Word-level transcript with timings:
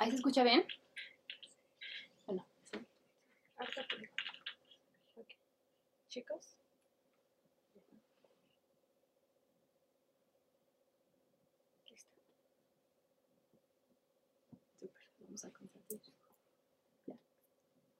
¿Ahí 0.00 0.08
se 0.08 0.16
escucha 0.16 0.42
bien? 0.42 0.64
Bueno, 2.26 2.46
sí. 2.72 2.78
Chicos. 6.08 6.56
Listo. 11.90 12.20
Súper, 14.78 15.02
vamos 15.18 15.44
a 15.44 15.50
compartir. 15.50 16.00
Ya. 17.06 17.14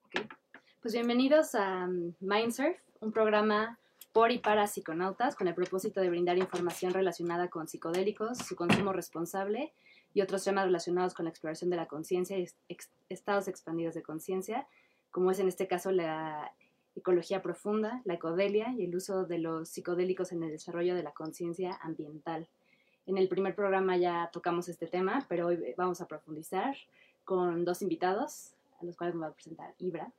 Ok. 0.05 0.25
Pues 0.81 0.95
bienvenidos 0.95 1.53
a 1.53 1.85
mm, 1.85 2.15
Mindsurf, 2.19 2.79
un 3.01 3.11
programa 3.11 3.77
por 4.11 4.31
y 4.31 4.39
para 4.39 4.65
psiconautas 4.65 5.35
con 5.35 5.47
el 5.47 5.53
propósito 5.53 6.01
de 6.01 6.09
brindar 6.09 6.39
información 6.39 6.95
relacionada 6.95 7.51
con 7.51 7.67
psicodélicos, 7.67 8.39
su 8.39 8.55
consumo 8.55 8.91
responsable 8.91 9.71
y 10.13 10.21
otros 10.21 10.43
temas 10.43 10.65
relacionados 10.65 11.13
con 11.13 11.25
la 11.25 11.29
exploración 11.29 11.69
de 11.69 11.77
la 11.77 11.87
conciencia 11.87 12.37
y 12.37 12.47
ex- 12.69 12.89
estados 13.09 13.47
expandidos 13.47 13.93
de 13.93 14.01
conciencia, 14.01 14.67
como 15.11 15.31
es 15.31 15.39
en 15.39 15.47
este 15.47 15.67
caso 15.67 15.91
la 15.91 16.51
ecología 16.95 17.41
profunda, 17.41 18.01
la 18.05 18.15
ecodelia 18.15 18.73
y 18.77 18.85
el 18.85 18.95
uso 18.95 19.25
de 19.25 19.37
los 19.39 19.69
psicodélicos 19.69 20.31
en 20.31 20.43
el 20.43 20.51
desarrollo 20.51 20.95
de 20.95 21.03
la 21.03 21.11
conciencia 21.11 21.79
ambiental. 21.81 22.47
En 23.07 23.17
el 23.17 23.27
primer 23.29 23.55
programa 23.55 23.97
ya 23.97 24.29
tocamos 24.31 24.67
este 24.69 24.87
tema, 24.87 25.25
pero 25.29 25.47
hoy 25.47 25.73
vamos 25.77 26.01
a 26.01 26.07
profundizar 26.07 26.75
con 27.23 27.65
dos 27.65 27.81
invitados, 27.81 28.53
a 28.81 28.85
los 28.85 28.95
cuales 28.97 29.15
me 29.15 29.21
va 29.21 29.27
a 29.27 29.33
presentar 29.33 29.73
Ibra. 29.79 30.11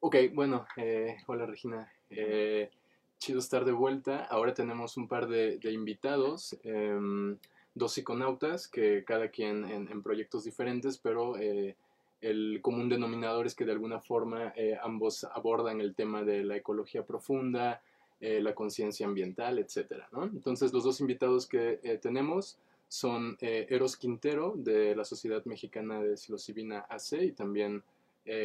Ok, 0.00 0.16
bueno, 0.34 0.66
eh, 0.76 1.16
hola 1.26 1.46
Regina. 1.46 1.90
Eh, 2.10 2.70
chido 3.18 3.40
estar 3.40 3.64
de 3.64 3.72
vuelta. 3.72 4.24
Ahora 4.24 4.54
tenemos 4.54 4.96
un 4.96 5.08
par 5.08 5.26
de, 5.26 5.58
de 5.58 5.72
invitados, 5.72 6.56
em, 6.62 7.38
dos 7.76 7.92
psiconautas, 7.92 8.68
que 8.68 9.04
cada 9.04 9.28
quien 9.28 9.64
en, 9.66 10.02
proyectos 10.02 10.44
diferentes, 10.44 10.96
pero 10.96 11.36
eh, 11.36 11.76
el 12.22 12.60
común 12.62 12.88
denominador 12.88 13.46
es 13.46 13.54
que 13.54 13.66
de 13.66 13.72
alguna 13.72 14.00
forma 14.00 14.54
eh, 14.56 14.78
ambos 14.82 15.24
abordan 15.24 15.82
el 15.82 15.94
tema 15.94 16.24
de 16.24 16.42
la 16.42 16.56
ecología 16.56 17.04
profunda, 17.04 17.82
eh, 18.18 18.40
la 18.40 18.54
conciencia 18.54 19.06
ambiental, 19.06 19.58
etcétera, 19.58 20.08
¿no? 20.10 20.24
Entonces, 20.24 20.72
los 20.72 20.84
dos 20.84 21.02
invitados 21.02 21.46
que 21.46 21.98
tenemos 22.00 22.58
son 22.88 23.36
Eros 23.40 23.98
Quintero, 23.98 24.54
de 24.56 24.96
la 24.96 25.04
Sociedad 25.04 25.44
Mexicana 25.44 26.00
de 26.00 26.16
Psilocibina 26.16 26.86
AC, 26.88 27.20
y 27.20 27.32
también 27.32 27.82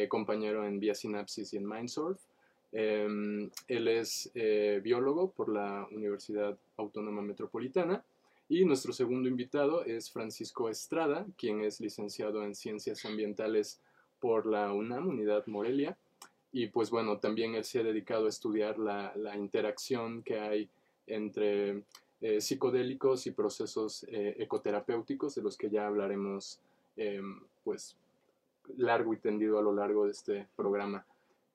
compañero 0.08 0.66
en 0.66 0.78
Vía 0.78 0.94
Sinapsis 0.94 1.54
y 1.54 1.56
en 1.56 1.66
Mindsurf. 1.66 2.20
Eh, 2.72 3.48
él 3.68 3.88
es 3.88 4.30
biólogo 4.82 5.30
por 5.30 5.48
la 5.48 5.88
Universidad 5.90 6.56
Autónoma 6.76 7.22
Metropolitana. 7.22 8.04
Y 8.48 8.64
nuestro 8.64 8.92
segundo 8.92 9.28
invitado 9.28 9.84
es 9.84 10.10
Francisco 10.10 10.68
Estrada, 10.68 11.26
quien 11.36 11.62
es 11.62 11.80
licenciado 11.80 12.44
en 12.44 12.54
Ciencias 12.54 13.04
Ambientales 13.04 13.80
por 14.20 14.46
la 14.46 14.72
UNAM, 14.72 15.08
Unidad 15.08 15.46
Morelia. 15.46 15.96
Y 16.52 16.66
pues 16.66 16.90
bueno, 16.90 17.18
también 17.18 17.54
él 17.54 17.64
se 17.64 17.80
ha 17.80 17.82
dedicado 17.82 18.26
a 18.26 18.28
estudiar 18.28 18.78
la, 18.78 19.12
la 19.16 19.36
interacción 19.36 20.22
que 20.22 20.38
hay 20.38 20.68
entre 21.06 21.82
eh, 22.20 22.40
psicodélicos 22.40 23.26
y 23.26 23.30
procesos 23.30 24.04
eh, 24.08 24.36
ecoterapéuticos, 24.38 25.34
de 25.34 25.42
los 25.42 25.56
que 25.56 25.70
ya 25.70 25.86
hablaremos 25.86 26.60
eh, 26.96 27.22
pues 27.64 27.96
largo 28.76 29.12
y 29.12 29.16
tendido 29.16 29.58
a 29.58 29.62
lo 29.62 29.74
largo 29.74 30.04
de 30.04 30.12
este 30.12 30.46
programa. 30.54 31.04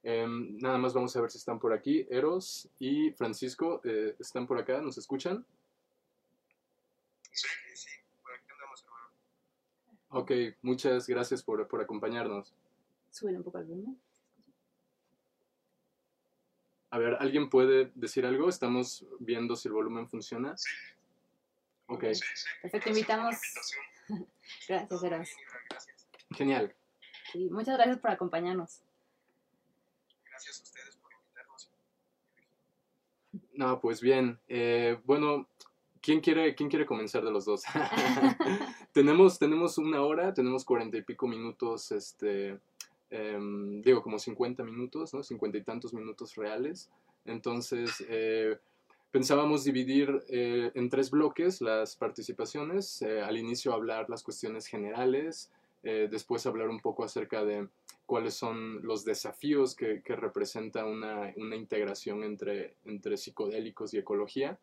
Em, 0.04 0.58
nada 0.60 0.78
más 0.78 0.94
vamos 0.94 1.16
a 1.16 1.22
ver 1.22 1.30
si 1.30 1.38
están 1.38 1.60
por 1.60 1.74
aquí. 1.74 2.06
Eros 2.10 2.70
y 2.80 3.12
Francisco, 3.12 3.82
eh, 3.84 4.16
¿están 4.20 4.48
por 4.48 4.58
acá? 4.58 4.82
¿Nos 4.82 4.98
escuchan? 4.98 5.46
Sí, 7.32 7.48
sí, 7.76 7.90
por 8.24 8.34
aquí 8.34 8.46
andamos, 8.52 8.84
hermano. 8.84 9.08
Ok, 10.10 10.32
muchas 10.62 11.08
gracias 11.08 11.44
por, 11.44 11.68
por 11.68 11.82
acompañarnos. 11.82 12.54
Sube 13.12 13.36
un 13.36 13.44
poco 13.44 13.60
el 13.60 13.66
volumen. 13.66 14.00
A 16.90 16.98
ver, 16.98 17.18
¿alguien 17.20 17.50
puede 17.50 17.92
decir 17.96 18.26
algo? 18.26 18.48
Estamos 18.50 19.06
viendo 19.20 19.56
si 19.56 19.68
el 19.68 19.74
volumen 19.74 20.08
funciona. 20.08 20.56
Sí. 20.58 20.70
Ok, 21.88 22.04
Sí, 22.14 22.22
sí. 22.36 22.48
Perfecto, 22.62 22.90
invitamos. 22.90 23.36
Gracias, 24.68 25.04
Eros. 25.04 25.30
genial. 26.32 26.74
Sí, 27.32 27.50
muchas 27.50 27.76
gracias 27.76 28.00
por 28.00 28.12
acompañarnos. 28.12 28.82
Gracias 30.30 30.60
a 30.60 30.64
ustedes 30.64 30.96
por 30.98 31.12
invitarnos. 31.14 31.70
No, 33.54 33.82
pues 33.82 34.00
bien. 34.02 34.40
Eh, 34.48 34.98
bueno, 35.04 35.50
¿quién 36.08 36.22
quiere, 36.22 36.56
¿quién 36.56 36.70
quiere 36.70 36.86
comenzar 36.86 37.22
de 37.26 37.32
los 37.32 37.44
dos? 37.44 37.64
tenemos, 38.94 39.38
tenemos 39.38 39.78
una 39.78 40.02
hora, 40.04 40.34
tenemos 40.34 40.64
cuarenta 40.64 40.96
y 40.96 41.02
pico 41.02 41.28
minutos, 41.28 41.92
este, 41.92 42.58
em, 43.10 43.82
digo, 43.82 44.02
como 44.02 44.18
50 44.18 44.64
minutos, 44.64 45.14
¿no? 45.14 45.22
Cincuenta 45.22 45.58
y 45.58 45.64
tantos 45.64 45.94
minutos 45.94 46.36
reales. 46.36 46.90
Entonces, 47.26 48.06
eh, 48.08 48.58
pensábamos 49.12 49.66
dividir 49.66 50.24
eh, 50.30 50.72
en 50.76 50.90
tres 50.90 51.12
bloques 51.12 51.60
las 51.60 51.98
participaciones. 51.98 53.02
Eh, 53.02 53.20
al 53.22 53.38
inicio 53.38 53.74
hablar 53.74 54.10
las 54.10 54.24
cuestiones 54.24 54.68
generales, 54.68 55.52
eh, 55.84 56.08
después 56.10 56.46
hablar 56.46 56.70
un 56.70 56.80
poco 56.80 57.04
acerca 57.04 57.44
de 57.44 57.68
cuáles 58.06 58.34
son 58.34 58.82
los 58.82 59.04
desafíos 59.04 59.76
que, 59.76 60.02
que 60.04 60.16
representa 60.16 60.86
una, 60.86 61.34
una 61.36 61.58
integración 61.58 62.24
entre, 62.24 62.76
entre 62.86 63.18
psicodélicos 63.18 63.94
y 63.94 63.98
ecología. 63.98 64.58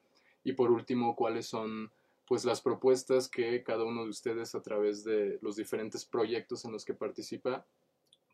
Y 0.45 0.53
por 0.53 0.71
último, 0.71 1.17
cuáles 1.17 1.47
son 1.47 1.91
pues 2.27 2.45
las 2.45 2.61
propuestas 2.61 3.29
que 3.29 3.63
cada 3.63 3.85
uno 3.85 4.05
de 4.05 4.11
ustedes 4.11 4.55
a 4.55 4.63
través 4.63 5.05
de 5.05 5.39
los 5.43 5.57
diferentes 5.57 6.05
proyectos 6.05 6.65
en 6.65 6.73
los 6.73 6.85
que 6.85 6.95
participa 6.95 7.67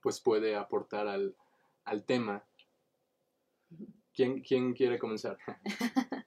pues 0.00 0.21
puede 0.21 0.56
aportar 0.56 1.09
al, 1.09 1.34
al 1.84 2.04
tema. 2.04 2.44
¿Quién, 4.15 4.43
¿Quién 4.43 4.72
quiere 4.75 4.98
comenzar? 4.98 5.38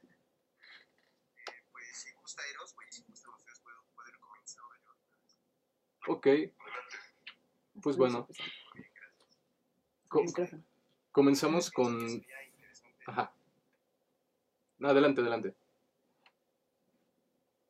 Pues 1.71 1.97
si 1.97 2.13
gusta 2.13 2.41
Eros, 2.49 2.73
pues 2.73 2.95
si 2.95 3.03
gustan 3.03 3.33
ustedes, 3.35 3.59
puedo 3.59 3.77
poder 3.95 4.17
comenzar 4.19 4.63
ahora 4.63 4.79
yo. 4.83 6.13
Ok. 6.13 6.27
Pues 7.81 7.97
bueno. 7.97 8.27
Comenzamos 11.11 11.69
con... 11.71 11.99
Interesante. 12.01 13.03
Ajá. 13.05 13.33
No, 14.79 14.89
adelante, 14.89 15.21
adelante. 15.21 15.55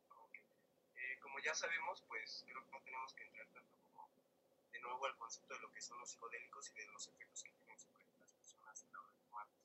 Ok. 0.09 0.35
Eh, 0.95 1.19
como 1.21 1.32
ya 1.43 1.53
sabemos, 1.53 2.01
pues 2.07 2.45
creo 2.47 2.63
que 2.63 2.71
no 2.71 2.81
tenemos 2.81 3.13
que 3.13 3.23
entrar 3.23 3.45
tanto 3.49 3.77
como 3.77 4.09
de 4.71 4.79
nuevo 4.79 5.05
al 5.05 5.15
concepto 5.17 5.53
de 5.53 5.59
lo 5.59 5.71
que 5.71 5.81
son 5.81 5.99
los 5.99 6.09
psicodélicos 6.09 6.69
y 6.69 6.73
de 6.73 6.85
los 6.87 7.07
efectos 7.07 7.43
que 7.43 7.51
tienen 7.51 7.77
sobre 7.79 8.05
las 8.17 8.31
personas 8.33 8.83
a 8.83 8.87
la 8.91 9.01
hora 9.01 9.11
de 9.11 9.19
tomarlos. 9.19 9.63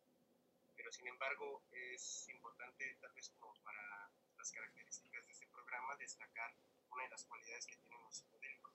Pero 0.75 0.93
sin 0.93 1.06
embargo, 1.06 1.62
es 1.71 2.28
importante, 2.28 2.97
tal 3.00 3.12
vez 3.12 3.31
como 3.39 3.55
para 3.62 4.11
las 4.37 4.50
características 4.53 5.25
de 5.27 5.33
este 5.33 5.47
programa, 5.47 5.97
destacar 5.97 6.53
una 6.91 7.05
de 7.05 7.11
las 7.11 7.25
cualidades 7.25 7.66
que 7.66 7.77
tienen 7.77 8.03
los 8.03 8.16
psicodélicos, 8.16 8.75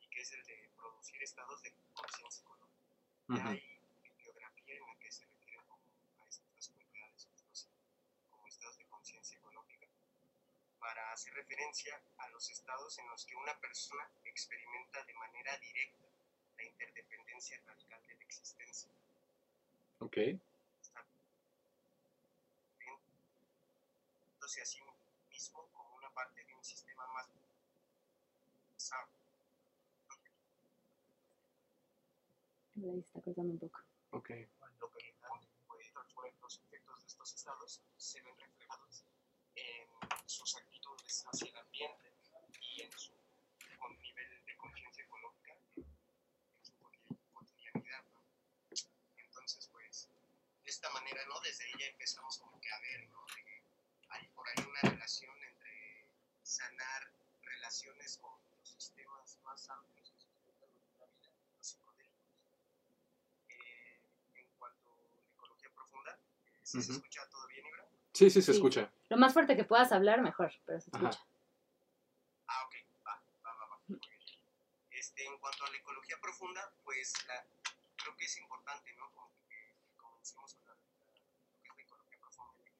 y 0.00 0.08
que 0.08 0.20
es 0.22 0.32
el 0.32 0.42
de 0.44 0.70
producir 0.74 1.22
estados 1.22 1.62
de 1.62 1.74
conciencia 1.92 2.42
ecológica. 2.42 2.94
Ujú. 3.28 3.48
Hay 3.48 3.80
bibliografía 4.02 4.76
en 4.76 4.86
la 4.86 4.96
que 4.96 5.12
se 5.12 5.26
refieren 5.26 5.66
como 5.66 5.82
a 6.24 6.28
estas 6.28 6.68
cualidades, 6.70 7.26
estos 7.26 7.68
como 8.30 8.48
estados 8.48 8.78
de 8.78 8.86
conciencia 8.86 9.38
ecológica, 9.38 9.88
para 10.82 11.12
hacer 11.12 11.32
referencia 11.34 12.02
a 12.18 12.28
los 12.30 12.50
estados 12.50 12.98
en 12.98 13.08
los 13.08 13.24
que 13.24 13.36
una 13.36 13.56
persona 13.60 14.10
experimenta 14.24 15.02
de 15.04 15.14
manera 15.14 15.56
directa 15.58 16.08
la 16.56 16.64
interdependencia 16.64 17.62
radical 17.64 18.02
de 18.08 18.16
la 18.16 18.24
existencia. 18.24 18.90
Ok. 20.00 20.16
Está 20.80 21.06
viéndose 22.80 24.60
a 24.60 24.66
sí 24.66 24.80
mismo 25.30 25.68
como 25.72 25.96
una 25.96 26.10
parte 26.10 26.44
de 26.44 26.52
un 26.52 26.64
sistema 26.64 27.06
más 27.06 27.28
amplio. 27.28 29.22
Ahí 32.82 32.98
está 32.98 33.20
cortando 33.20 33.52
un 33.52 33.58
poco. 33.60 33.80
Ok. 34.10 34.30
lo 34.80 34.90
que 34.90 35.14
pues, 35.20 36.34
los 36.40 36.58
efectos 36.58 37.00
de 37.00 37.06
estos 37.06 37.34
estados 37.34 37.80
se 37.96 38.20
ven 38.22 38.36
reflejados 38.36 39.04
en 39.54 40.01
sus 40.32 40.56
actitudes 40.56 41.24
hacia 41.30 41.50
el 41.50 41.56
ambiente 41.58 42.12
y 42.60 42.82
en 42.82 42.92
su 42.98 43.12
con 43.78 43.98
nivel 44.00 44.44
de 44.46 44.56
conciencia 44.56 45.04
ecológica 45.04 45.52
en 45.76 46.64
su 46.64 46.72
coti- 46.78 47.16
cotidianidad. 47.32 48.04
¿no? 48.12 48.20
Entonces, 49.18 49.68
pues, 49.72 50.08
de 50.64 50.70
esta 50.70 50.88
manera, 50.90 51.24
¿no? 51.26 51.38
Desde 51.40 51.68
ella 51.68 51.86
empezamos 51.88 52.38
como 52.38 52.60
que 52.60 52.70
a 52.70 52.78
ver, 52.80 53.08
¿no? 53.08 53.24
De 53.36 53.44
que 53.44 53.62
hay 54.08 54.28
por 54.28 54.46
ahí 54.48 54.64
una 54.64 54.80
relación 54.90 55.36
entre 55.44 56.06
sanar 56.42 57.12
relaciones 57.42 58.16
con 58.18 58.32
los 58.58 58.68
sistemas 58.70 59.36
más 59.44 59.68
amplios 59.68 60.10
que 60.12 60.20
sustentan 60.20 60.70
nuestra 60.78 61.06
vida, 61.06 61.30
los 61.56 61.66
psicodélicos 61.66 62.48
eh, 63.48 64.00
en 64.34 64.48
cuanto 64.58 64.92
a 64.94 65.32
ecología 65.34 65.70
profunda, 65.74 66.18
eh, 66.46 66.60
si 66.62 66.80
se 66.82 66.90
Ujú. 66.90 66.92
escucha 67.00 67.28
todo 67.28 67.46
bien, 67.48 67.66
Ibra. 67.66 67.81
Sí, 68.12 68.30
sí, 68.30 68.42
se 68.42 68.52
Sí. 68.52 68.58
escucha. 68.58 68.92
Lo 69.08 69.16
más 69.16 69.32
fuerte 69.32 69.56
que 69.56 69.64
puedas 69.64 69.90
hablar, 69.92 70.20
mejor, 70.22 70.52
pero 70.66 70.80
se 70.80 70.90
Ajá. 70.92 71.08
escucha. 71.10 71.26
Ah, 72.48 72.64
ok, 72.66 72.74
va, 73.06 73.22
va, 73.44 73.54
va, 73.54 73.66
va. 73.66 73.80
Muy 73.86 73.98
bien. 73.98 74.20
Este, 74.90 75.24
en 75.24 75.38
cuanto 75.38 75.64
a 75.64 75.70
la 75.70 75.76
ecología 75.78 76.16
profunda, 76.20 76.72
pues 76.84 77.12
la, 77.26 77.44
creo 77.96 78.16
que 78.16 78.24
es 78.26 78.36
importante, 78.36 78.92
¿no? 78.94 79.10
Como 79.12 79.30
que 79.48 79.74
comencemos 79.96 80.54
con 80.54 80.66
la, 80.66 80.74
la- 80.74 80.80
lo 81.64 81.74
que 81.76 81.82
es 81.82 81.88
la 81.88 81.94
ecología 81.96 82.18
profunda, 82.20 82.54
ya 82.58 82.64
que 82.64 82.72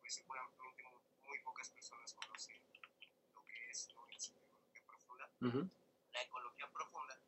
pues 0.00 0.14
seguramente 0.14 0.62
muy, 0.84 1.02
muy 1.28 1.38
pocas 1.40 1.70
personas 1.70 2.12
conocen 2.14 2.60
lo 3.34 3.44
que 3.46 3.70
es 3.70 3.88
¿no? 3.94 4.06
la 4.06 4.14
ecología 4.14 4.82
profunda. 4.86 5.30
Ujú. 5.40 5.70
La 6.12 6.22
ecología 6.22 6.70
profunda 6.70 7.18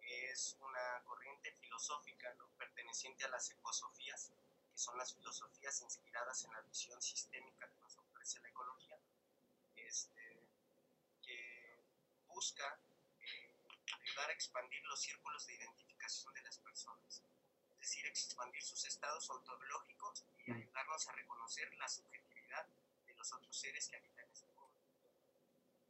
es 0.00 0.56
una 0.60 1.02
corriente 1.04 1.52
filosófica 1.52 2.32
¿no? 2.38 2.46
perteneciente 2.56 3.24
a 3.24 3.28
las 3.28 3.50
ecosofías, 3.50 4.32
que 4.72 4.78
son 4.78 4.96
las 4.98 5.14
filosofías 5.14 5.80
inspiradas 5.82 6.44
en 6.44 6.52
la 6.52 6.60
visión 6.62 7.00
sistémica 7.02 7.68
que 7.70 7.80
nos 7.80 7.96
ofrece 7.98 8.40
la 8.40 8.48
ecología, 8.48 8.98
este, 9.76 10.48
que 11.22 11.84
busca 12.26 12.80
eh, 13.20 13.68
ayudar 14.00 14.30
a 14.30 14.32
expandir 14.32 14.82
los 14.86 15.00
círculos 15.00 15.46
de 15.46 15.54
identificación 15.54 16.32
de 16.34 16.42
las 16.42 16.58
personas, 16.58 17.22
es 17.74 17.78
decir, 17.80 18.06
expandir 18.06 18.62
sus 18.62 18.84
estados 18.86 19.28
ontológicos 19.30 20.24
y 20.46 20.50
Mm. 20.50 20.54
ayudarnos 20.56 21.06
a 21.08 21.12
reconocer 21.12 21.72
la 21.76 21.88
subjetividad 21.88 22.66
de 23.06 23.14
los 23.14 23.32
otros 23.32 23.56
seres 23.56 23.88
que 23.88 23.96
habitan 23.96 24.28
este 24.32 24.50
mundo. 24.52 24.76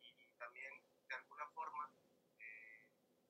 Y 0.02 0.26
también, 0.38 0.72
de 1.08 1.14
alguna 1.14 1.46
forma, 1.48 1.90
eh, 2.38 2.88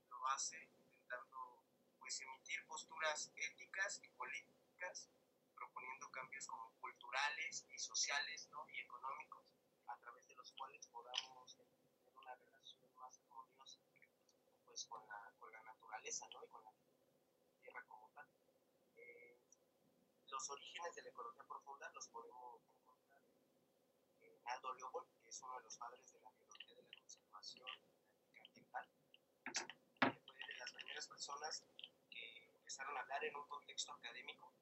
lo 0.08 0.26
hace 0.28 0.62
intentando 0.64 1.62
pues 1.98 2.20
emitir 2.20 2.64
posturas 2.66 3.30
éticas 3.36 4.00
y 4.02 4.08
políticas 4.08 5.08
proponiendo 5.62 6.10
cambios 6.10 6.44
como 6.48 6.72
culturales 6.80 7.64
y 7.70 7.78
sociales 7.78 8.48
¿no? 8.50 8.66
y 8.68 8.80
económicos 8.80 9.46
a 9.86 9.96
través 9.98 10.26
de 10.26 10.34
los 10.34 10.50
cuales 10.54 10.84
podamos 10.88 11.56
tener 11.56 12.16
una 12.16 12.34
relación 12.34 12.92
más 12.96 13.20
armoniosa 13.20 13.80
pues 14.64 14.84
con 14.86 15.06
la, 15.06 15.32
con 15.38 15.52
la 15.52 15.62
naturaleza 15.62 16.26
¿no? 16.32 16.42
y 16.42 16.48
con 16.48 16.64
la 16.64 16.72
tierra 17.60 17.84
como 17.86 18.10
tal 18.10 18.26
Eh, 18.96 19.38
los 20.26 20.50
orígenes 20.50 20.94
de 20.96 21.02
la 21.02 21.10
ecología 21.10 21.44
profunda 21.44 21.88
los 21.90 22.08
podemos 22.08 22.66
encontrar 22.74 23.22
en 24.20 24.34
Aldo 24.44 24.74
Leopold 24.74 25.08
que 25.22 25.28
es 25.28 25.42
uno 25.42 25.58
de 25.58 25.62
los 25.62 25.76
padres 25.78 26.12
de 26.12 26.20
la 26.20 26.30
biología 26.30 26.74
de 26.74 26.82
la 26.82 26.98
conservación 26.98 27.70
ambiental 28.42 28.88
fue 30.26 30.46
de 30.48 30.56
las 30.58 30.72
primeras 30.72 31.06
personas 31.06 31.62
que 32.10 32.50
empezaron 32.50 32.96
a 32.96 33.00
hablar 33.00 33.22
en 33.24 33.36
un 33.36 33.46
contexto 33.46 33.92
académico 33.92 34.52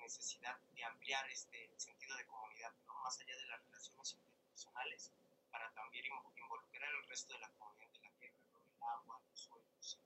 necesidad 0.00 0.58
de 0.74 0.84
ampliar 0.84 1.28
este 1.30 1.72
sentido 1.76 2.16
de 2.16 2.26
comunidad, 2.26 2.72
¿no? 2.86 2.94
más 3.02 3.18
allá 3.20 3.36
de 3.36 3.46
las 3.46 3.62
relaciones 3.64 4.14
interpersonales, 4.14 5.12
para 5.50 5.72
también 5.72 6.04
invo- 6.06 6.32
involucrar 6.36 6.84
al 6.90 7.08
resto 7.08 7.34
de 7.34 7.40
la 7.40 7.50
comunidad 7.52 7.90
de 7.92 8.00
la 8.00 8.10
tierra, 8.18 8.36
¿no? 8.52 8.58
el 8.58 8.82
agua, 8.82 9.22
los 9.28 9.40
suelos, 9.40 10.00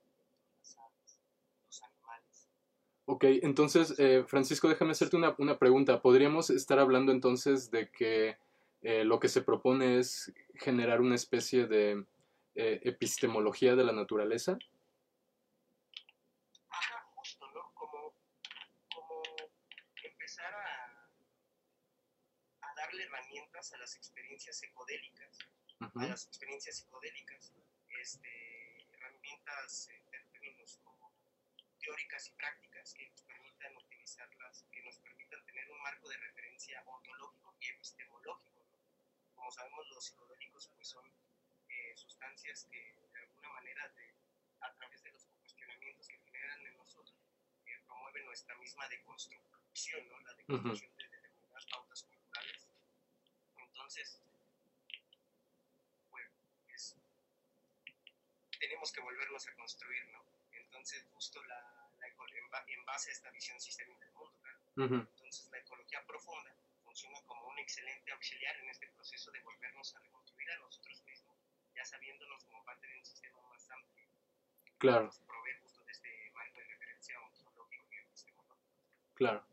las 0.59 0.77
aves, 0.77 1.19
los 1.65 1.83
animales. 1.83 2.49
Ok, 3.05 3.23
entonces, 3.43 3.99
eh, 3.99 4.23
Francisco, 4.27 4.67
déjame 4.67 4.91
hacerte 4.91 5.15
una, 5.15 5.35
una 5.37 5.59
pregunta. 5.59 6.01
¿Podríamos 6.01 6.49
estar 6.49 6.79
hablando 6.79 7.11
entonces 7.11 7.69
de 7.71 7.91
que 7.91 8.37
eh, 8.81 9.03
lo 9.03 9.19
que 9.19 9.29
se 9.29 9.41
propone 9.41 9.99
es 9.99 10.33
generar 10.55 11.01
una 11.01 11.15
especie 11.15 11.67
de 11.67 12.05
eh, 12.55 12.79
epistemología 12.83 13.75
de 13.75 13.83
la 13.83 13.91
naturaleza? 13.91 14.57
Ajá, 16.69 17.03
justo, 17.15 17.45
¿no? 17.51 17.71
Como, 17.75 18.15
como 18.93 19.21
empezar 20.03 20.53
a, 20.53 21.09
a 22.61 22.73
darle 22.75 23.07
herramientas 23.35 23.73
a 23.73 23.77
las 23.77 23.95
experiencias 23.95 24.57
psicodélicas 24.57 25.39
Ujú, 25.81 25.99
a 25.99 26.07
las 26.07 26.25
experiencias 26.27 26.77
psicodélicas, 26.77 27.51
este, 27.99 28.87
herramientas 28.93 29.89
en 29.89 30.31
términos 30.31 30.79
como 30.83 31.11
teóricas 31.79 32.27
y 32.29 32.31
prácticas 32.31 32.93
que 32.93 33.09
nos 33.09 33.21
permitan 33.23 33.75
utilizarlas, 33.75 34.63
que 34.71 34.81
nos 34.83 34.97
permitan 34.99 35.45
tener 35.45 35.69
un 35.69 35.81
marco 35.81 36.07
de 36.07 36.15
referencia 36.15 36.81
ontológico 36.85 37.55
y 37.59 37.67
epistemológico. 37.67 38.63
¿no? 38.63 39.35
Como 39.35 39.51
sabemos, 39.51 39.85
los 39.89 40.05
psicodélicos 40.05 40.69
pues, 40.75 40.87
son 40.87 41.11
eh, 41.67 41.93
sustancias 41.97 42.67
que 42.71 42.95
de 43.11 43.19
alguna 43.19 43.49
manera, 43.49 43.89
de, 43.89 44.15
a 44.61 44.73
través 44.75 45.03
de 45.03 45.11
los 45.11 45.25
cuestionamientos 45.25 46.07
que 46.07 46.17
generan 46.19 46.65
en 46.67 46.77
nosotros, 46.77 47.13
eh, 47.65 47.79
promueven 47.85 48.25
nuestra 48.27 48.55
misma 48.55 48.87
deconstrucción, 48.87 50.07
¿no? 50.07 50.19
la 50.21 50.33
deconstrucción 50.35 50.95
de 50.95 51.03
determinadas 51.09 51.65
pautas 51.65 52.03
culturales. 52.03 52.67
Entonces, 53.57 54.21
pues 56.09 56.95
tenemos 58.85 58.91
que 58.91 59.01
volvernos 59.01 59.47
a 59.47 59.55
construir, 59.55 60.05
¿no? 60.11 60.21
Entonces, 60.51 61.05
justo 61.13 61.41
la, 61.45 61.89
la 61.99 62.07
en, 62.07 62.49
ba- 62.51 62.63
en 62.67 62.85
base 62.85 63.09
a 63.09 63.13
esta 63.13 63.31
visión 63.31 63.59
sistémica 63.59 64.05
del 64.05 64.13
mundo, 64.13 64.37
claro. 64.41 64.59
ujú. 64.75 64.95
Entonces, 65.09 65.49
la 65.51 65.57
ecología 65.57 66.05
profunda 66.05 66.53
funciona 66.83 67.17
como 67.25 67.47
un 67.47 67.57
excelente 67.59 68.11
auxiliar 68.11 68.55
en 68.57 68.69
este 68.69 68.87
proceso 68.89 69.31
de 69.31 69.39
volvernos 69.41 69.95
a 69.95 69.99
reconstruir 69.99 70.51
a 70.51 70.57
nosotros 70.59 71.01
mismos, 71.03 71.35
ya 71.75 71.83
sabiéndonos 71.85 72.43
como 72.45 72.63
parte 72.63 72.85
de 72.87 72.97
un 72.97 73.05
sistema 73.05 73.41
más 73.49 73.69
amplio, 73.71 74.05
Claro, 74.77 75.05
nos 75.05 75.19
provee 75.19 75.57
justo 75.61 75.83
de 75.83 75.91
este 75.91 76.31
marco 76.33 76.59
de 76.59 76.65
referencia 76.67 77.19
ontológico 77.21 77.85
y 77.91 77.97
epistemológico. 77.97 78.67
claro. 79.15 79.43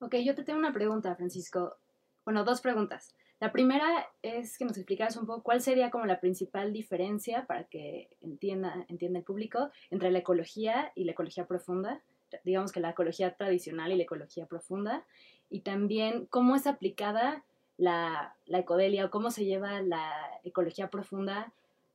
Ok, 0.00 0.16
yo 0.16 0.34
te 0.34 0.42
tengo 0.44 0.58
una 0.58 0.72
pregunta, 0.72 1.14
Francisco. 1.14 1.78
Bueno, 2.24 2.44
dos 2.44 2.60
preguntas. 2.60 3.14
La 3.42 3.50
primera 3.50 4.08
es 4.22 4.56
que 4.56 4.64
nos 4.64 4.76
explicaras 4.76 5.16
un 5.16 5.26
poco 5.26 5.42
cuál 5.42 5.60
sería 5.60 5.90
como 5.90 6.06
la 6.06 6.20
principal 6.20 6.72
diferencia 6.72 7.44
para 7.48 7.64
que 7.64 8.08
entienda, 8.20 8.86
entienda 8.86 9.18
el 9.18 9.24
público 9.24 9.72
entre 9.90 10.12
la 10.12 10.20
ecología 10.20 10.92
y 10.94 11.02
la 11.02 11.10
ecología 11.10 11.48
profunda. 11.48 12.00
Digamos 12.44 12.70
que 12.70 12.78
la 12.78 12.90
ecología 12.90 13.34
tradicional 13.34 13.90
y 13.90 13.96
la 13.96 14.04
ecología 14.04 14.46
profunda. 14.46 15.04
Y 15.50 15.62
también 15.62 16.26
cómo 16.26 16.54
es 16.54 16.68
aplicada 16.68 17.42
la, 17.78 18.36
la 18.46 18.60
ecodelia 18.60 19.06
o 19.06 19.10
cómo 19.10 19.32
se 19.32 19.44
lleva 19.44 19.82
la 19.82 20.12
ecología 20.44 20.88
profunda 20.88 21.52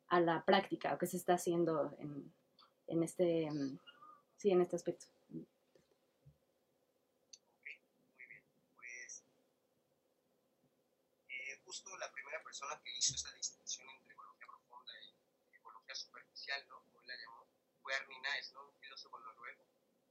a 0.10 0.20
la 0.20 0.44
práctica 0.44 0.94
o 0.94 0.98
qué 0.98 1.08
se 1.08 1.16
está 1.16 1.36
haciendo 1.36 1.96
en, 2.00 2.30
en 2.88 3.04
este, 3.04 3.50
mm, 3.50 3.80
sí, 4.36 4.52
en 4.52 4.60
este 4.60 4.76
aspecto. 4.76 5.06
Muy 5.30 5.46
bien, 8.26 8.44
pues 8.76 9.24
eh, 11.30 11.62
justo 11.66 11.90
la 11.98 12.12
primera 12.12 12.42
persona 12.58 12.82
que 12.82 12.90
hizo 12.98 13.14
esa 13.14 13.30
distinción 13.34 13.88
entre 13.88 14.14
ecología 14.14 14.48
profunda 14.48 14.92
y 15.00 15.14
ecología 15.56 15.94
superficial, 15.94 16.68
¿no? 16.70 16.82
Como 16.86 17.02
él 17.02 17.08
la 17.08 17.16
llamó, 17.16 17.46
fue 17.84 17.94
Naes, 18.24 18.52
¿no? 18.54 18.66
Un 18.66 18.74
filósofo 18.80 19.20
noruego 19.20 19.64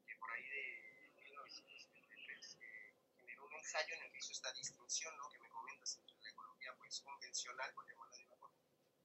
que 0.07 0.15
por 0.15 0.31
ahí 0.31 0.45
de 0.45 1.11
1973 1.25 2.59
eh, 2.61 2.95
generó 3.17 3.47
un 3.47 3.55
ensayo 3.55 3.97
en 3.97 4.03
el 4.03 4.12
que 4.12 4.19
hizo 4.19 4.31
esta 4.31 4.53
distinción, 4.53 5.17
¿no? 5.17 5.29
Que 5.29 5.41
me 5.41 5.49
comentas 5.49 5.97
entre 5.97 6.17
la 6.21 6.31
ecología 6.31 6.73
pues 6.79 7.00
convencional, 7.00 7.75
por 7.75 7.85
llamarla 7.85 8.17
de 8.17 8.25
una 8.26 8.37
forma, 8.37 8.57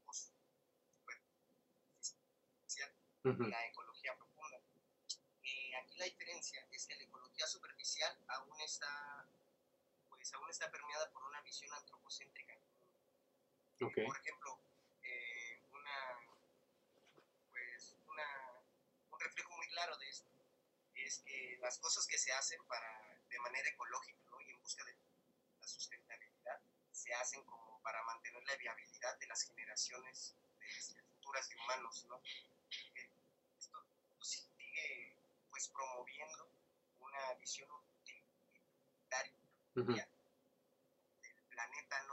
o 0.05 0.13
superficial, 0.13 2.93
la 3.23 3.65
ecología 3.65 4.15
profunda. 4.17 4.61
Eh, 5.41 5.75
aquí 5.77 5.97
la 5.97 6.05
diferencia 6.05 6.63
es 6.69 6.85
que 6.85 6.93
la 6.93 7.05
ecología 7.05 7.47
superficial 7.47 8.15
aún 8.27 8.61
está, 8.61 9.25
pues, 10.09 10.31
aún 10.33 10.47
está 10.47 10.69
permeada 10.69 11.09
por 11.09 11.23
una 11.23 11.41
visión 11.41 11.73
antropocéntrica. 11.73 12.51
Ok, 13.81 13.95
Por 14.05 14.17
ejemplo, 14.17 14.59
eh, 15.03 15.59
una, 15.71 16.19
pues, 17.51 17.97
una, 18.07 18.27
un 19.11 19.19
reflejo 19.19 19.51
muy 19.57 19.67
claro 19.69 19.97
de 19.97 20.07
esto 20.09 20.29
es 20.95 21.19
que 21.25 21.57
las 21.61 21.79
cosas 21.79 22.05
que 22.05 22.17
se 22.17 22.31
hacen 22.31 22.63
para, 22.67 23.17
de 23.29 23.39
manera 23.39 23.67
ecológica 23.69 24.19
¿no? 24.29 24.39
y 24.41 24.51
en 24.51 24.61
busca 24.61 24.83
de 24.85 24.95
la 25.59 25.67
sustentabilidad 25.67 26.61
se 26.91 27.13
hacen 27.15 27.43
como 27.45 27.81
para 27.81 28.03
mantener 28.03 28.43
la 28.43 28.55
viabilidad 28.57 29.17
de 29.17 29.27
las 29.27 29.41
generaciones 29.43 30.35
de- 30.93 31.01
futuras 31.03 31.49
de 31.49 31.55
humanos. 31.55 32.05
¿no? 32.07 32.21
Eh, 32.95 33.09
esto 33.57 33.83
sigue 34.21 35.15
pues, 35.49 35.67
promoviendo 35.69 36.51
una 36.99 37.33
visión 37.35 37.69
utilitaria 37.71 39.33
del 39.73 41.43
planeta, 41.49 42.03
¿no? 42.03 42.10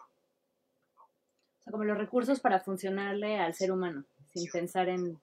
Como 1.71 1.85
los 1.85 1.99
recursos 1.99 2.41
para 2.41 2.61
funcionarle 2.61 3.39
al 3.39 3.55
ser 3.55 3.73
humano, 3.73 4.05
sin 4.33 4.51
pensar 4.51 4.89
en... 4.89 5.19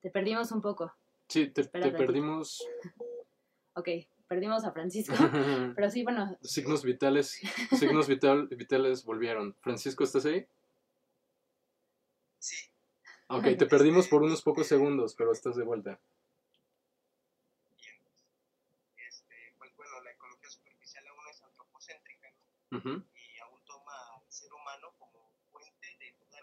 Te 0.00 0.10
perdimos 0.10 0.52
un 0.52 0.60
poco. 0.60 0.92
Sí, 1.28 1.48
te, 1.48 1.64
perdimos 1.64 2.62
Ok, 3.76 3.88
perdimos 4.28 4.64
a 4.64 4.72
Francisco. 4.72 5.14
Pero 5.74 5.90
sí, 5.90 6.04
bueno, 6.04 6.38
signos 6.42 6.84
vitales, 6.84 7.40
signos 7.76 8.06
vital, 8.06 8.46
vitales 8.48 9.04
volvieron. 9.04 9.54
Francisco, 9.60 10.04
¿estás 10.04 10.24
ahí? 10.26 10.46
sí, 12.38 12.56
Ok, 13.28 13.44
te 13.58 13.66
perdimos 13.66 14.06
por 14.06 14.22
unos 14.22 14.42
pocos 14.42 14.66
segundos, 14.66 15.14
pero 15.14 15.32
estás 15.32 15.56
de 15.56 15.64
vuelta. 15.64 15.98
bien. 17.80 17.96
Este, 19.08 19.54
pues 19.58 19.74
bueno, 19.76 20.00
la 20.02 20.12
ecología 20.12 20.50
superficial 20.50 21.04
aún 21.08 21.24
¿no? 22.74 22.90
Ujú, 22.90 23.06
y 23.14 23.38
aún 23.38 23.64
toma 23.64 24.16
al 24.16 24.32
ser 24.32 24.52
humano 24.52 24.92
como 24.98 25.30
fuente 25.52 25.86
de 25.98 26.12
toda 26.12 26.40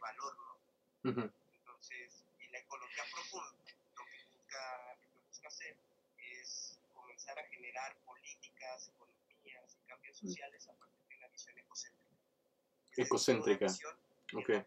valor, 0.00 0.36
¿no? 0.36 1.10
Ujú, 1.10 1.32
Entonces, 1.52 2.24
y 2.38 2.48
la 2.48 2.58
ecología 2.58 3.04
profunda 3.12 3.50
lo 3.94 4.04
que 4.04 4.24
busca, 4.32 4.94
lo 5.02 5.10
que 5.12 5.18
busca 5.28 5.48
hacer 5.48 5.76
es 6.18 6.78
comenzar 6.94 7.38
a 7.38 7.46
generar 7.48 7.96
políticas, 8.04 8.88
economías 8.88 9.76
y 9.76 9.86
cambios 9.86 10.18
sociales 10.18 10.66
a 10.68 10.72
partir 10.74 11.06
de 11.08 11.16
una 11.16 11.28
visión 11.28 11.58
ecocéntrica. 11.58 12.10
Es 12.92 12.98
Ecocéntrica, 13.06 13.66
una 13.66 13.72
visión 13.72 13.98
en 14.32 14.38
Ok. 14.38 14.48
la- 14.48 14.66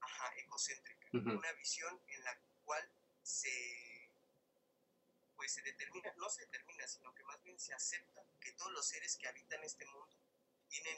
ajá, 0.00 0.34
egocéntrica. 0.36 1.06
Ujú. 1.12 1.30
Una 1.38 1.52
visión 1.52 2.00
en 2.08 2.24
la 2.24 2.38
cual 2.64 2.90
se, 3.22 4.10
pues 5.36 5.52
se 5.52 5.62
determina, 5.62 6.12
no 6.16 6.28
se 6.28 6.42
determina, 6.44 6.86
sino 6.86 7.14
que 7.14 7.22
más 7.24 7.42
bien 7.42 7.58
se 7.58 7.72
acepta 7.72 8.22
que 8.40 8.52
todos 8.52 8.72
los 8.72 8.86
seres 8.86 9.16
que 9.16 9.28
habitan 9.28 9.62
este 9.64 9.86
mundo 9.86 10.16
tienen 10.70 10.96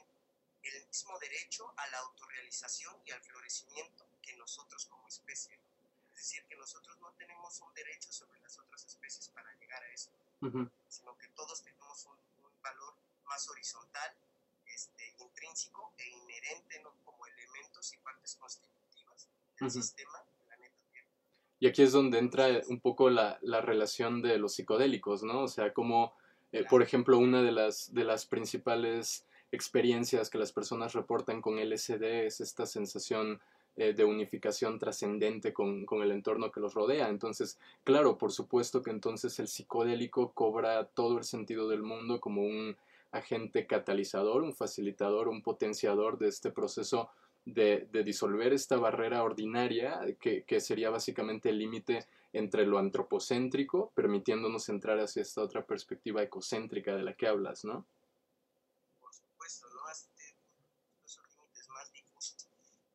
el 0.63 0.87
mismo 0.87 1.19
derecho 1.19 1.73
a 1.77 1.87
la 1.89 1.99
autorrealización 1.99 2.95
y 3.05 3.11
al 3.11 3.21
florecimiento 3.23 4.07
que 4.23 4.37
nosotros 4.37 4.87
como 4.87 5.09
especie. 5.09 5.59
Es 6.13 6.19
decir, 6.19 6.45
que 6.45 6.57
nosotros 6.57 6.97
no 7.01 7.11
tenemos 7.19 7.61
un 7.63 7.75
derecho 7.75 8.13
sobre 8.13 8.39
las 8.41 8.59
otras 8.59 8.85
especies 8.85 9.29
para 9.31 9.53
llegar 9.59 9.83
a 9.83 9.89
eso, 9.89 10.11
ujú, 10.43 10.71
sino 10.89 11.17
que 11.19 11.27
todos 11.29 11.63
tenemos 11.63 12.05
un, 12.05 12.13
un 12.45 12.63
valor 12.63 12.95
más 13.25 13.49
horizontal, 13.49 14.15
este, 14.67 15.15
intrínseco 15.19 15.93
e 15.99 16.09
inherente 16.09 16.81
¿no? 16.83 16.95
como 17.05 17.27
elementos 17.27 17.93
y 17.93 17.97
partes 17.99 18.37
constitutivas 18.37 19.29
del 19.59 19.69
Ujú. 19.69 19.83
sistema 19.83 20.23
planeta 20.47 20.77
Tierra. 20.93 21.09
Y 21.59 21.67
aquí 21.67 21.83
es 21.83 21.93
donde 21.93 22.19
entra 22.19 22.47
un 22.69 22.81
poco 22.81 23.11
la, 23.11 23.39
la 23.43 23.61
relación 23.61 24.23
de 24.23 24.39
los 24.39 24.55
psicodélicos, 24.55 25.23
¿no? 25.23 25.43
O 25.43 25.49
sea, 25.49 25.73
como, 25.73 26.15
eh, 26.53 26.65
por 26.65 26.83
ejemplo, 26.83 27.19
una 27.19 27.43
de 27.43 27.53
las, 27.53 27.93
de 27.93 28.05
las 28.05 28.27
principales 28.27 29.27
experiencias 29.53 30.31
que 30.31 30.39
las 30.39 30.53
personas 30.53 30.95
reportan 30.95 31.41
con 31.41 31.59
LSD 31.59 32.27
es 32.27 32.41
esta 32.41 32.67
sensación 32.67 33.41
eh, 33.77 33.93
de 33.95 34.05
unificación 34.05 34.79
trascendente 34.79 35.53
con, 35.53 35.87
con 35.87 36.03
el 36.03 36.11
entorno 36.11 36.51
que 36.51 36.61
los 36.61 36.75
rodea. 36.75 37.09
Entonces, 37.09 37.59
claro, 37.85 38.19
por 38.19 38.33
supuesto 38.33 38.83
que 38.83 38.91
entonces 38.91 39.39
el 39.39 39.49
psicodélico 39.49 40.33
cobra 40.33 40.85
todo 40.87 41.19
el 41.19 41.25
sentido 41.25 41.69
del 41.69 41.83
mundo 41.83 42.21
como 42.21 42.43
un 42.43 42.77
agente 43.13 43.67
catalizador, 43.67 44.43
un 44.43 44.55
facilitador, 44.55 45.29
un 45.29 45.43
potenciador 45.43 46.19
de 46.19 46.29
este 46.29 46.51
proceso 46.51 47.11
de, 47.45 47.89
de 47.93 48.05
disolver 48.05 48.53
esta 48.53 48.77
barrera 48.77 49.23
ordinaria 49.23 50.01
que, 50.21 50.45
que 50.45 50.61
sería 50.61 50.91
básicamente 50.91 51.51
el 51.51 51.59
límite 51.59 52.07
entre 52.33 52.65
lo 52.67 52.79
antropocéntrico, 52.79 53.91
permitiéndonos 53.95 54.69
entrar 54.71 54.99
hacia 54.99 55.21
esta 55.23 55.43
otra 55.43 55.65
perspectiva 55.67 56.23
ecocéntrica 56.23 56.97
de 56.97 57.03
la 57.03 57.13
que 57.15 57.27
hablas, 57.27 57.65
¿no? 57.65 57.85
por 59.01 59.13
supuesto, 59.13 59.67
¿no? 59.75 59.85
Hace 59.89 60.09
esos 61.05 61.29
límites 61.37 61.69
más 61.69 61.93
difusos 61.93 62.47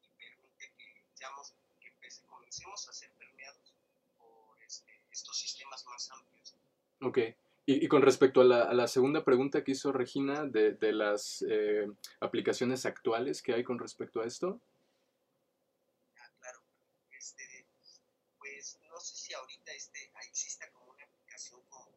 y 0.01 0.09
permite 0.17 0.73
que, 0.77 1.03
digamos, 1.13 1.53
que 1.79 1.89
empe- 1.89 2.25
comencemos 2.25 2.87
a 2.89 2.93
ser 2.93 3.11
permeados 3.11 3.75
por 4.17 4.57
este, 4.65 4.91
estos 5.11 5.37
sistemas 5.37 5.85
más 5.85 6.09
amplios. 6.11 6.55
Ok. 7.01 7.17
Y, 7.65 7.83
y 7.85 7.87
con 7.87 8.01
respecto 8.01 8.41
a 8.41 8.45
la, 8.45 8.63
a 8.63 8.73
la 8.73 8.87
segunda 8.87 9.23
pregunta 9.25 9.63
que 9.63 9.71
hizo 9.71 9.91
Regina 9.91 10.45
de, 10.45 10.71
de 10.73 10.93
las 10.93 11.43
eh, 11.49 11.87
aplicaciones 12.21 12.85
actuales 12.85 13.41
que 13.41 13.53
hay 13.53 13.63
con 13.63 13.77
respecto 13.79 14.21
a 14.21 14.25
esto, 14.25 14.61
Ah, 16.17 16.29
claro. 16.39 16.59
Este, 17.11 17.43
pues 18.39 18.79
no 18.89 18.99
sé 18.99 19.15
si 19.17 19.33
ahorita 19.33 19.71
este, 19.73 20.11
exista 20.29 20.69
como 20.71 20.91
una 20.91 21.03
aplicación 21.03 21.61
como, 21.69 21.91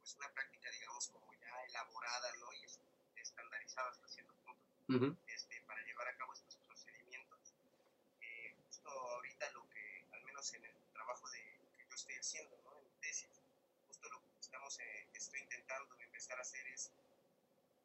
pues 0.00 0.16
una 0.16 0.28
práctica, 0.32 0.70
digamos, 0.70 1.08
como 1.08 1.26
ya 1.34 1.52
elaborada, 1.68 2.28
¿no? 2.40 2.52
Y 2.54 2.64
es- 2.64 2.80
estandarizada 3.16 3.90
hasta 3.90 4.08
cierto 4.08 4.32
punto. 4.44 4.60
Ujú, 4.88 5.16
este, 5.28 5.60
para 5.66 5.82
llevar 5.84 6.08
a 6.08 6.16
cabo 6.16 6.32
estos 6.32 6.56
procedimientos. 6.66 7.54
Eh, 8.20 8.54
justo 8.66 8.88
ahorita 8.90 9.50
lo 9.52 9.68
que, 9.70 10.04
al 10.12 10.24
menos 10.24 10.52
en 10.54 10.64
el 10.64 10.74
trabajo 10.92 11.28
de, 11.30 11.38
que 11.76 11.84
yo 11.88 11.94
estoy 11.94 12.14
haciendo, 12.14 12.56
¿no? 12.64 12.78
en 12.78 12.84
mi 12.84 13.00
tesis, 13.00 13.28
justo 13.86 14.08
lo 14.08 14.18
que 14.20 14.40
estamos, 14.40 14.78
eh, 14.80 15.08
estoy 15.14 15.40
intentando 15.40 15.88
empezar 16.32 16.38
a 16.38 16.42
hacer 16.42 16.66
es 16.68 16.90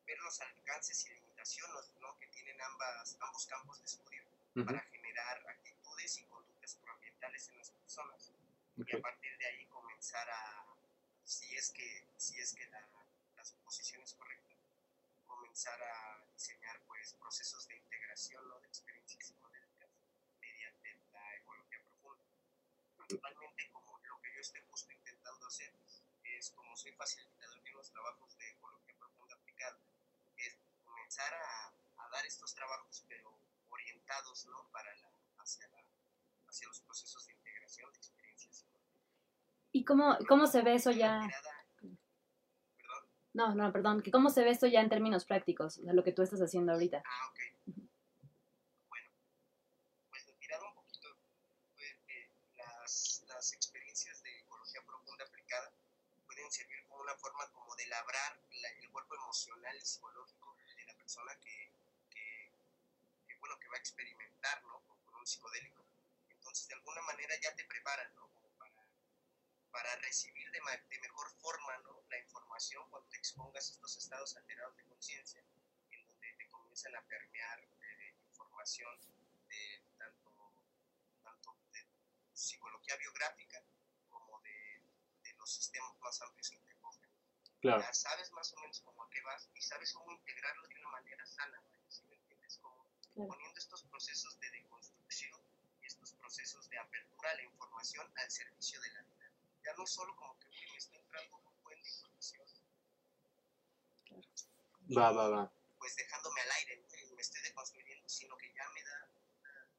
ver 0.06 0.18
los 0.20 0.40
alcances 0.42 1.06
y 1.06 1.14
limitaciones 1.14 1.92
¿no? 2.00 2.18
que 2.18 2.28
tienen 2.28 2.60
ambas, 2.62 3.18
ambos 3.20 3.46
campos 3.46 3.80
de 3.80 3.86
estudio 3.86 4.24
ujú, 4.56 4.66
para 4.66 4.80
generar 4.82 5.48
actitudes 5.50 6.20
y 6.20 6.24
conductas 6.26 6.76
proambientales 6.76 7.50
en 7.50 7.58
las 7.58 7.72
personas 7.72 8.32
ok, 8.80 8.88
y 8.88 8.96
a 8.96 9.02
partir 9.02 9.38
de 9.38 9.46
ahí 9.48 9.66
comenzar 9.66 10.30
a, 10.30 10.66
si 11.26 11.56
es 11.56 11.72
que, 11.72 12.08
si 12.18 12.40
es 12.40 12.54
que 12.54 12.66
la, 12.68 12.88
la 13.36 13.44
suposición 13.44 14.02
es 14.04 14.14
correcta, 14.14 14.56
comenzar 15.26 15.82
a 15.82 16.24
diseñar 16.32 16.80
pues 16.88 17.14
procesos 17.16 17.68
de 17.68 17.76
integración 17.76 18.48
¿no? 18.48 18.60
de 18.60 18.68
experiencias 18.68 19.28
psicodélicas 19.28 19.90
mediante 20.40 20.96
la 21.12 21.36
ecología 21.36 21.82
profunda. 21.84 22.24
Principalmente 22.98 23.70
como 23.72 24.00
lo 24.00 24.22
que 24.22 24.34
yo 24.34 24.40
estoy 24.40 24.62
justo 24.70 24.92
intentando 24.94 25.48
hacer 25.48 25.74
es 26.38 26.52
como 26.52 26.76
soy 26.78 26.92
facilitador 26.94 27.62
de 27.64 27.74
unos 27.74 27.92
trabajos 27.92 28.38
de 28.38 28.50
ecología 28.52 28.96
profunda 28.98 29.36
aplicada, 29.36 29.80
es 30.38 30.58
comenzar 30.86 31.34
a, 31.34 31.68
a 32.04 32.10
dar 32.10 32.26
estos 32.26 32.54
trabajos 32.54 33.06
pero 33.08 33.40
orientados 33.70 34.46
¿no? 34.46 34.70
para 34.72 34.94
la, 34.96 35.12
hacia, 35.40 35.68
la, 35.70 35.84
hacia 36.48 36.68
los 36.68 36.82
procesos 36.82 37.26
de 37.26 37.34
integración 37.34 37.92
de 37.92 37.98
experiencias 37.98 38.66
¿Y 39.72 39.84
cómo, 39.84 40.18
cómo 40.28 40.48
se 40.48 40.62
ve 40.62 40.76
eso 40.76 40.92
ya? 40.92 41.28
No, 43.34 43.54
no, 43.54 43.72
perdón. 43.72 44.02
que 44.02 44.10
¿Cómo 44.10 44.32
se 44.32 44.44
ve 44.44 44.50
esto 44.50 44.66
ya 44.66 44.82
en 44.82 44.90
términos 44.90 45.26
prácticos? 45.26 45.78
O 45.78 45.84
sea, 45.84 45.94
lo 45.94 46.04
que 46.04 46.12
tú 46.12 46.24
estás 46.24 46.40
haciendo 46.40 46.72
ahorita. 46.72 47.04
Ah, 47.06 47.30
ok. 47.30 47.40
Bueno, 48.90 49.10
pues 50.10 50.34
mirado 50.40 50.68
un 50.70 50.74
poquito, 50.74 51.10
pues, 51.76 51.92
eh, 52.08 52.32
las, 52.56 53.24
las 53.28 53.54
experiencias 53.54 54.24
de 54.24 54.40
ecología 54.40 54.82
profunda 54.88 55.26
aplicada 55.26 55.72
pueden 56.48 56.52
servir 56.66 56.88
como 56.88 57.02
una 57.02 57.16
forma 57.16 57.46
como 57.52 57.76
de 57.76 57.86
labrar 57.88 58.40
la- 58.52 58.70
el 58.70 58.90
cuerpo 58.90 59.16
emocional 59.16 59.76
y 59.76 59.86
psicológico 59.86 60.56
de 60.78 60.86
la 60.86 60.94
persona 60.96 61.36
que, 61.42 61.74
que, 62.10 62.52
que, 63.28 63.36
bueno, 63.36 63.60
que 63.60 63.68
va 63.68 63.76
a 63.76 63.80
experimentar, 63.80 64.64
¿no? 64.64 64.80
Con, 64.88 64.98
con 65.06 65.20
un 65.20 65.28
psicodélico. 65.28 65.84
Entonces, 66.30 66.68
de 66.70 66.76
alguna 66.76 67.02
manera 67.02 67.36
ya 67.42 67.54
te 67.54 67.66
preparan, 67.66 68.14
¿no? 68.16 68.30
Como 68.30 68.48
para, 68.58 68.88
para 69.72 69.96
recibir 69.98 70.50
de, 70.52 70.60
de 70.90 71.00
mejor 71.00 71.30
forma, 71.42 71.78
¿no? 71.80 72.02
La 72.10 72.18
información 72.18 72.90
cuando 72.90 73.10
te 73.10 73.18
expongas 73.18 73.70
estos 73.70 73.98
estados 73.98 74.36
alterados 74.38 74.78
de 74.78 74.84
conciencia 74.86 75.44
en 75.92 76.08
donde 76.08 76.32
te 76.34 76.48
comienzan 76.48 76.96
a 76.96 77.02
permear 77.02 77.60
eh, 77.60 78.16
información 78.30 78.98
de 79.50 79.84
tanto, 79.98 80.32
tanto 81.24 81.58
de 81.74 81.86
psicología 82.34 82.96
biográfica 82.96 83.62
los 85.48 85.56
sistemas 85.56 85.98
más 86.02 86.22
amplios 86.24 86.50
que 86.50 86.60
te 86.60 86.76
cogen. 86.82 87.10
claro, 87.62 87.82
Ya 87.82 87.94
sabes 87.94 88.32
más 88.34 88.52
o 88.52 88.60
menos 88.60 88.82
cómo 88.82 89.02
a 89.02 89.10
qué 89.10 89.22
vas 89.22 89.50
y 89.56 89.62
sabes 89.62 89.94
cómo 89.94 90.12
integrarlo 90.12 90.68
de 90.68 90.76
una 90.76 90.90
manera 90.90 91.26
sana. 91.26 91.64
¿Sí 91.88 92.04
me 92.10 92.16
entiendes? 92.16 92.58
Como 92.58 92.86
Claro. 93.14 93.30
poniendo 93.30 93.58
estos 93.58 93.82
procesos 93.84 94.38
de 94.40 94.52
deconstrucción 94.52 95.42
y 95.82 95.86
estos 95.88 96.12
procesos 96.16 96.70
de 96.70 96.78
apertura 96.78 97.32
a 97.32 97.36
la 97.36 97.44
información 97.44 98.12
al 98.18 98.30
servicio 98.30 98.80
de 98.82 98.92
la 98.92 99.02
vida. 99.04 99.32
Ya 99.64 99.74
no 99.74 99.84
es 99.86 99.90
solo 99.90 100.14
como 100.18 100.38
que 100.38 100.50
uy, 100.50 100.68
me 100.72 100.78
está 100.78 100.98
entrando 100.98 101.38
un 101.38 101.64
buen 101.64 101.82
de 101.82 101.90
información 101.90 102.46
va, 104.98 105.12
va, 105.12 105.30
va. 105.30 105.52
pues 105.80 105.96
dejándome 105.96 106.42
al 106.42 106.52
aire, 106.52 106.78
¿no? 106.78 107.16
Me 107.16 107.22
estoy 107.22 107.42
deconstruyendo, 107.42 108.08
sino 108.10 108.36
que 108.38 108.54
ya 108.54 108.70
me 108.76 108.84
da 108.84 109.10
una, 109.16 109.70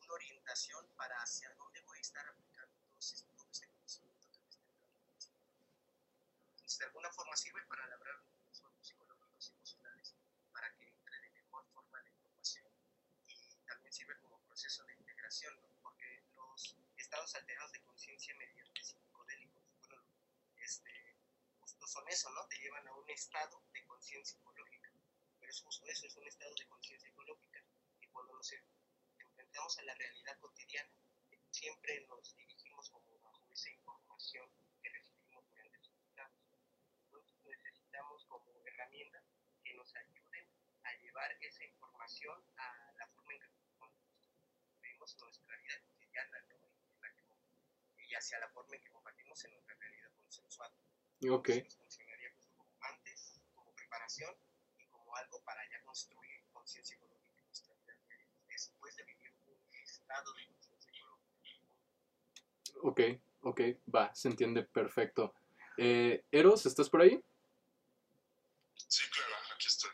una 0.00 0.12
orientación 0.14 0.86
para 0.96 1.14
hacia 1.22 1.52
dónde 1.56 1.80
voy 1.82 1.98
a 1.98 2.00
estar 2.00 2.26
aplicando 2.26 2.74
todo 2.86 2.98
ese, 2.98 3.22
todo 3.36 3.50
ese 3.50 3.66
conocimiento 3.68 4.28
que 4.30 4.38
me 4.38 4.48
está 4.48 4.62
entrando. 4.62 4.92
Entonces, 6.72 6.78
de 6.78 6.86
alguna 6.86 7.12
forma 7.12 7.36
sirve 7.36 7.60
para 7.66 7.86
labrar 7.86 8.16
procesos 8.46 8.72
psicológicos 8.80 9.50
y 9.50 9.52
emocionales, 9.52 10.14
para 10.54 10.74
que 10.74 10.88
entre 10.88 11.20
de 11.20 11.30
mejor 11.32 11.66
forma 11.74 12.00
la 12.00 12.08
información 12.08 12.72
y 13.26 13.58
también 13.66 13.92
sirve 13.92 14.18
como 14.20 14.40
proceso 14.40 14.82
de 14.86 14.94
integración, 14.94 15.54
¿no? 15.60 15.68
porque 15.82 16.24
los 16.34 16.74
estados 16.96 17.34
alterados 17.34 17.72
de 17.72 17.82
conciencia 17.82 18.34
mediante 18.36 18.82
psicodélicos, 18.82 19.62
bueno, 19.86 20.02
este, 20.56 21.18
justo 21.60 21.86
son 21.86 22.08
eso, 22.08 22.30
¿no? 22.30 22.46
Te 22.46 22.56
llevan 22.56 22.88
a 22.88 22.94
un 22.94 23.10
estado 23.10 23.62
de 23.74 23.84
conciencia 23.84 24.38
ecológica. 24.38 24.90
Pero 25.40 25.52
es 25.52 25.60
justo 25.60 25.84
eso, 25.84 26.06
es 26.06 26.16
un 26.16 26.26
estado 26.26 26.54
de 26.54 26.68
conciencia 26.68 27.10
ecológica. 27.10 27.62
Y 28.00 28.06
cuando 28.08 28.34
nos 28.34 28.50
enfrentamos 29.18 29.78
a 29.78 29.82
la 29.82 29.94
realidad 29.94 30.38
cotidiana, 30.38 30.90
siempre 31.50 32.06
nos 32.08 32.34
dirigimos 32.34 32.88
como 32.88 33.18
bajo 33.18 33.46
esa 33.52 33.68
información 33.68 34.48
que 34.80 34.88
recibimos 34.88 35.46
durante 35.48 35.78
los 35.78 35.92
estados. 36.00 36.42
Entonces 37.04 37.91
necesitamos 38.02 38.26
como 38.26 38.44
herramientas 38.66 39.22
que 39.64 39.74
nos 39.74 39.94
ayuden 39.94 40.48
a 40.84 40.92
llevar 40.94 41.30
esa 41.40 41.64
información 41.64 42.44
a 42.56 42.92
la 42.98 43.06
forma 43.08 43.32
en 43.34 43.40
que 43.40 43.48
vivimos 44.80 45.16
nuestra 45.20 45.56
vida 45.56 45.80
cotidiana, 45.86 46.38
¿no? 46.48 46.56
Y, 47.98 48.14
hacia 48.14 48.40
la 48.40 48.48
forma 48.50 48.76
en 48.76 48.82
que 48.82 48.90
compartimos 48.90 49.44
en 49.44 49.52
nuestra 49.52 49.74
realidad 49.74 50.10
consensual 50.20 50.70
Ok, 51.30 51.48
nos 51.64 51.76
funcionaría 51.76 52.32
justo 52.34 52.52
como 52.56 52.70
antes, 52.80 53.40
como 53.54 53.72
preparación 53.74 54.34
y 54.76 54.86
como 54.86 55.14
algo 55.16 55.40
para 55.44 55.62
ya 55.70 55.80
construir 55.84 56.44
conciencia 56.52 56.96
ecológica 56.96 57.40
en 57.40 57.46
nuestra 57.46 57.74
vida 57.74 57.94
diaria. 58.06 58.28
Es 58.48 60.02
grado 60.06 60.32
de 60.34 60.46
conciencia 60.46 60.90
ecológica. 60.90 61.30
Ok, 62.82 63.00
ok, 63.42 63.60
va, 63.94 64.14
se 64.14 64.28
entiende 64.28 64.64
perfecto. 64.64 65.34
Eh, 65.78 66.24
Eros, 66.30 66.66
¿estás 66.66 66.90
por 66.90 67.02
ahí? 67.02 67.22
Sí, 68.92 69.04
claro, 69.10 69.34
aquí 69.54 69.68
estoy. 69.68 69.90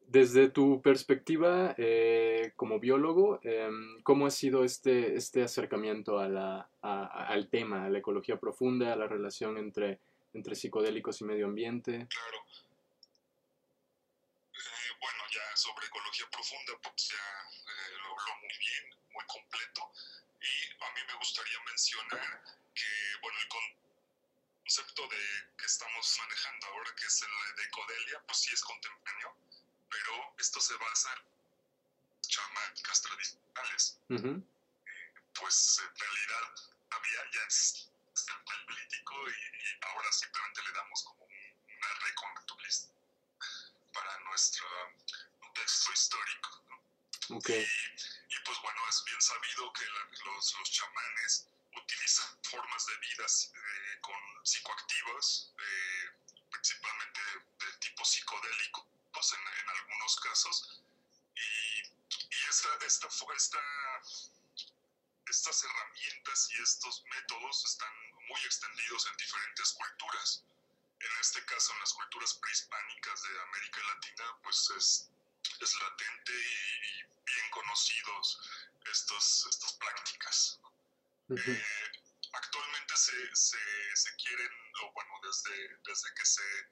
Desde 0.00 0.48
tu 0.50 0.82
perspectiva 0.82 1.76
eh, 1.78 2.52
como 2.56 2.80
biólogo, 2.80 3.38
em, 3.44 4.02
¿cómo 4.02 4.26
ha 4.26 4.32
sido 4.32 4.64
este, 4.64 5.14
este 5.14 5.44
acercamiento 5.44 6.18
a 6.18 6.26
la, 6.28 6.68
a- 6.82 7.26
al 7.28 7.48
tema, 7.48 7.84
a 7.84 7.88
la 7.88 7.98
ecología 7.98 8.36
profunda, 8.36 8.92
a 8.92 8.96
la 8.96 9.06
relación 9.06 9.58
entre, 9.58 10.00
entre 10.32 10.56
psicodélicos 10.56 11.20
y 11.20 11.24
medio 11.24 11.46
ambiente? 11.46 12.08
Claro. 12.10 12.38
Eh, 14.54 14.90
bueno, 15.00 15.22
ya 15.32 15.56
sobre 15.56 15.86
ecología 15.86 16.26
profunda, 16.28 16.72
pues 16.82 17.08
ya 17.10 17.16
eh, 17.16 17.94
lo 18.02 18.06
habló 18.10 18.34
muy 18.42 18.58
bien, 18.58 18.84
muy 19.14 19.24
completo. 19.26 19.92
Y 20.42 20.82
a 20.82 20.90
mí 20.94 21.00
me 21.06 21.14
gustaría 21.18 21.58
mencionar 21.64 22.42
que, 22.74 22.90
bueno, 23.22 23.38
el 23.40 23.48
con- 23.48 23.85
concepto 24.66 25.06
de 25.06 25.22
que 25.56 25.64
estamos 25.66 26.18
manejando 26.18 26.66
ahora, 26.66 26.92
que 26.96 27.06
es 27.06 27.22
el 27.22 27.56
de 27.56 27.62
ecodelia, 27.62 28.20
pues 28.26 28.38
sí 28.40 28.52
es 28.52 28.60
contemporáneo, 28.62 29.36
pero 29.88 30.34
esto 30.38 30.60
se 30.60 30.74
basa 30.74 31.12
en 31.14 32.20
chamánicas 32.26 33.00
tradicionales. 33.00 33.96
Ujú, 34.08 34.44
pues 35.38 35.78
en 35.78 35.94
realidad 35.96 36.54
había 36.90 37.20
ya 37.32 37.42
el 37.46 38.64
político 38.66 39.14
y, 39.28 39.32
y 39.32 39.78
ahora 39.82 40.10
simplemente 40.10 40.62
le 40.64 40.72
damos 40.72 41.02
como 41.04 41.24
un- 41.24 41.76
una 41.76 41.94
recontextualización 42.00 42.96
para 43.92 44.18
nuestro 44.24 44.66
contexto 45.38 45.92
histórico. 45.92 46.64
¿no? 46.70 47.36
Ok, 47.36 47.50
Y, 47.50 47.62
y, 47.62 48.38
pues 48.44 48.58
bueno, 48.62 48.80
es 48.88 49.04
bien 49.04 49.20
sabido 49.22 49.72
que 49.74 49.84
la- 49.86 50.08
los, 50.32 50.54
los 50.58 50.70
chamanes 50.72 51.46
utilizan 51.76 52.38
formas 52.42 52.86
de 52.86 52.96
vida 52.98 53.26
eh, 53.26 54.00
con 54.00 54.16
psicoactivas, 54.44 55.52
eh, 55.58 56.10
principalmente 56.50 57.20
de 57.58 57.72
tipo 57.78 58.04
psicodélico, 58.04 58.86
pues 59.12 59.32
en, 59.32 59.68
algunos 59.68 60.16
casos. 60.20 60.82
Y, 61.34 61.96
esta, 62.48 62.68
esta, 62.86 63.08
esta, 63.36 63.58
estas 65.28 65.64
herramientas 65.64 66.48
y 66.52 66.62
estos 66.62 67.02
métodos 67.04 67.64
están 67.64 67.92
muy 68.28 68.40
extendidos 68.44 69.06
en 69.06 69.16
diferentes 69.16 69.72
culturas. 69.72 70.44
En 71.00 71.10
este 71.20 71.44
caso, 71.44 71.72
en 71.74 71.80
las 71.80 71.92
culturas 71.92 72.34
prehispánicas 72.34 73.22
de 73.22 73.42
América 73.42 73.80
Latina, 73.82 74.24
pues 74.42 74.70
es, 74.76 75.10
es 75.60 75.74
latente 75.74 76.32
y, 76.32 76.86
y 76.86 77.02
bien 77.24 77.50
conocidos 77.50 78.38
estos, 78.90 79.46
estas 79.50 79.72
prácticas. 79.74 80.60
Actualmente 82.32 82.96
se, 82.96 83.34
se, 83.34 83.58
se 83.96 84.16
quieren, 84.16 84.52
o 84.82 84.92
bueno, 84.92 85.10
desde, 85.22 85.78
desde 85.84 86.14
que 86.14 86.24
se, 86.24 86.68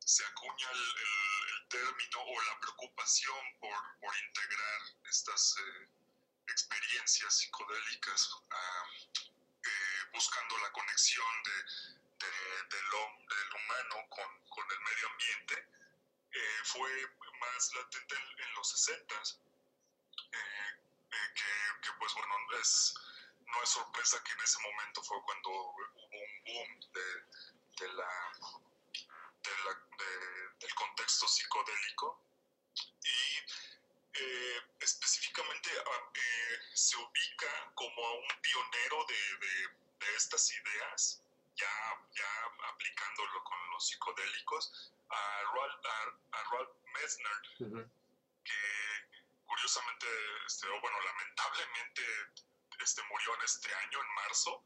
se 0.00 0.24
acuña 0.26 0.70
el, 0.70 0.78
el- 0.80 1.68
término 1.72 2.20
o 2.20 2.42
la 2.42 2.60
preocupación 2.60 3.58
por, 3.58 3.74
por 4.00 4.14
integrar 4.28 4.80
estas 5.08 5.56
eh, 5.58 5.88
experiencias 6.48 7.34
psicodélicas 7.38 8.28
eh, 8.50 10.10
buscando 10.12 10.58
la 10.58 10.70
conexión 10.72 11.42
de, 11.44 11.52
de- 12.26 12.62
del, 12.68 12.90
del 12.90 13.54
humano 13.54 14.06
con, 14.10 14.48
con 14.50 14.70
el 14.70 14.80
medio 14.80 15.08
ambiente, 15.08 15.66
eh, 16.32 16.60
fue 16.64 16.90
más 17.40 17.72
latente 17.74 18.16
en, 18.16 18.40
en 18.44 18.54
los 18.54 18.68
60 18.70 19.14
que, 21.34 21.80
que, 21.82 21.92
pues 21.98 22.12
bueno, 22.14 22.34
es, 22.60 22.94
no 23.52 23.62
es 23.62 23.68
sorpresa 23.68 24.22
que 24.24 24.32
en 24.32 24.40
ese 24.40 24.58
momento 24.60 25.02
fue 25.02 25.22
cuando 25.22 25.50
hubo 25.50 25.86
un 26.10 26.44
boom 26.44 26.80
de, 26.92 27.86
de 27.86 27.92
la, 27.92 28.08
de 29.42 29.50
la- 29.64 29.96
de- 29.98 30.48
del 30.58 30.74
contexto 30.74 31.26
psicodélico 31.28 32.20
y 33.04 33.38
eh, 34.14 34.60
específicamente 34.80 35.70
ah, 35.86 36.10
eh, 36.14 36.58
se 36.74 36.96
ubica 36.96 37.72
como 37.74 38.06
a 38.06 38.12
un 38.14 38.28
pionero 38.40 39.04
de, 39.06 39.16
estas 40.16 40.50
ideas, 40.52 41.22
ya, 41.56 41.68
ya 42.12 42.68
aplicándolo 42.68 43.42
con 43.44 43.70
los 43.70 43.86
psicodélicos, 43.88 44.92
a 45.08 45.42
Ralph, 45.54 45.86
a, 45.86 46.38
a 46.38 46.44
Ralph 46.50 46.76
Messner, 46.94 47.32
que 48.44 48.60
curiosamente, 49.46 50.06
este, 50.46 50.66
o 50.68 50.80
bueno, 50.80 51.00
lamentablemente 51.00 52.02
este, 52.82 53.02
murió 53.04 53.34
en 53.36 53.42
este 53.42 53.74
año, 53.74 54.00
en 54.00 54.14
marzo, 54.14 54.64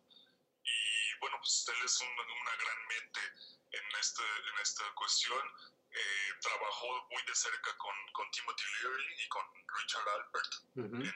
y 0.65 1.19
bueno, 1.21 1.39
pues 1.39 1.65
él 1.69 1.85
es 1.85 2.01
un- 2.01 2.09
una 2.43 2.57
gran 2.57 2.87
mente 2.89 3.21
en, 3.73 3.97
este, 4.01 4.23
en 4.23 4.59
esta 4.61 4.85
cuestión. 4.95 5.43
Eh, 5.99 6.33
trabajó 6.43 7.07
muy 7.11 7.23
de 7.23 7.35
cerca 7.35 7.75
con, 7.79 7.95
con 8.13 8.31
Timothy 8.31 8.65
Leary 8.83 9.15
y 9.23 9.29
con 9.29 9.45
Richard 9.79 10.09
Albert. 10.09 10.53
Ujú, 10.75 10.97
En- 10.97 11.07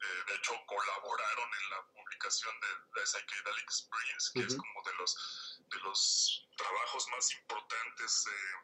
eh, 0.00 0.24
de 0.28 0.34
hecho, 0.36 0.54
colaboraron 0.66 1.50
en 1.54 1.70
la 1.70 1.82
publicación 1.86 2.54
de 2.60 2.68
The 2.94 3.06
Psychedelic 3.06 3.64
Experience, 3.64 4.30
que 4.34 4.40
es 4.40 4.52
Ujú. 4.54 4.58
como 4.62 4.82
de 4.84 4.94
los, 4.94 5.60
de 5.70 5.78
los 5.80 6.46
trabajos 6.56 7.08
más 7.08 7.32
importantes 7.32 8.26
eh, 8.26 8.54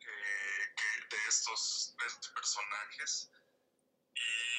eh, 0.00 0.74
que- 0.76 1.16
de, 1.16 1.28
estos, 1.28 1.94
de 1.98 2.06
estos 2.06 2.28
personajes. 2.32 3.30
Y 4.14 4.51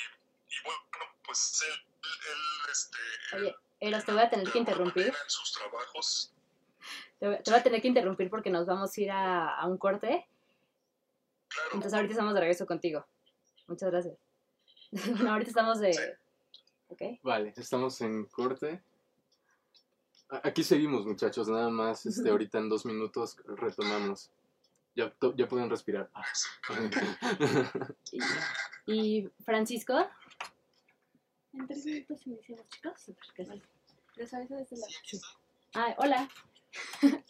bueno, 0.63 0.79
pues 1.25 1.61
él, 1.67 1.73
él, 2.03 2.71
este, 2.71 3.35
Oye, 3.37 3.55
Eros, 3.79 4.05
te 4.05 4.11
voy 4.11 4.21
a 4.21 4.29
tener 4.29 4.51
que 4.51 4.59
interrumpir. 4.59 5.07
En 5.07 5.29
sus 5.29 5.51
trabajos, 5.53 6.33
Te 7.19 7.27
voy 7.27 7.37
te 7.43 7.51
voy 7.51 7.59
a 7.59 7.63
tener 7.63 7.81
que 7.81 7.87
interrumpir 7.87 8.29
porque 8.29 8.49
nos 8.49 8.65
vamos 8.65 8.97
a 8.97 9.01
ir 9.01 9.11
a, 9.11 9.55
a 9.55 9.67
un 9.67 9.77
corte. 9.77 10.27
claro, 11.47 11.69
Entonces 11.73 11.93
ahorita 11.93 12.13
estamos 12.13 12.33
de 12.33 12.39
regreso 12.39 12.65
contigo. 12.65 13.05
Muchas 13.67 13.91
gracias. 13.91 14.17
bueno, 14.91 15.31
ahorita 15.31 15.49
estamos 15.49 15.79
de... 15.79 16.17
Vale, 17.23 17.53
estamos 17.57 17.99
en 18.01 18.25
corte. 18.25 18.81
Aquí 20.43 20.63
seguimos, 20.63 21.05
muchachos, 21.05 21.47
nada 21.47 21.69
más, 21.69 22.05
este, 22.05 22.29
ahorita 22.29 22.57
en 22.59 22.69
dos 22.69 22.85
minutos 22.85 23.37
retomamos. 23.45 24.31
Ya, 24.95 25.11
ya 25.35 25.47
pueden 25.47 25.69
respirar. 25.69 26.09
Y, 28.85 29.21
y 29.21 29.29
Francisco. 29.43 30.07
En 31.53 31.67
tres 31.67 31.85
minutos 31.85 32.25
iniciamos, 32.27 32.67
chicos. 32.69 33.01
Súper, 33.01 33.23
gracias. 33.37 33.69
Les 34.15 34.33
aviso 34.33 34.55
desde 34.55 34.77
la... 34.77 34.87
Ah, 35.75 35.95
hola. 35.97 36.29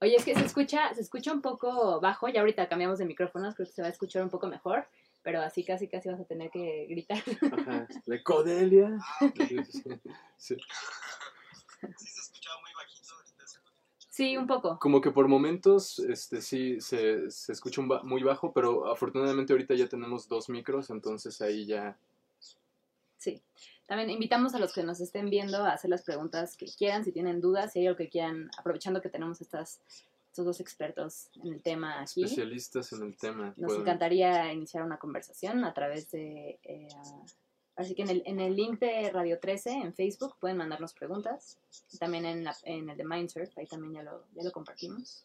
Oye, 0.00 0.14
es 0.16 0.24
que 0.24 0.34
se 0.34 0.44
escucha, 0.44 0.94
se 0.94 1.00
escucha 1.00 1.32
un 1.32 1.42
poco 1.42 2.00
bajo, 2.00 2.28
ya 2.28 2.40
ahorita 2.40 2.68
cambiamos 2.68 2.98
de 2.98 3.04
micrófonos, 3.04 3.54
creo 3.54 3.66
que 3.66 3.72
se 3.72 3.82
va 3.82 3.88
a 3.88 3.90
escuchar 3.90 4.22
un 4.22 4.30
poco 4.30 4.46
mejor, 4.46 4.86
pero 5.22 5.40
así 5.42 5.64
casi 5.64 5.88
casi 5.88 6.08
vas 6.08 6.20
a 6.20 6.24
tener 6.24 6.50
que 6.50 6.86
gritar. 6.88 7.18
Ajá. 7.52 7.88
¿De 8.06 8.22
Codelia? 8.22 8.96
Sí. 10.36 10.56
Sí 11.96 12.06
se 12.08 12.20
escuchaba 12.20 12.60
muy 12.60 12.70
bajito, 12.74 13.14
ahorita 13.14 13.46
se 13.46 13.58
escucha 13.58 13.80
mucho. 13.92 14.06
Sí, 14.10 14.36
un 14.36 14.46
poco. 14.46 14.78
Como 14.78 15.00
que 15.00 15.10
por 15.10 15.26
momentos 15.28 15.98
este, 16.00 16.40
sí 16.42 16.80
se, 16.80 17.30
se 17.30 17.52
escucha 17.52 17.80
un 17.80 17.88
ba- 17.88 18.02
muy 18.02 18.22
bajo, 18.22 18.52
pero 18.52 18.90
afortunadamente 18.90 19.52
ahorita 19.52 19.74
ya 19.74 19.88
tenemos 19.88 20.28
dos 20.28 20.48
micros, 20.48 20.90
entonces 20.90 21.40
ahí 21.40 21.66
ya... 21.66 21.96
Sí. 23.32 23.42
También 23.86 24.10
invitamos 24.10 24.54
a 24.54 24.58
los 24.58 24.72
que 24.74 24.82
nos 24.82 25.00
estén 25.00 25.30
viendo 25.30 25.64
a 25.64 25.72
hacer 25.72 25.88
las 25.90 26.02
preguntas 26.02 26.56
que 26.56 26.66
quieran, 26.66 27.04
si 27.04 27.12
tienen 27.12 27.40
dudas, 27.40 27.72
si 27.72 27.78
hay 27.80 27.86
algo 27.86 27.96
que 27.96 28.08
quieran, 28.10 28.50
aprovechando 28.58 29.00
que 29.00 29.08
tenemos 29.08 29.40
estas, 29.40 29.80
estos 30.28 30.44
dos 30.44 30.60
expertos 30.60 31.28
en 31.42 31.54
el 31.54 31.62
tema 31.62 32.02
aquí. 32.02 32.22
Especialistas 32.24 32.92
en 32.92 33.02
el 33.02 33.16
tema. 33.16 33.54
Nos 33.56 33.68
pueden- 33.68 33.80
encantaría 33.82 34.52
iniciar 34.52 34.82
una 34.84 34.98
conversación 34.98 35.64
a 35.64 35.72
través 35.72 36.10
de... 36.10 36.58
eh, 36.64 36.88
así 37.76 37.94
que 37.94 38.02
en 38.02 38.10
el, 38.10 38.22
en 38.26 38.40
el 38.40 38.54
link 38.56 38.78
de 38.78 39.10
Radio 39.10 39.38
13 39.40 39.70
en 39.70 39.94
Facebook 39.94 40.34
pueden 40.38 40.58
mandarnos 40.58 40.92
preguntas. 40.92 41.56
También 41.98 42.26
en, 42.26 42.44
la- 42.44 42.56
en 42.64 42.90
el 42.90 42.96
de 42.96 43.04
Mindsurf, 43.04 43.56
ahí 43.56 43.66
también 43.66 43.94
ya 43.94 44.02
lo, 44.02 44.24
ya 44.34 44.42
lo 44.44 44.52
compartimos. 44.52 45.24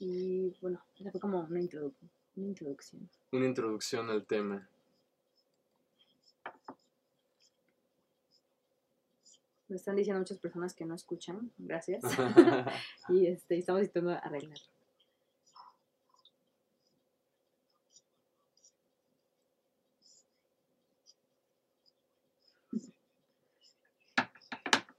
Y 0.00 0.52
bueno, 0.60 0.80
esa 0.98 1.10
fue 1.12 1.20
como 1.20 1.40
una, 1.40 1.60
introdu- 1.60 1.92
una 2.36 2.48
introducción. 2.48 3.08
Una 3.30 3.46
introducción 3.46 4.10
al 4.10 4.24
tema. 4.26 4.68
Me 9.72 9.76
están 9.76 9.96
diciendo 9.96 10.20
muchas 10.20 10.36
personas 10.36 10.74
que 10.74 10.84
no 10.84 10.94
escuchan, 10.94 11.50
gracias. 11.56 12.02
y 13.08 13.26
este, 13.26 13.56
estamos 13.56 13.80
intentando 13.80 14.20
arreglar. 14.22 14.58
Todo 14.58 15.48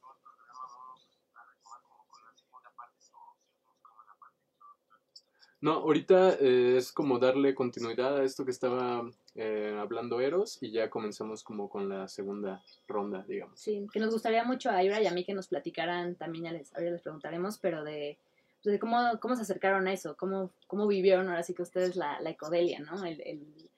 el 0.10 0.22
programa 0.24 0.66
vamos 0.74 1.08
a 1.36 1.44
retomar 1.46 1.82
como 1.84 2.08
con 2.08 2.26
la 2.26 2.34
segunda 2.34 2.72
parte 2.76 2.98
o 2.98 3.38
si 3.46 3.62
nos 3.62 3.78
como 3.78 4.02
la 4.02 4.16
parte 4.18 4.42
introductoria. 4.42 5.53
No, 5.64 5.76
ahorita 5.76 6.36
eh, 6.42 6.76
es 6.76 6.92
como 6.92 7.20
darle 7.20 7.56
continuidad 7.56 8.18
a 8.18 8.26
esto 8.26 8.44
que 8.44 8.52
estaba 8.52 9.10
eh, 9.36 9.74
hablando 9.80 10.20
Eros 10.20 10.58
y 10.62 10.72
ya 10.72 10.90
comenzamos 10.90 11.42
como 11.42 11.70
con 11.70 11.88
la 11.88 12.10
segunda 12.10 12.62
ronda, 12.86 13.24
digamos. 13.26 13.62
Sí, 13.62 13.88
que 13.94 14.02
nos 14.02 14.12
gustaría 14.12 14.44
mucho 14.44 14.70
a 14.70 14.84
Ira 14.84 15.02
y 15.02 15.08
a 15.08 15.12
mí 15.14 15.24
que 15.24 15.34
nos 15.34 15.48
platicaran, 15.48 16.16
también 16.16 16.44
ya 16.44 16.52
les, 16.52 16.76
ahora 16.76 16.92
les 16.92 17.02
preguntaremos, 17.02 17.60
pero 17.60 17.82
de, 17.86 18.18
pues, 18.62 18.74
de 18.74 18.80
cómo, 18.80 18.98
cómo 19.22 19.38
se 19.38 19.44
acercaron 19.44 19.88
a 19.88 19.94
eso, 19.94 20.18
cómo, 20.18 20.50
cómo 20.68 20.86
vivieron 20.86 21.30
ahora 21.30 21.44
sí 21.44 21.54
que 21.54 21.62
ustedes 21.62 21.96
la, 21.96 22.20
la 22.20 22.32
ecodelia, 22.32 22.80
¿no? 22.80 23.06
El, 23.06 23.22
el- 23.22 23.70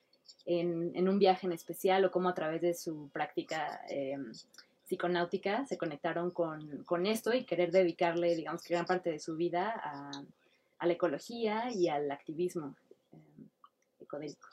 en, 0.48 1.08
un 1.08 1.20
viaje 1.20 1.46
en 1.46 1.54
especial 1.54 2.04
o 2.06 2.12
cómo 2.12 2.30
a 2.30 2.34
través 2.34 2.62
de 2.62 2.74
su 2.74 3.10
práctica 3.14 3.82
eh, 3.90 4.18
psiconáutica 4.86 5.66
se 5.68 5.78
conectaron 5.78 6.32
con, 6.32 6.84
con 6.84 7.06
esto 7.06 7.32
y 7.34 7.46
querer 7.46 7.72
dedicarle, 7.72 8.36
digamos 8.36 8.64
gran 8.68 8.86
parte 8.86 9.12
de 9.12 9.20
su 9.20 9.36
vida 9.36 9.72
a, 9.84 10.12
a 10.78 10.88
la 10.88 10.94
ecología 10.94 11.72
y 11.72 11.88
al 11.88 12.12
activismo 12.12 12.76
eh, 13.12 13.48
ecodélico. 14.00 14.48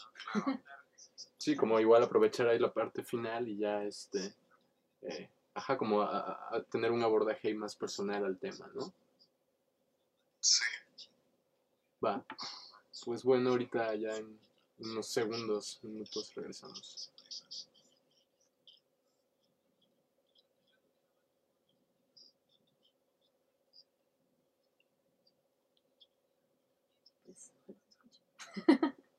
Sí, 1.36 1.56
como 1.56 1.80
igual 1.80 2.04
aprovechar 2.04 2.46
ahí 2.46 2.58
la 2.60 2.72
parte 2.72 3.02
final 3.02 3.48
y 3.48 3.58
ya 3.58 3.82
este, 3.82 4.32
eh, 5.02 5.28
ajá, 5.54 5.76
como 5.76 6.02
a, 6.02 6.64
tener 6.70 6.92
un 6.92 7.02
abordaje 7.02 7.52
más 7.54 7.74
personal 7.74 8.24
al 8.24 8.38
tema, 8.38 8.70
¿no? 8.74 8.92
Sí. 10.40 10.64
Va. 12.04 12.24
Pues 13.04 13.24
bueno, 13.24 13.50
ahorita 13.50 13.94
ya 13.96 14.16
en 14.16 14.38
unos 14.78 15.06
segundos, 15.08 15.80
minutos 15.82 16.32
regresamos. 16.34 17.10
Pues, 27.24 27.52
pues, 27.66 27.78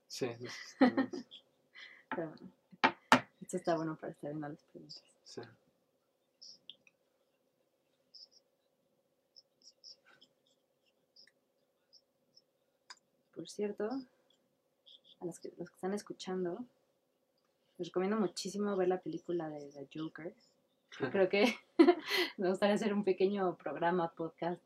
Sí, 0.08 0.26
estamos- 0.26 1.10
Pero, 2.15 2.32
esto 3.41 3.58
está 3.58 3.76
bueno 3.76 3.96
para 3.96 4.12
estar 4.13 4.30
viendo 4.30 4.48
las 4.50 4.62
preguntas. 4.65 5.04
sí. 5.24 5.41
Por 13.36 13.50
cierto, 13.50 13.89
a 15.19 15.26
los 15.26 15.39
que, 15.39 15.50
los 15.58 15.69
que 15.69 15.76
están 15.76 15.93
escuchando, 15.93 16.63
les 17.78 17.88
recomiendo 17.88 18.17
muchísimo 18.17 18.76
ver 18.78 18.88
la 18.88 19.00
película 19.02 19.50
de 19.50 19.72
The 19.72 19.88
Joker. 20.00 20.34
Creo 21.12 21.28
que 21.30 21.56
me 22.38 22.50
gustaría 22.50 22.76
hacer 22.76 22.93
un 22.93 23.04
pequeño 23.04 23.56
programa, 23.58 24.12
podcast 24.12 24.62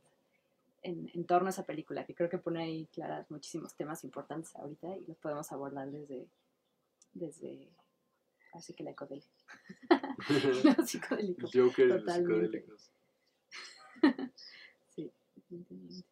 en, 0.88 1.12
en 1.14 1.26
torno 1.26 1.48
a 1.48 1.50
esa 1.50 1.66
película, 1.66 2.06
que 2.06 2.16
creo 2.16 2.30
que 2.30 2.38
pone 2.38 2.64
ahí 2.64 2.88
claras 2.94 3.30
muchísimos 3.30 3.76
temas 3.76 4.06
importantes 4.06 4.56
ahorita 4.56 4.96
y 4.96 5.06
los 5.06 5.18
podemos 5.18 5.52
abordar 5.52 5.92
desde, 5.92 6.30
desde 7.14 7.70
así 8.54 8.74
que 8.74 8.84
la 8.84 8.92
ecodelia. 8.92 9.28
Lo 10.64 10.86
psicodélico. 10.86 11.48
Joker 11.54 11.88
los 11.88 12.14
psicodélicos. 12.14 12.92
Sí, 14.96 15.12
definitivamente. 15.36 16.06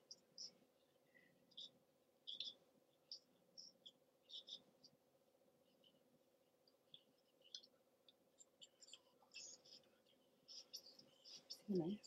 ¿Siguen 11.66 11.82
ahí? 11.82 12.00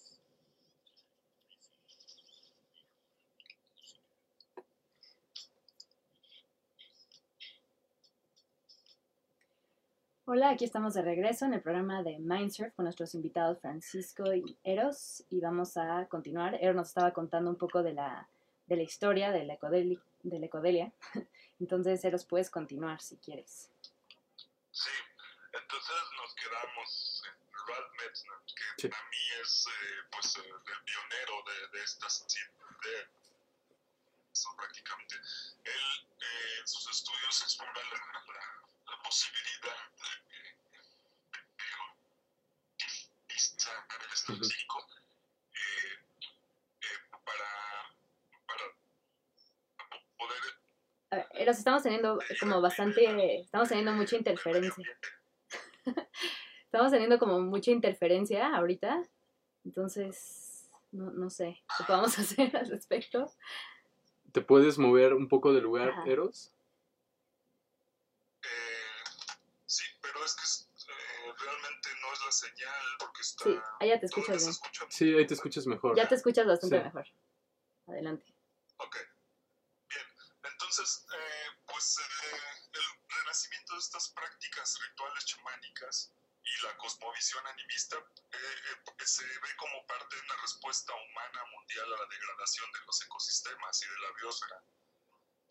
Hola, 10.30 10.50
aquí 10.50 10.66
estamos 10.66 10.92
de 10.92 11.00
regreso 11.00 11.46
en 11.46 11.54
el 11.54 11.62
programa 11.62 12.02
de 12.02 12.18
Mindsurf 12.18 12.74
con 12.74 12.84
nuestros 12.84 13.14
invitados 13.14 13.58
Francisco 13.62 14.34
y 14.34 14.58
Eros 14.62 15.24
y 15.30 15.40
vamos 15.40 15.78
a 15.78 16.06
continuar. 16.08 16.54
Eros 16.60 16.76
nos 16.76 16.88
estaba 16.88 17.12
contando 17.14 17.48
un 17.50 17.56
poco 17.56 17.82
de 17.82 17.94
la, 17.94 18.28
de 18.66 18.76
la 18.76 18.82
historia 18.82 19.30
de 19.32 19.44
la, 19.46 19.58
ecodeli- 19.58 20.02
de 20.22 20.38
la 20.38 20.44
ecodelia. 20.46 20.92
Entonces, 21.60 22.04
Eros, 22.04 22.26
puedes 22.26 22.50
continuar 22.50 23.00
si 23.00 23.16
quieres. 23.16 23.70
Sí, 24.70 24.90
entonces 25.54 25.96
nos 26.20 26.34
quedamos 26.34 27.22
en 27.26 27.34
Ralph 27.66 27.92
Metzner, 27.98 28.36
que 28.46 28.82
Sí. 28.82 28.88
para 28.88 29.02
mí 29.08 29.16
es 29.42 29.66
eh, 29.66 30.06
pues 30.12 30.36
el 30.36 30.44
pionero 30.84 31.42
de, 31.72 31.78
de 31.78 31.84
estas 31.84 32.24
ideas. 32.36 33.08
So, 34.38 34.54
prácticamente. 34.54 35.16
Él 35.64 36.06
eh, 36.20 36.60
en 36.60 36.68
sus 36.68 36.88
estudios 36.88 37.42
explora 37.42 37.72
la, 37.74 37.82
la, 37.90 38.96
la 38.96 39.02
posibilidad 39.02 39.74
de 39.98 40.10
que 42.78 43.38
sacar 43.38 44.00
el 44.06 44.12
estado 44.12 44.44
psíquico 44.44 44.86
eh, 45.54 45.94
eh, 46.82 46.98
para, 47.10 47.50
para 48.46 48.64
poder 50.16 50.42
A 51.10 51.16
ver, 51.16 51.26
Eros, 51.32 51.58
estamos 51.58 51.82
teniendo 51.82 52.20
como 52.38 52.60
bastante, 52.60 53.40
estamos 53.40 53.68
teniendo 53.68 53.92
mucha 53.94 54.14
interferencia. 54.16 54.98
Estamos 56.64 56.92
teniendo 56.92 57.18
como 57.18 57.40
mucha 57.40 57.72
interferencia 57.72 58.54
ahorita. 58.54 59.02
Entonces, 59.64 60.70
no, 60.92 61.10
no 61.10 61.28
sé 61.28 61.60
qué 61.76 61.84
podemos 61.84 62.16
hacer 62.20 62.56
al 62.56 62.68
respecto. 62.68 63.32
¿Te 64.32 64.40
puedes 64.42 64.78
mover 64.78 65.14
un 65.14 65.28
poco 65.28 65.52
de 65.52 65.60
lugar, 65.60 65.90
Ajá. 65.90 66.04
Eros? 66.06 66.52
Eh, 68.42 69.04
sí, 69.66 69.84
pero 70.02 70.24
es 70.24 70.34
que 70.34 70.92
eh, 70.92 71.32
realmente 71.38 71.88
no 72.02 72.12
es 72.12 72.24
la 72.24 72.32
señal 72.32 72.86
porque 72.98 73.22
está... 73.22 73.44
Sí, 73.44 73.50
allá 73.80 74.00
te 74.00 74.06
¿Dónde 74.06 74.06
escuchas 74.06 74.36
bien. 74.38 74.50
escucha? 74.50 74.86
Sí, 74.90 75.14
ahí 75.14 75.26
te 75.26 75.34
escuchas 75.34 75.66
mejor. 75.66 75.96
Ya 75.96 76.08
te 76.08 76.14
escuchas 76.14 76.46
bastante 76.46 76.78
Sí. 76.78 76.84
mejor. 76.84 77.06
Adelante. 77.86 78.34
Ok, 78.76 78.96
bien. 79.88 80.06
Entonces, 80.52 81.06
eh, 81.14 81.58
pues 81.66 81.98
eh, 81.98 82.36
el 82.74 83.16
renacimiento 83.18 83.72
de 83.74 83.78
estas 83.80 84.10
prácticas 84.10 84.78
rituales 84.88 85.24
chamánicas 85.24 86.12
y 86.48 86.62
la 86.62 86.76
cosmovisión 86.76 87.46
animista 87.46 87.96
eh, 87.96 88.38
eh, 88.38 89.06
se 89.06 89.24
ve 89.24 89.56
como 89.56 89.86
parte 89.86 90.16
de 90.16 90.22
una 90.22 90.36
respuesta 90.36 90.94
humana 90.94 91.44
mundial 91.46 91.92
a 91.92 91.98
la 91.98 92.06
degradación 92.06 92.70
de 92.72 92.80
los 92.86 93.02
ecosistemas 93.02 93.82
y 93.82 93.86
de 93.86 93.98
la 93.98 94.12
biosfera. 94.12 94.62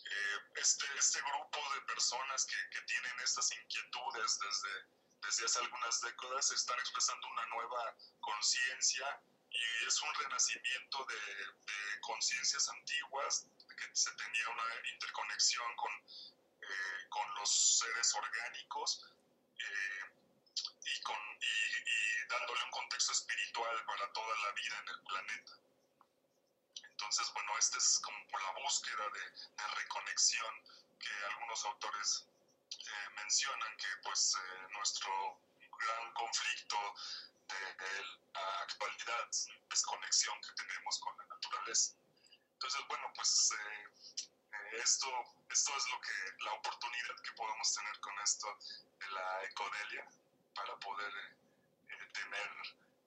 Eh, 0.06 0.40
este, 0.56 0.86
este 0.98 1.20
grupo 1.22 1.60
de 1.74 1.82
personas 1.82 2.46
que, 2.46 2.56
que 2.72 2.82
tienen 2.82 3.20
estas 3.20 3.52
inquietudes 3.52 4.40
desde, 4.40 4.86
desde 5.22 5.46
hace 5.46 5.60
algunas 5.60 6.02
décadas 6.02 6.52
están 6.52 6.80
expresando 6.80 7.28
una 7.28 7.46
nueva 7.48 7.96
conciencia 8.20 9.22
y 9.50 9.86
es 9.86 10.02
un 10.02 10.14
renacimiento 10.16 11.06
de, 11.06 11.16
de 11.16 12.00
conciencias 12.02 12.70
antiguas, 12.70 13.48
que 13.76 13.96
se 13.96 14.12
tenía 14.14 14.50
una 14.50 14.90
interconexión 14.94 15.76
con, 15.76 15.92
eh, 16.62 17.10
con 17.10 17.36
los 17.36 17.80
seres 17.80 18.14
orgánicos 18.16 19.06
eh, 19.60 19.97
y, 20.94 21.02
con, 21.02 21.20
y, 21.42 21.56
y 21.94 22.28
dándole 22.30 22.64
un 22.64 22.72
contexto 22.72 23.12
espiritual 23.12 23.86
para 23.86 24.12
toda 24.14 24.36
la 24.38 24.52
vida 24.54 24.80
en 24.80 24.90
el 24.90 25.02
planeta. 25.04 25.52
Entonces, 26.84 27.32
bueno, 27.34 27.58
esta 27.58 27.78
es 27.78 28.00
como 28.04 28.40
la 28.40 28.52
búsqueda 28.64 29.06
de, 29.10 29.24
de 29.30 29.68
reconexión 29.76 30.54
que 31.00 31.14
algunos 31.32 31.64
autores 31.66 32.28
eh, 32.72 33.10
mencionan 33.16 33.78
que 33.78 33.88
pues 34.04 34.36
eh, 34.36 34.68
nuestro 34.72 35.40
gran 35.78 36.14
conflicto 36.14 36.78
de, 37.48 37.74
de 37.76 38.04
la 38.34 38.62
actualidad, 38.62 39.30
desconexión 39.70 40.42
que 40.42 40.52
tenemos 40.54 41.00
con 41.00 41.16
la 41.18 41.26
naturaleza. 41.26 41.94
Entonces, 42.54 42.82
bueno, 42.88 43.12
pues 43.16 43.52
eh, 43.52 43.84
eh, 44.54 44.82
esto, 44.84 45.08
esto 45.52 45.78
es 45.78 45.90
lo 45.92 46.02
que, 46.02 46.44
la 46.44 46.54
oportunidad 46.54 47.16
que 47.24 47.32
podemos 47.34 47.74
tener 47.74 48.00
con 48.00 48.20
esto 48.20 48.58
de 49.00 49.08
la 49.12 49.44
ecodelia 49.44 50.10
para 50.58 50.78
poder 50.80 51.14
eh, 51.88 51.94
tener 52.14 52.50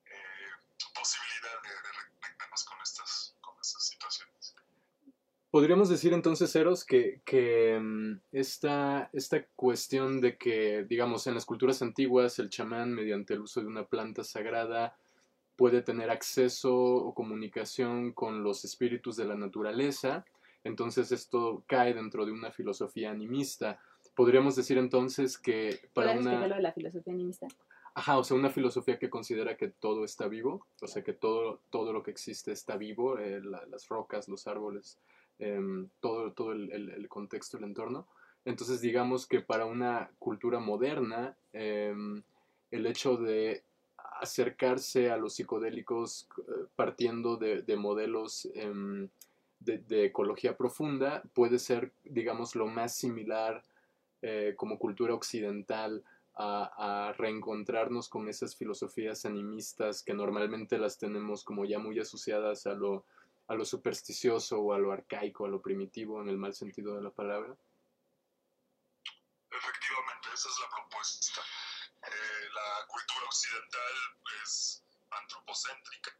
eh, 0.06 0.50
posibilidad 0.94 1.62
de, 1.62 1.70
reconectarnos 2.04 2.64
con 2.64 2.78
estas, 2.82 3.36
con 3.40 3.54
estas 3.60 3.86
situaciones. 3.86 4.54
Podríamos 5.50 5.88
decir 5.88 6.12
entonces, 6.12 6.54
Eros, 6.54 6.84
que, 6.84 7.22
que 7.24 7.78
mm, 7.80 8.20
esta, 8.30 9.10
esta 9.12 9.44
cuestión 9.56 10.20
de 10.20 10.38
que, 10.38 10.84
digamos, 10.88 11.26
en 11.26 11.34
las 11.34 11.44
culturas 11.44 11.82
antiguas 11.82 12.38
el 12.38 12.50
chamán, 12.50 12.94
mediante 12.94 13.34
el 13.34 13.40
uso 13.40 13.60
de 13.60 13.66
una 13.66 13.84
planta 13.84 14.22
sagrada, 14.22 14.96
puede 15.56 15.82
tener 15.82 16.08
acceso 16.08 16.72
o 16.74 17.12
comunicación 17.14 18.12
con 18.12 18.44
los 18.44 18.64
espíritus 18.64 19.16
de 19.16 19.26
la 19.26 19.34
naturaleza, 19.34 20.24
entonces 20.64 21.10
esto 21.12 21.64
cae 21.66 21.94
dentro 21.94 22.24
de 22.24 22.32
una 22.32 22.50
filosofía 22.50 23.10
animista. 23.10 23.80
Podríamos 24.20 24.54
decir 24.54 24.76
entonces 24.76 25.38
que 25.38 25.80
para 25.94 26.09
¿Puedes 26.12 26.16
explicar 26.26 26.38
una... 26.40 26.48
lo 26.48 26.54
de 26.56 26.61
la 26.62 26.72
filosofía 26.72 27.14
animista? 27.14 27.48
Ajá, 27.94 28.18
o 28.18 28.22
sea, 28.22 28.37
una 28.37 28.50
filosofía 28.50 28.98
que 28.98 29.09
considera 29.09 29.56
que 29.56 29.68
todo 29.68 30.04
está 30.04 30.28
vivo, 30.28 30.66
o 30.83 30.87
sea, 30.87 31.02
que 31.02 31.14
todo, 31.14 31.61
todo 31.70 31.94
lo 31.94 32.02
que 32.02 32.11
existe 32.11 32.52
está 32.52 32.76
vivo, 32.76 33.18
eh, 33.18 33.40
la- 33.42 33.64
las 33.64 33.88
rocas, 33.88 34.28
los 34.28 34.46
árboles, 34.46 34.98
em, 35.38 35.88
todo, 36.00 36.33
todo 36.33 36.52
el, 36.52 36.70
el- 36.70 36.90
el 36.90 37.09
contexto, 37.09 37.56
el 37.56 37.64
entorno. 37.64 38.06
Entonces 38.44 38.83
digamos 38.83 39.26
que 39.26 39.40
para 39.40 39.64
una 39.64 40.11
cultura 40.18 40.59
moderna, 40.61 41.35
em, 41.54 42.22
el 42.70 42.85
hecho 42.87 43.16
de 43.16 43.62
acercarse 44.20 45.11
a 45.11 45.16
los 45.16 45.33
psicodélicos 45.37 46.28
eh, 46.37 46.66
partiendo 46.76 47.38
de, 47.38 47.62
de 47.62 47.76
modelos 47.78 48.50
em, 48.54 49.09
de, 49.61 49.78
de 49.78 50.04
ecología 50.04 50.59
profunda 50.59 51.22
puede 51.33 51.59
ser, 51.59 51.90
digamos, 52.04 52.54
lo 52.54 52.66
más 52.66 52.94
similar 52.94 53.62
eh, 54.22 54.54
como 54.56 54.78
cultura 54.78 55.14
occidental 55.14 56.04
a, 56.37 57.12
reencontrarnos 57.18 58.09
con 58.09 58.28
esas 58.28 58.56
filosofías 58.56 59.26
animistas 59.26 60.02
que 60.02 60.14
normalmente 60.14 60.78
las 60.78 60.96
tenemos 60.96 61.44
como 61.44 61.64
ya 61.66 61.78
muy 61.78 61.98
asociadas 61.98 62.66
a 62.66 62.72
lo, 62.72 63.04
a 63.48 63.54
lo 63.54 63.64
supersticioso 63.64 64.59
o 64.61 64.72
a 64.72 64.78
lo 64.78 64.92
arcaico, 64.92 65.44
a 65.44 65.48
lo 65.48 65.61
primitivo 65.61 66.22
en 66.22 66.28
el 66.28 66.38
mal 66.38 66.54
sentido 66.54 66.94
de 66.94 67.02
la 67.02 67.11
palabra. 67.11 67.54
Efectivamente, 69.50 70.28
esa 70.33 70.48
es 70.48 70.61
la 70.61 70.76
propuesta. 70.76 71.40
Eh, 72.02 72.48
la 72.54 72.87
cultura 72.87 73.26
occidental 73.26 73.94
es 74.42 74.83
antropocéntrica 75.11 76.12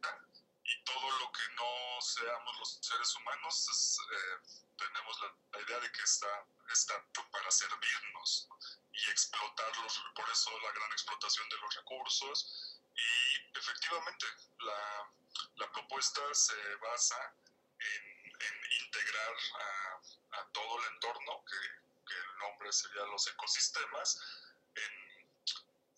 todo 0.91 1.11
lo 1.19 1.31
que 1.31 1.47
no 1.55 2.01
seamos 2.01 2.59
los 2.59 2.79
seres 2.81 3.15
humanos 3.15 3.99
eh, 4.11 4.63
tenemos 4.77 5.19
la, 5.21 5.61
idea 5.61 5.79
de 5.79 5.91
que 5.91 6.01
está, 6.01 6.45
está 6.71 7.05
para 7.31 7.51
servirnos 7.51 8.49
y 8.93 9.09
explotarlos, 9.11 10.03
por 10.15 10.29
eso 10.29 10.59
la 10.59 10.71
gran 10.71 10.91
explotación 10.91 11.47
de 11.49 11.57
los 11.57 11.75
recursos 11.75 12.79
y 12.95 13.57
efectivamente 13.57 14.25
la, 14.59 15.11
la 15.55 15.71
propuesta 15.71 16.21
se 16.33 16.75
basa 16.75 17.35
en, 17.79 18.21
integrar 18.85 19.35
a, 20.31 20.51
todo 20.51 20.79
el 20.79 20.93
entorno 20.93 21.45
que, 21.45 22.07
que 22.07 22.17
el 22.17 22.37
nombre 22.39 22.73
sería 22.73 23.03
los 23.05 23.27
ecosistemas, 23.27 24.19
en, 24.75 25.11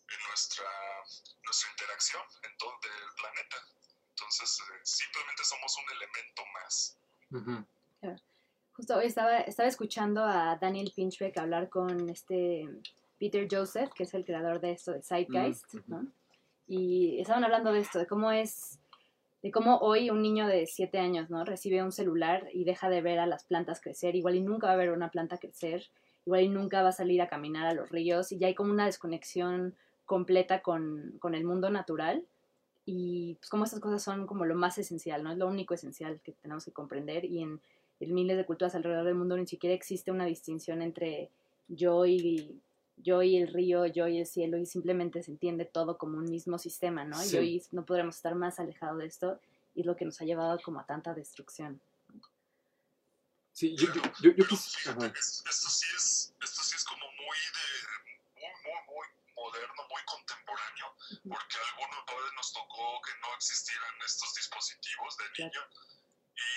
en 0.09 0.23
nuestra, 0.27 0.69
nuestra 1.43 1.69
interacción 1.71 2.23
en 2.43 2.57
todo 2.57 2.77
el 2.83 3.13
planeta. 3.15 3.67
Entonces, 4.15 4.59
eh, 4.59 4.79
simplemente 4.83 5.43
somos 5.43 5.75
un 5.77 5.95
elemento 5.97 6.41
más. 6.61 6.97
Ujú. 7.31 7.65
Justo 8.75 8.97
hoy 8.97 9.05
estaba, 9.05 9.39
estaba 9.41 9.69
escuchando 9.69 10.23
a 10.23 10.57
Daniel 10.59 10.91
Pinchbeck 10.95 11.37
hablar 11.37 11.69
con 11.69 12.09
este 12.09 12.67
Peter 13.19 13.47
Joseph, 13.49 13.91
que 13.93 14.03
es 14.03 14.13
el 14.13 14.25
creador 14.25 14.59
de 14.59 14.71
esto 14.71 14.91
de 14.91 15.01
Zeitgeist, 15.03 15.73
Mm, 15.73 15.77
ujú. 15.77 15.83
¿no? 15.87 16.07
Y 16.67 17.19
estaban 17.19 17.43
hablando 17.43 17.71
de 17.71 17.79
esto, 17.79 17.99
de 17.99 18.07
cómo 18.07 18.31
es, 18.31 18.79
de 19.41 19.51
cómo 19.51 19.77
hoy 19.79 20.09
un 20.09 20.21
niño 20.21 20.47
de 20.47 20.65
7 20.65 20.97
años, 20.99 21.29
¿no? 21.29 21.43
Recibe 21.45 21.83
un 21.83 21.91
celular 21.91 22.47
y 22.51 22.63
deja 22.63 22.89
de 22.89 23.01
ver 23.01 23.19
a 23.19 23.27
las 23.27 23.43
plantas 23.43 23.79
crecer, 23.81 24.15
igual 24.15 24.35
y 24.35 24.41
nunca 24.41 24.67
va 24.67 24.73
a 24.73 24.77
ver 24.77 24.91
una 24.91 25.11
planta 25.11 25.37
crecer, 25.37 25.85
igual 26.25 26.41
y 26.41 26.49
nunca 26.49 26.81
va 26.81 26.89
a 26.89 26.93
salir 26.93 27.21
a 27.21 27.27
caminar 27.27 27.67
a 27.67 27.73
los 27.73 27.89
ríos, 27.89 28.31
y 28.31 28.37
ya 28.39 28.47
hay 28.47 28.55
como 28.55 28.71
una 28.71 28.85
desconexión 28.85 29.75
completa 30.05 30.61
con, 30.61 31.17
con 31.19 31.35
el 31.35 31.43
mundo 31.43 31.69
natural. 31.69 32.25
Y 32.85 33.35
pues 33.35 33.49
como 33.49 33.63
estas 33.63 33.79
cosas 33.79 34.03
son 34.03 34.27
como 34.27 34.45
lo 34.45 34.55
más 34.55 34.77
esencial, 34.77 35.23
¿no? 35.23 35.31
Es 35.31 35.37
lo 35.37 35.47
único 35.47 35.73
esencial 35.73 36.19
que 36.21 36.33
tenemos 36.33 36.65
que 36.65 36.71
comprender 36.71 37.23
y 37.25 37.41
en, 37.41 37.61
en 37.99 38.13
miles 38.13 38.35
de 38.35 38.45
culturas 38.45 38.75
alrededor 38.75 39.05
del 39.05 39.15
mundo 39.15 39.37
ni 39.37 39.47
siquiera 39.47 39.73
existe 39.73 40.11
una 40.11 40.25
distinción 40.25 40.81
entre 40.81 41.29
yo 41.69 42.05
y 42.05 42.59
yo 42.97 43.21
y 43.23 43.37
el 43.37 43.47
río, 43.47 43.85
yo 43.85 44.07
y 44.07 44.19
el 44.19 44.25
cielo, 44.25 44.57
y 44.57 44.65
simplemente 44.65 45.23
se 45.23 45.31
entiende 45.31 45.65
todo 45.65 45.97
como 45.97 46.17
un 46.17 46.25
mismo 46.25 46.57
sistema, 46.57 47.03
¿no? 47.03 47.17
Sí. 47.17 47.35
Y 47.35 47.39
hoy 47.39 47.63
no 47.71 47.85
podremos 47.85 48.15
estar 48.15 48.35
más 48.35 48.59
alejados 48.59 48.99
de 48.99 49.05
esto, 49.07 49.39
y 49.75 49.81
es 49.81 49.85
lo 49.85 49.95
que 49.95 50.05
nos 50.05 50.21
ha 50.21 50.25
llevado 50.25 50.59
como 50.63 50.79
a 50.79 50.85
tanta 50.85 51.13
destrucción. 51.13 51.81
Sí, 53.51 53.75
yo, 53.75 53.87
yo, 54.21 54.31
yo, 54.31 54.43
esto, 54.43 54.55
sí 54.55 54.89
es, 55.95 56.33
esto 56.41 56.63
sí 56.63 56.75
es 56.75 56.83
como 56.85 57.05
muy 57.05 57.37
de 57.37 58.12
moderno, 59.43 59.87
muy 59.89 60.03
contemporáneo, 60.05 60.95
porque 61.27 61.57
a 61.57 61.61
algunos 61.71 62.03
padres 62.05 62.31
nos 62.35 62.53
tocó 62.53 63.01
que 63.01 63.11
no 63.19 63.35
existieran 63.35 63.95
estos 64.05 64.33
dispositivos 64.35 65.17
de 65.17 65.43
niño. 65.43 65.61
Y, 66.35 66.49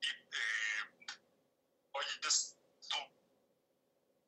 y 0.00 0.10
eh, 0.10 0.82
oye, 1.92 2.08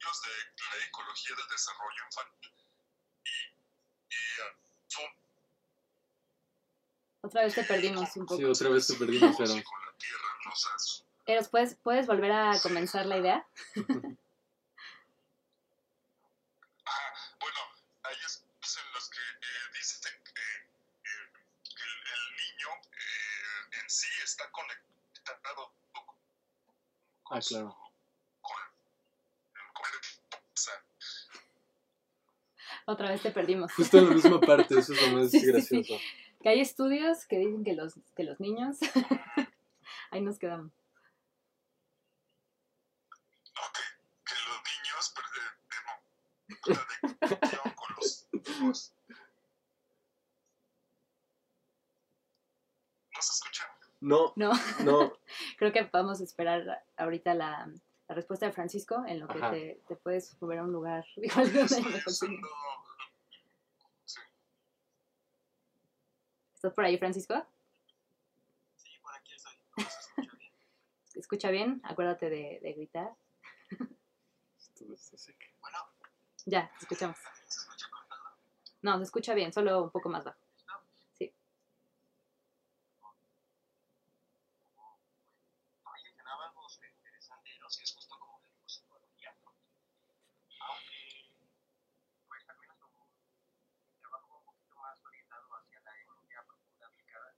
estudios 0.02 0.22
de 0.22 0.76
la 0.78 0.84
ecología 0.84 1.36
del 1.36 1.48
desarrollo 1.48 2.04
infantil 2.04 2.52
y, 3.24 3.28
y 4.14 4.40
ah, 4.42 4.54
son 4.88 5.10
Otra 7.22 7.42
vez 7.42 7.54
te 7.54 7.64
perdimos 7.64 8.16
un 8.16 8.26
poco. 8.26 8.36
Sí, 8.36 8.44
otra 8.44 8.68
vez 8.70 8.86
te 8.86 8.94
perdimos, 8.94 9.36
pero... 9.38 9.54
¿puedes, 11.50 11.74
¿puedes 11.76 12.06
volver 12.06 12.32
a 12.32 12.60
comenzar 12.60 13.06
la 13.06 13.18
idea? 13.18 13.46
Ah, 16.84 17.14
bueno, 17.38 17.58
hay 18.02 18.16
estudios 18.26 18.76
en 18.76 18.92
los 18.92 19.08
que 19.08 19.20
eh, 19.20 19.70
dicen 19.72 20.12
que, 20.24 20.30
eh, 20.32 21.30
que 21.62 21.82
el, 21.84 21.94
el 22.12 22.24
niño 22.36 22.68
eh, 22.92 23.78
en 23.80 23.81
sí 23.92 24.08
está 24.24 24.50
conectado 24.50 25.72
con, 25.92 27.36
Ah, 27.36 27.40
claro. 27.46 27.76
con, 28.40 28.56
con 29.74 29.86
el- 29.92 30.38
o 30.38 30.56
sea, 30.56 30.74
Otra 32.86 33.10
vez 33.10 33.22
te 33.22 33.30
perdimos. 33.30 33.72
Justo 33.74 33.98
en 33.98 34.08
la 34.08 34.14
misma 34.14 34.40
parte, 34.40 34.78
eso 34.78 34.92
es 34.94 35.02
lo 35.02 35.08
más 35.18 35.30
Sí, 35.30 35.38
sí, 35.40 35.46
sí. 35.46 35.52
gracioso. 35.52 35.98
Que 36.42 36.48
hay 36.48 36.60
estudios 36.60 37.24
que 37.26 37.38
dicen 37.38 37.62
que 37.64 37.74
los, 37.74 37.94
que 38.16 38.24
los 38.24 38.40
niños... 38.40 38.78
Ahí 40.10 40.20
nos 40.20 40.38
quedamos. 40.38 40.72
ok, 43.54 43.78
que 44.26 44.34
los 44.34 44.60
niños 44.68 45.14
per- 45.14 45.24
eh, 46.50 47.26
conexión 47.28 47.74
con 47.74 47.96
los 47.96 48.26
hijos. 48.32 48.92
¿No 53.14 53.22
se 53.22 53.32
escucha? 53.32 53.71
No, 54.02 54.32
No, 54.36 54.52
no, 54.84 55.12
creo 55.58 55.72
que 55.72 55.84
podemos 55.84 56.20
esperar 56.20 56.84
ahorita 56.96 57.34
la, 57.34 57.70
la 58.08 58.14
respuesta 58.14 58.46
de 58.46 58.52
Francisco, 58.52 59.04
en 59.06 59.20
lo 59.20 59.28
que 59.28 59.38
te, 59.40 59.82
te 59.86 59.96
puedes 59.96 60.36
mover 60.42 60.58
a 60.58 60.64
un 60.64 60.72
lugar 60.72 61.04
igual 61.16 61.46
¿Estás 66.54 66.72
por 66.74 66.84
ahí, 66.84 66.98
Francisco? 66.98 67.46
Sí, 68.76 68.90
por 69.02 69.14
aquí 69.14 69.34
estoy. 69.34 69.52
¿Cómo 69.74 69.88
se 69.88 69.98
escucha 70.00 70.30
bien? 70.36 70.52
¿Escucha 71.14 71.50
bien? 71.50 71.80
Acuérdate 71.84 72.30
de, 72.30 72.60
de 72.62 72.72
gritar. 72.72 73.12
Bueno, 75.60 75.78
Ya, 76.46 76.68
te 76.78 76.78
escuchamos. 76.84 77.16
¿se 77.46 77.58
escucha 77.60 77.86
cortado? 77.90 78.22
No, 78.82 78.96
se 78.98 79.04
escucha 79.04 79.34
bien, 79.34 79.52
solo 79.52 79.82
un 79.84 79.90
poco 79.90 80.08
más 80.08 80.24
bajo. 80.24 80.38
Ahí 85.84 86.02
mencionaba 86.04 86.46
algo 86.48 86.68
súper 86.68 86.90
interesante, 86.90 87.50
¿no? 87.60 87.68
Si 87.70 87.82
es 87.82 87.92
justo 87.94 88.18
como 88.18 88.40
de 88.40 88.68
psicología, 88.68 89.34
¿no? 89.44 89.52
Aunque, 90.66 91.30
pues 92.28 92.48
al 92.48 92.58
menos 92.58 92.78
como 92.78 93.06
mi 93.06 94.00
trabajo 94.00 94.38
un 94.38 94.44
poquito 94.46 94.76
más 94.80 94.98
orientado 95.04 95.46
hacia 95.54 95.80
la 95.80 95.92
ecología 96.00 96.42
profunda 96.46 96.86
aplicada, 96.86 97.34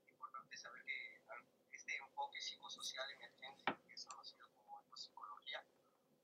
es 0.00 0.08
importante 0.08 0.56
saber 0.56 0.82
que 0.84 1.20
al- 1.28 1.46
este 1.72 1.96
enfoque 1.96 2.31
psicosocial 2.42 3.08
emergente, 3.10 3.64
que 3.86 3.94
es 3.94 4.04
conocido 4.04 4.50
como 4.54 4.80
ecopsicología, 4.82 5.64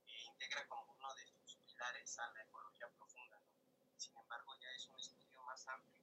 eh, 0.07 0.23
integra 0.27 0.67
como 0.67 0.93
uno 0.93 1.15
de 1.15 1.27
sus 1.27 1.57
pilares 1.59 2.19
a 2.19 2.31
la 2.33 2.43
ecología 2.43 2.89
profunda, 2.91 3.39
¿no? 3.39 3.49
Sin 3.97 4.17
embargo, 4.17 4.55
ya 4.61 4.71
es 4.73 4.87
un 4.89 4.99
estudio 4.99 5.41
más 5.43 5.67
amplio 5.69 6.03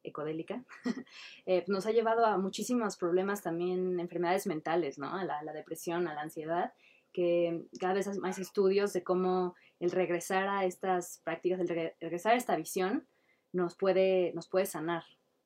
ecodélica 0.03 0.63
eh, 1.45 1.65
nos 1.67 1.85
ha 1.85 1.91
llevado 1.91 2.25
a 2.25 2.37
muchísimos 2.37 2.95
problemas 2.95 3.41
también, 3.41 3.99
enfermedades 3.99 4.47
mentales, 4.47 4.97
¿no? 4.97 5.13
A 5.13 5.25
la, 5.25 5.43
la 5.43 5.51
depresión, 5.51 6.07
a 6.07 6.13
la 6.13 6.21
ansiedad, 6.21 6.73
que 7.17 7.65
cada 7.79 7.93
vez 7.95 8.07
hay 8.07 8.17
más 8.19 8.37
estudios 8.37 8.93
de 8.93 9.03
cómo 9.03 9.55
el 9.79 9.91
regresar 9.91 10.47
a 10.47 10.65
estas 10.65 11.19
prácticas, 11.23 11.59
el 11.59 11.67
re- 11.69 11.95
regresar 11.99 12.33
a 12.33 12.37
esta 12.37 12.55
visión, 12.55 13.07
nos 13.53 13.75
puede, 13.75 14.31
nos 14.33 14.47
puede 14.47 14.67
sanar, 14.67 15.03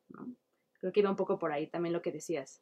¿no? 0.10 0.28
Creo 0.80 0.92
que 0.92 1.00
iba 1.02 1.10
un 1.10 1.16
poco 1.16 1.40
por 1.40 1.52
ahí 1.54 1.68
también 1.68 1.94
lo 1.94 2.02
que 2.02 2.12
decías. 2.12 2.62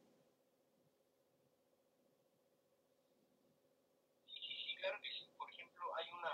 Y 4.27 4.75
claro 4.77 4.97
que 5.01 5.09
sí, 5.11 5.25
por 5.37 5.49
ejemplo, 5.49 5.81
hay 5.97 6.05
una, 6.17 6.29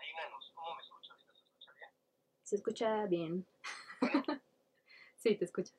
hay 0.00 0.08
una 0.14 0.28
noción, 0.30 0.54
¿cómo 0.54 0.74
me 0.76 0.82
escucho 0.82 1.12
ahorita? 1.12 1.34
¿Se 1.34 1.44
escucha 1.46 1.72
bien? 1.76 1.90
Se 2.42 2.56
escucha 2.56 3.06
bien. 3.06 3.46
sí, 5.16 5.36
te 5.36 5.44
escuchas. 5.44 5.74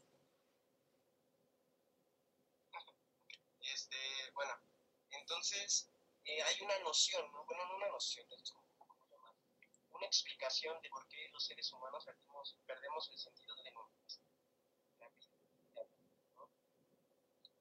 Este, 3.73 3.97
bueno, 4.33 4.51
entonces 5.11 5.89
eh, 6.31 6.43
hay 6.43 6.61
una 6.61 6.77
noción, 6.79 7.29
¿no? 7.31 7.45
bueno, 7.45 7.65
no 7.65 7.75
una 7.75 7.89
noción, 7.89 8.25
es 8.31 8.51
como, 8.51 8.65
¿cómo 8.77 9.05
llamar? 9.09 9.35
Una 9.91 10.05
explicación 10.05 10.81
de 10.81 10.89
por 10.89 11.05
qué 11.07 11.27
los 11.29 11.43
seres 11.43 11.71
humanos 11.73 12.05
perdemos, 12.05 12.57
perdemos 12.65 13.09
el 13.09 13.17
sentido 13.17 13.55
de 13.55 13.71
nuestra 13.71 14.23
vida, 14.23 15.83
¿no? 16.35 16.49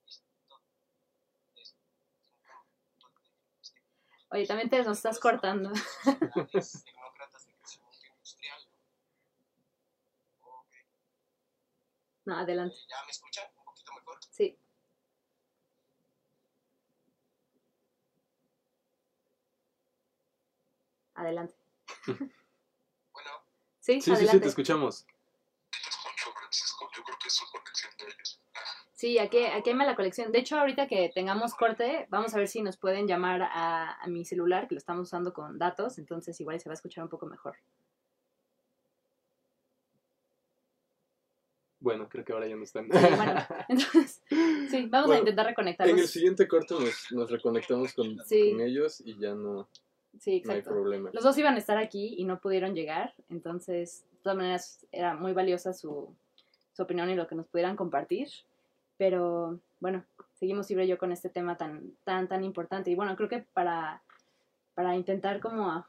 Esto 0.07 0.61
de 1.55 1.63
este, 1.63 1.79
Oye, 4.31 4.47
también 4.47 4.71
te 4.71 4.83
nos 4.85 4.99
estás 4.99 5.19
cortando. 5.19 5.71
de 5.71 6.61
No, 12.27 12.37
adelante. 12.37 12.77
¿Ya 12.89 13.05
me 13.05 13.11
escuchan? 13.11 13.51
Un 13.57 13.65
poquito 13.65 13.93
mejor. 13.95 14.19
Sí. 14.31 14.57
Adelante. 21.21 21.55
Bueno, 23.13 23.31
Sí, 23.81 23.95
Sí, 23.95 24.01
sí, 24.01 24.03
sí, 24.03 24.11
adelante. 24.13 24.41
te 24.41 24.49
escuchamos. 24.49 25.05
Te 25.71 25.79
escucho, 25.89 26.33
Francisco. 26.39 26.89
Yo 26.97 27.03
creo 27.03 27.19
que 27.21 27.29
es 27.29 27.35
su 27.35 27.45
conexión 27.51 27.93
de 27.99 28.05
ellos. 28.07 28.41
Sí, 28.95 29.19
aquí, 29.19 29.45
aquí 29.45 29.71
hay 29.71 29.77
mala 29.77 29.97
colección. 29.97 30.31
De 30.33 30.39
hecho, 30.39 30.59
ahorita 30.59 30.87
que 30.87 31.11
tengamos 31.15 31.55
corte, 31.55 32.07
vamos 32.11 32.35
a 32.35 32.39
ver 32.39 32.49
si 32.49 32.63
nos 32.63 32.77
pueden 32.77 33.07
llamar 33.09 33.43
a, 33.43 33.95
a 33.95 34.07
mi 34.07 34.25
celular, 34.25 34.69
que 34.69 34.75
lo 34.75 34.79
estamos 34.79 35.09
usando 35.09 35.33
con 35.33 35.59
datos, 35.59 35.99
entonces 35.99 36.39
igual 36.41 36.61
se 36.61 36.69
va 36.69 36.75
a 36.75 36.75
escuchar 36.75 37.05
un 37.05 37.11
poco 37.11 37.27
mejor. 37.27 37.57
Bueno, 41.83 42.09
creo 42.11 42.25
que 42.25 42.33
ahora 42.35 42.47
ya 42.47 42.57
no 42.57 42.65
están. 42.65 42.85
Sí, 42.85 42.99
bueno, 43.17 43.35
entonces, 43.69 44.23
sí, 44.71 44.87
vamos 44.91 45.11
a 45.13 45.19
intentar 45.19 45.47
reconectarnos. 45.47 45.95
En 45.95 45.99
el 45.99 46.09
siguiente 46.09 46.47
corte 46.47 46.75
nos, 46.75 47.11
nos 47.13 47.31
reconectamos 47.31 47.95
con, 47.95 48.19
Sí. 48.27 48.51
con 48.53 48.61
ellos 48.61 49.01
y 49.01 49.19
ya 49.19 49.35
no, 49.35 49.67
Sí, 50.18 50.42
no 50.44 50.53
hay 50.53 50.59
exacto. 50.59 50.70
problema. 50.81 51.11
Los 51.12 51.25
dos 51.25 51.37
iban 51.38 51.55
a 51.55 51.59
estar 51.59 51.79
aquí 51.79 52.14
y 52.18 52.25
no 52.25 52.40
pudieron 52.40 52.75
llegar, 52.75 53.14
entonces, 53.29 54.05
de 54.12 54.18
todas 54.23 54.37
maneras, 54.37 54.87
era 54.92 55.14
muy 55.14 55.33
valiosa 55.33 55.73
su, 55.73 56.14
su 56.73 56.83
opinión 56.83 57.09
y 57.11 57.14
lo 57.14 57.27
que 57.27 57.35
nos 57.35 57.46
pudieran 57.46 57.77
compartir. 57.77 58.29
Pero 58.99 59.59
bueno, 59.81 60.05
seguimos 60.35 60.70
Ibre 60.70 60.85
y 60.85 60.88
yo 60.88 60.99
con 60.99 61.11
este 61.12 61.31
tema 61.31 61.57
tan, 61.57 61.92
tan, 62.05 62.29
tan 62.29 62.44
importante. 62.44 62.90
Y 62.90 62.94
bueno, 62.96 63.16
creo 63.16 63.29
que 63.31 63.38
para, 63.55 64.03
para 64.75 64.94
intentar 64.96 65.40
como 65.40 65.70
a- 65.70 65.87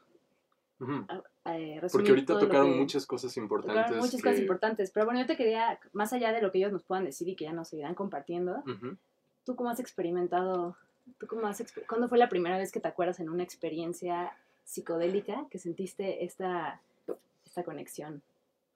Ujú. 0.80 1.04
eh, 1.44 1.78
resumir 1.80 1.90
Porque 1.92 2.10
ahorita 2.10 2.38
tocaron 2.38 2.72
que- 2.72 2.78
muchas 2.80 3.04
cosas 3.06 3.36
importantes. 3.36 3.76
tocaron 3.82 3.98
muchas 3.98 4.16
que- 4.22 4.28
cosas 4.28 4.40
importantes. 4.40 4.90
Pero 4.92 5.04
bueno, 5.06 5.20
yo 5.20 5.26
te 5.26 5.36
quería, 5.36 5.78
más 5.92 6.12
allá 6.14 6.32
de 6.32 6.40
lo 6.40 6.50
que 6.50 6.58
ellos 6.58 6.72
nos 6.72 6.84
puedan 6.84 7.04
decir 7.04 7.28
y 7.28 7.36
que 7.36 7.44
ya 7.44 7.52
nos 7.52 7.68
seguirán 7.68 7.94
compartiendo, 7.94 8.62
Ujú. 8.66 8.96
¿tú 9.44 9.56
cómo 9.56 9.68
has 9.70 9.78
experimentado, 9.80 10.76
tú 11.18 11.26
cómo 11.26 11.46
has, 11.46 11.62
cuándo 11.88 12.08
fue 12.08 12.18
la 12.18 12.28
primera 12.28 12.58
vez 12.58 12.72
que 12.72 12.80
te 12.80 12.88
acuerdas 12.88 13.20
en 13.20 13.28
una 13.28 13.42
experiencia 13.42 14.36
psicodélica 14.64 15.46
que 15.50 15.58
sentiste 15.58 16.24
esta, 16.24 16.80
esta 17.44 17.64
conexión 17.64 18.22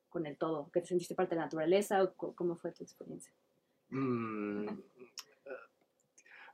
con 0.08 0.26
el 0.26 0.36
todo? 0.36 0.70
¿Que 0.72 0.80
te 0.80 0.86
sentiste 0.86 1.14
parte 1.14 1.34
de 1.34 1.40
la 1.40 1.46
naturaleza 1.46 2.02
o 2.02 2.12
cómo 2.34 2.56
fue 2.56 2.72
tu 2.72 2.82
experiencia? 2.82 3.32
Mm, 3.90 4.66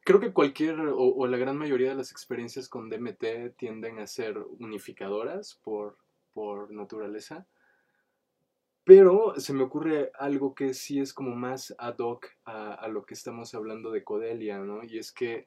Creo 0.05 0.19
que 0.19 0.33
cualquier 0.33 0.81
o, 0.81 1.15
o 1.15 1.27
la 1.29 1.37
gran 1.37 1.57
mayoría 1.57 1.91
de 1.91 1.95
las 1.95 2.11
experiencias 2.11 2.69
con 2.69 2.91
DMT 2.91 3.57
tienden 3.57 4.01
a 4.01 4.07
ser 4.09 4.37
unificadoras 4.59 5.61
por, 5.63 5.97
por 6.35 6.73
naturaleza. 6.73 7.47
Pero 8.85 9.39
se 9.39 9.53
me 9.53 9.63
ocurre 9.63 10.11
algo 10.19 10.57
que 10.57 10.75
sí 10.75 10.99
es 10.99 11.15
como 11.15 11.37
más 11.37 11.73
ad 11.79 11.99
hoc 11.99 12.27
a, 12.45 12.75
a 12.75 12.89
lo 12.89 13.05
que 13.05 13.15
estamos 13.15 13.55
hablando 13.55 13.93
de 13.93 14.03
Codelia, 14.03 14.59
¿no? 14.59 14.83
Y 14.83 14.99
es 14.99 15.13
que, 15.13 15.47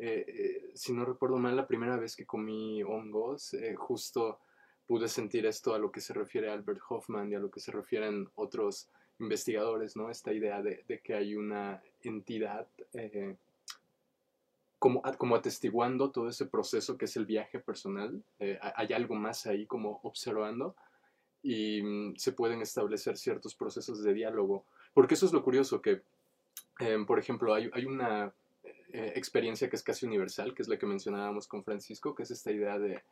eh, 0.00 0.24
eh, 0.28 0.70
si 0.74 0.92
no 0.92 1.04
recuerdo 1.04 1.36
mal, 1.38 1.56
la 1.56 1.66
primera 1.66 1.96
vez 1.96 2.16
que 2.16 2.24
comí 2.26 2.82
hongos, 2.82 3.54
eh, 3.54 3.74
justo 3.76 4.38
pude 4.86 5.08
sentir 5.08 5.44
esto 5.46 5.74
a 5.74 5.78
lo 5.78 5.90
que 5.92 6.00
se 6.00 6.14
refiere 6.14 6.50
Albert 6.50 6.80
Hoffman 6.88 7.30
y 7.30 7.34
a 7.34 7.40
lo 7.40 7.50
que 7.50 7.60
se 7.60 7.72
refieren 7.72 8.28
otros 8.36 8.88
investigadores, 9.18 9.96
¿no? 9.96 10.10
Esta 10.10 10.32
idea 10.32 10.62
de, 10.62 10.84
de 10.88 11.00
que 11.00 11.14
hay 11.14 11.34
una 11.34 11.82
entidad 12.02 12.66
eh, 12.94 13.36
como, 14.78 15.02
como 15.18 15.34
atestiguando 15.36 16.10
todo 16.10 16.28
ese 16.28 16.46
proceso 16.46 16.96
que 16.96 17.06
es 17.06 17.16
el 17.16 17.26
viaje 17.26 17.58
personal. 17.58 18.22
eh, 18.38 18.58
ha- 18.62 18.74
hay 18.76 18.92
algo 18.92 19.14
más 19.14 19.46
ahí 19.46 19.66
como 19.66 20.00
observando 20.04 20.74
y 21.42 21.82
mm, 21.82 22.16
se 22.16 22.32
pueden 22.32 22.62
establecer 22.62 23.16
ciertos 23.16 23.54
procesos 23.54 24.02
de 24.02 24.14
diálogo. 24.14 24.64
Porque 24.94 25.14
eso 25.14 25.26
es 25.26 25.32
lo 25.32 25.42
curioso, 25.42 25.82
que, 25.82 26.02
em, 26.78 27.04
por 27.06 27.18
ejemplo, 27.18 27.54
hay, 27.54 27.68
hay 27.72 27.84
una 27.84 28.32
eh, 28.92 29.12
experiencia 29.16 29.68
que 29.68 29.76
es 29.76 29.82
casi 29.82 30.06
universal, 30.06 30.54
que 30.54 30.62
es 30.62 30.68
la 30.68 30.78
que 30.78 30.86
mencionábamos 30.86 31.46
con 31.46 31.62
Francisco, 31.64 32.14
que 32.14 32.22
es 32.22 32.30
esta 32.30 32.50
idea 32.52 32.78
de, 32.78 33.02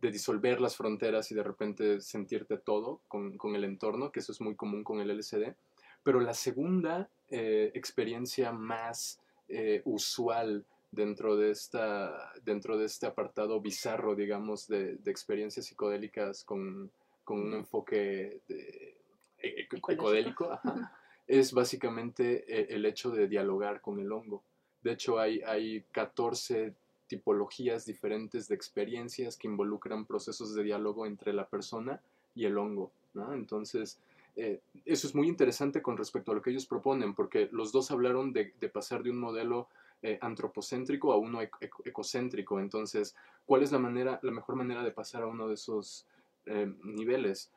de 0.00 0.10
disolver 0.10 0.60
las 0.60 0.76
fronteras 0.76 1.30
y 1.30 1.34
de 1.34 1.42
repente 1.42 2.00
sentirte 2.00 2.58
todo 2.58 3.00
con, 3.08 3.38
con 3.38 3.56
el 3.56 3.64
entorno, 3.64 4.12
que 4.12 4.20
eso 4.20 4.32
es 4.32 4.40
muy 4.40 4.54
común 4.54 4.84
con 4.84 5.00
el 5.00 5.10
LSD. 5.10 5.54
Pero 6.02 6.20
la 6.20 6.34
segunda 6.34 7.08
eh, 7.30 7.72
experiencia 7.74 8.52
más 8.52 9.18
eh, 9.48 9.82
usual 9.84 10.64
dentro 10.90 11.36
de, 11.36 11.50
esta, 11.50 12.32
dentro 12.44 12.78
de 12.78 12.86
este 12.86 13.06
apartado 13.06 13.60
bizarro, 13.60 14.14
digamos, 14.14 14.68
de, 14.68 14.96
de 14.96 15.10
experiencias 15.10 15.66
psicodélicas 15.66 16.44
con, 16.44 16.90
con 17.24 17.40
un 17.40 17.54
enfoque 17.54 18.40
de- 18.48 18.96
ecodélico, 19.38 20.52
ajá, 20.52 20.92
es 21.26 21.52
básicamente 21.52 22.72
el 22.74 22.86
hecho 22.86 23.10
de 23.10 23.26
dialogar 23.28 23.80
con 23.80 23.98
el 23.98 24.10
hongo. 24.12 24.42
De 24.86 24.92
hecho, 24.92 25.18
hay, 25.18 25.40
hay 25.44 25.82
14 25.90 26.72
tipologías 27.08 27.84
diferentes 27.86 28.46
de 28.46 28.54
experiencias 28.54 29.36
que 29.36 29.48
involucran 29.48 30.04
procesos 30.06 30.54
de 30.54 30.62
diálogo 30.62 31.06
entre 31.06 31.32
la 31.32 31.44
persona 31.48 32.00
y 32.36 32.44
el 32.44 32.56
hongo. 32.56 32.92
Entonces, 33.32 33.98
eh, 34.36 34.60
eso 34.84 35.08
es 35.08 35.14
muy 35.16 35.26
interesante 35.26 35.82
con 35.82 35.96
respecto 35.96 36.30
a 36.30 36.36
lo 36.36 36.42
que 36.42 36.50
ellos 36.50 36.66
proponen, 36.66 37.14
porque 37.14 37.48
los 37.50 37.72
dos 37.72 37.90
hablaron 37.90 38.32
de, 38.32 38.44
pasar 38.72 39.02
de 39.02 39.10
un 39.10 39.18
modelo 39.18 39.66
eh, 40.02 40.18
antropocéntrico 40.20 41.12
a 41.12 41.16
uno 41.16 41.42
ec- 41.42 41.58
ec- 41.60 41.82
ecocéntrico. 41.84 42.60
Entonces, 42.60 43.16
¿cuál 43.44 43.64
es 43.64 43.72
la, 43.72 43.80
manera, 43.80 44.20
la 44.22 44.30
mejor 44.30 44.54
manera 44.54 44.84
de 44.84 44.92
pasar 44.92 45.24
a 45.24 45.26
uno 45.26 45.48
de 45.48 45.54
esos 45.54 46.06
eh, 46.46 46.72
niveles? 46.84 47.50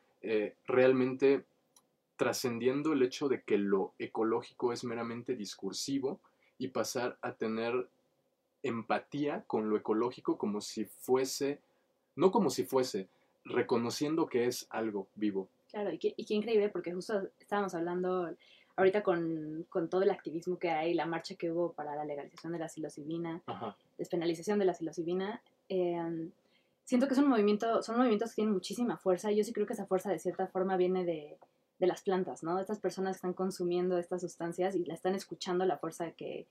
Realmente 0.66 1.44
trascendiendo 2.16 2.92
el 2.92 3.02
hecho 3.02 3.28
de 3.28 3.40
que 3.40 3.56
lo 3.56 3.94
ecológico 3.98 4.74
es 4.74 4.84
meramente 4.84 5.34
discursivo 5.36 6.20
y 6.60 6.68
pasar 6.68 7.16
a 7.22 7.32
tener 7.32 7.88
empatía 8.62 9.44
con 9.46 9.70
lo 9.70 9.78
ecológico 9.78 10.36
como 10.36 10.60
si 10.60 10.84
fuese, 10.84 11.58
no 12.16 12.30
como 12.30 12.50
si 12.50 12.64
fuese, 12.64 13.08
reconociendo 13.46 14.26
que 14.26 14.44
es 14.44 14.66
algo 14.68 15.08
vivo. 15.14 15.48
Claro, 15.70 15.90
y 15.90 15.98
qué, 15.98 16.12
y 16.16 16.26
qué 16.26 16.34
increíble, 16.34 16.68
porque 16.68 16.92
justo 16.92 17.28
estábamos 17.40 17.74
hablando 17.74 18.30
ahorita 18.76 19.02
con, 19.02 19.64
con 19.70 19.88
todo 19.88 20.02
el 20.02 20.10
activismo 20.10 20.58
que 20.58 20.68
hay, 20.70 20.92
la 20.92 21.06
marcha 21.06 21.34
que 21.34 21.50
hubo 21.50 21.72
para 21.72 21.96
la 21.96 22.04
legalización 22.04 22.52
de 22.52 22.58
la 22.58 22.68
psilocibina, 22.68 23.40
Ajá. 23.46 23.74
despenalización 23.96 24.58
de 24.58 24.66
la 24.66 24.74
psilocibina. 24.74 25.40
eh, 25.70 26.28
siento 26.84 27.06
que 27.06 27.14
es 27.14 27.20
un 27.20 27.28
movimiento, 27.28 27.82
son 27.82 27.96
movimientos 27.96 28.30
que 28.30 28.36
tienen 28.36 28.52
muchísima 28.52 28.98
fuerza 28.98 29.32
y 29.32 29.36
yo 29.36 29.44
sí 29.44 29.52
creo 29.52 29.66
que 29.66 29.74
esa 29.74 29.86
fuerza 29.86 30.10
de 30.10 30.18
cierta 30.18 30.46
forma 30.48 30.76
viene 30.76 31.04
de, 31.04 31.38
de 31.80 31.86
las 31.88 32.02
plantas, 32.02 32.42
¿no? 32.44 32.60
Estas 32.60 32.78
personas 32.78 33.14
que 33.14 33.18
están 33.18 33.32
consumiendo 33.32 33.98
estas 33.98 34.20
sustancias 34.20 34.76
y 34.76 34.84
la 34.84 34.94
están 34.94 35.14
escuchando 35.16 35.64
la 35.64 35.78
fuerza 35.78 36.12
que, 36.12 36.46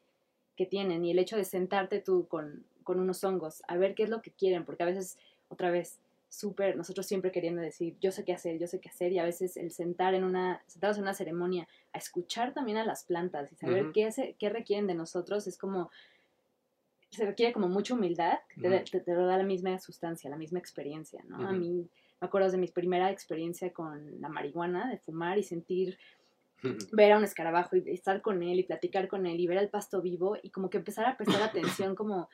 que 0.57 0.65
tienen 0.65 1.05
y 1.05 1.11
el 1.11 1.19
hecho 1.19 1.37
de 1.37 1.45
sentarte 1.45 1.99
tú 2.01 2.27
con, 2.27 2.65
con 2.83 2.99
unos 2.99 3.23
hongos 3.23 3.61
a 3.67 3.77
ver 3.77 3.95
qué 3.95 4.03
es 4.03 4.09
lo 4.09 4.21
que 4.21 4.31
quieren, 4.31 4.65
porque 4.65 4.83
a 4.83 4.87
veces, 4.87 5.17
otra 5.47 5.69
vez, 5.71 5.99
súper, 6.31 6.75
nosotros 6.75 7.05
siempre 7.07 7.31
queriendo 7.31 7.61
decir, 7.61 7.95
yo 8.01 8.11
sé 8.11 8.23
qué 8.23 8.33
hacer, 8.33 8.59
yo 8.59 8.67
sé 8.67 8.79
qué 8.79 8.89
hacer, 8.89 9.11
y 9.13 9.17
a 9.19 9.23
veces 9.23 9.55
el 9.57 9.71
sentar 9.71 10.13
en 10.13 10.23
una, 10.23 10.61
sentados 10.67 10.97
en 10.97 11.03
una 11.03 11.13
ceremonia, 11.15 11.67
a 11.93 11.97
escuchar 11.97 12.53
también 12.53 12.77
a 12.77 12.85
las 12.85 13.03
plantas 13.03 13.51
y 13.51 13.55
saber 13.55 13.85
qué, 13.93 14.05
hace- 14.05 14.35
qué 14.37 14.49
requieren 14.49 14.85
de 14.87 14.93
nosotros, 14.95 15.47
es 15.47 15.57
como, 15.57 15.89
se 17.09 17.25
requiere 17.25 17.53
como 17.53 17.67
mucha 17.67 17.93
humildad, 17.95 18.39
que 18.49 18.61
te, 18.61 18.69
te- 18.91 18.99
te 19.05 19.13
lo 19.15 19.25
da 19.25 19.37
la 19.37 19.43
misma 19.43 19.77
sustancia, 19.79 20.29
la 20.29 20.37
misma 20.37 20.59
experiencia, 20.59 21.23
¿no? 21.27 21.37
A 21.47 21.51
mí 21.59 21.87
me 22.21 22.27
acuerdo 22.27 22.51
de 22.51 22.57
mi 22.57 22.67
primera 22.67 23.11
experiencia 23.11 23.71
con 23.71 24.19
la 24.19 24.29
marihuana, 24.29 24.89
de 24.89 24.97
fumar 24.97 25.37
y 25.37 25.43
sentir, 25.43 25.97
ver 26.91 27.13
a 27.13 27.17
un 27.17 27.23
escarabajo 27.23 27.77
y 27.77 27.83
estar 27.89 28.21
con 28.21 28.43
él 28.43 28.59
y 28.59 28.63
platicar 28.63 29.07
con 29.07 29.25
él 29.25 29.39
y 29.39 29.47
ver 29.47 29.57
el 29.57 29.69
pasto 29.69 30.01
vivo 30.01 30.37
y 30.43 30.49
como 30.49 30.69
que 30.69 30.77
empezar 30.77 31.05
a 31.05 31.15
prestar 31.15 31.41
atención 31.83 31.95
como 31.95 32.29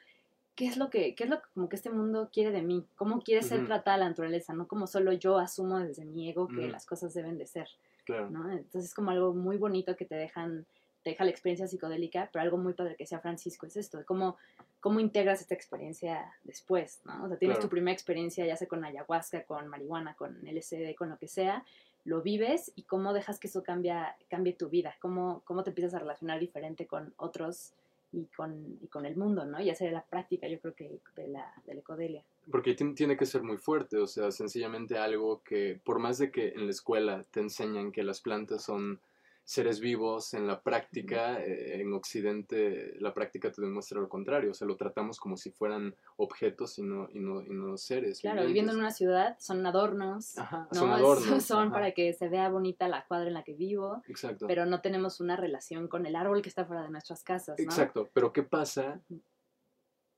qué 0.55 0.67
es 0.67 0.77
lo 0.77 0.89
que, 0.89 1.13
qué 1.15 1.25
es 1.25 1.29
lo 1.29 1.41
que 1.41 1.47
como 1.53 1.69
que 1.69 1.75
este 1.75 1.89
mundo 1.89 2.29
quiere 2.31 2.51
de 2.51 2.61
mí, 2.61 2.85
cómo 2.95 3.21
quiere 3.21 3.43
ser 3.43 3.65
tratada 3.65 3.97
la 3.97 4.09
naturaleza, 4.09 4.53
no 4.53 4.67
como 4.67 4.87
solo 4.87 5.11
yo 5.13 5.37
asumo 5.37 5.79
desde 5.79 6.05
mi 6.05 6.29
ego 6.29 6.47
que 6.47 6.67
las 6.69 6.85
cosas 6.85 7.13
deben 7.13 7.37
de 7.37 7.45
ser, 7.45 7.67
Claro. 8.05 8.29
¿no? 8.29 8.51
Entonces 8.51 8.85
es 8.85 8.93
como 8.93 9.11
algo 9.11 9.33
muy 9.33 9.57
bonito 9.57 9.95
que 9.95 10.05
te 10.05 10.15
dejan, 10.15 10.65
te 11.05 11.11
deja 11.11 11.23
la 11.23 11.29
experiencia 11.29 11.67
psicodélica, 11.67 12.29
pero 12.33 12.41
algo 12.41 12.57
muy 12.57 12.73
padre 12.73 12.95
que 12.95 13.05
sea 13.05 13.19
Francisco 13.19 13.67
es 13.67 13.77
esto, 13.77 13.99
de 13.99 14.05
cómo, 14.05 14.37
cómo 14.79 14.99
integras 14.99 15.39
esta 15.39 15.53
experiencia 15.53 16.33
después, 16.43 16.99
¿no? 17.05 17.23
O 17.23 17.27
sea, 17.27 17.37
tienes 17.37 17.57
Claro. 17.57 17.67
tu 17.69 17.71
primera 17.71 17.93
experiencia 17.93 18.43
ya 18.43 18.57
sea 18.57 18.67
con 18.67 18.83
ayahuasca, 18.83 19.43
con 19.43 19.67
marihuana, 19.67 20.15
con 20.15 20.35
LSD, 20.47 20.95
con 20.97 21.11
lo 21.11 21.17
que 21.19 21.27
sea, 21.27 21.63
lo 22.05 22.23
vives 22.23 22.71
y 22.75 22.81
cómo 22.83 23.13
dejas 23.13 23.39
que 23.39 23.47
eso 23.47 23.61
cambia, 23.63 24.15
cambie 24.29 24.53
tu 24.53 24.67
vida, 24.69 24.95
cómo, 24.99 25.43
cómo 25.45 25.63
te 25.63 25.69
empiezas 25.69 25.93
a 25.93 25.99
relacionar 25.99 26.39
diferente 26.39 26.87
con 26.87 27.13
otros 27.17 27.73
y 28.11 28.25
con, 28.35 28.79
y 28.81 28.87
con 28.87 29.05
el 29.05 29.15
mundo, 29.15 29.45
¿no? 29.45 29.61
Y 29.61 29.69
hacer 29.69 29.91
la 29.93 30.01
práctica, 30.03 30.47
yo 30.47 30.59
creo 30.59 30.73
que 30.73 30.99
de 31.15 31.27
la, 31.27 31.53
de 31.67 31.75
la 31.75 31.79
ecodelia. 31.81 32.23
Porque 32.49 32.75
tien- 32.75 32.95
tiene 32.95 33.15
que 33.15 33.27
ser 33.27 33.43
muy 33.43 33.57
fuerte, 33.57 33.97
o 33.97 34.07
sea, 34.07 34.31
sencillamente 34.31 34.97
algo 34.97 35.43
que, 35.43 35.79
por 35.83 35.99
más 35.99 36.17
de 36.17 36.31
que 36.31 36.49
en 36.49 36.65
la 36.65 36.71
escuela 36.71 37.25
te 37.29 37.41
enseñan 37.41 37.91
que 37.91 38.01
las 38.03 38.21
plantas 38.21 38.63
son 38.63 38.99
seres 39.45 39.79
vivos, 39.79 40.33
en 40.33 40.47
la 40.47 40.59
práctica, 40.59 41.39
eh, 41.39 41.79
en 41.79 41.93
Occidente, 41.93 42.95
la 42.99 43.13
práctica 43.13 43.51
te 43.51 43.61
demuestra 43.61 44.01
lo 44.01 44.09
contrario, 44.09 44.51
o 44.51 44.53
sea, 44.55 44.67
lo 44.67 44.75
tratamos 44.75 45.19
como 45.19 45.37
si 45.37 45.51
fueran 45.51 45.95
objetos 46.17 46.79
y 46.79 46.81
no, 46.81 47.07
y 47.11 47.19
no, 47.19 47.43
y 47.43 47.49
no 47.49 47.77
seres. 47.77 48.21
Claro, 48.21 48.37
vivientes. 48.37 48.47
viviendo 48.47 48.71
en 48.73 48.79
una 48.79 48.91
ciudad 48.91 49.37
son 49.39 49.63
adornos, 49.63 50.35
Ajá, 50.39 50.67
¿no? 50.71 50.79
son 50.79 50.91
adornos. 50.91 51.47
para 51.71 51.91
que 51.91 52.11
se 52.13 52.27
vea 52.27 52.49
bonita 52.49 52.87
la 52.87 53.05
cuadra 53.05 53.27
en 53.27 53.35
la 53.35 53.43
que 53.43 53.53
vivo, 53.53 54.01
Exacto. 54.07 54.47
pero 54.47 54.65
no 54.65 54.81
tenemos 54.81 55.19
una 55.19 55.35
relación 55.35 55.87
con 55.87 56.07
el 56.07 56.15
árbol 56.15 56.41
que 56.41 56.49
está 56.49 56.65
fuera 56.65 56.81
de 56.81 56.89
nuestras 56.89 57.23
casas, 57.23 57.55
¿no? 57.59 57.63
Exacto, 57.63 58.09
pero 58.13 58.33
¿qué 58.33 58.41
pasa 58.41 58.99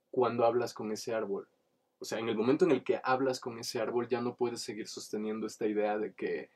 cuando 0.09 0.45
hablas 0.45 0.73
con 0.73 0.89
ese 0.93 1.13
árbol? 1.13 1.49
O 1.99 2.05
sea, 2.05 2.19
en 2.19 2.29
el 2.29 2.37
momento 2.37 2.63
en 2.63 2.71
el 2.71 2.83
que 2.83 3.01
hablas 3.03 3.41
con 3.41 3.59
ese 3.59 3.81
árbol 3.81 4.07
ya 4.07 4.21
no 4.21 4.35
puedes 4.35 4.61
seguir 4.61 4.87
sosteniendo 4.87 5.47
esta 5.47 5.67
idea 5.67 5.97
de 5.97 6.13
que, 6.13 6.49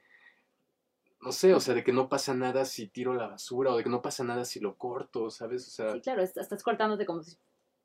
no 1.22 1.32
sé, 1.32 1.54
o 1.54 1.60
sea, 1.60 1.74
de 1.76 1.84
que 1.84 1.94
no 1.94 2.10
pasa 2.10 2.34
nada 2.34 2.66
si 2.66 2.88
tiro 2.88 3.14
la 3.14 3.28
basura 3.28 3.72
o 3.74 3.78
de 3.78 3.84
que 3.84 3.90
no 3.90 4.02
pasa 4.02 4.24
nada 4.24 4.44
si 4.46 4.60
lo 4.60 4.76
corto, 4.76 5.30
¿sabes? 5.30 5.68
O 5.68 5.72
sea, 5.72 5.94
Sí, 5.94 6.02
claro, 6.02 6.22
est- 6.22 6.38
estás 6.38 6.64
cortándote 6.64 7.06
como 7.06 7.22
si 7.24 7.36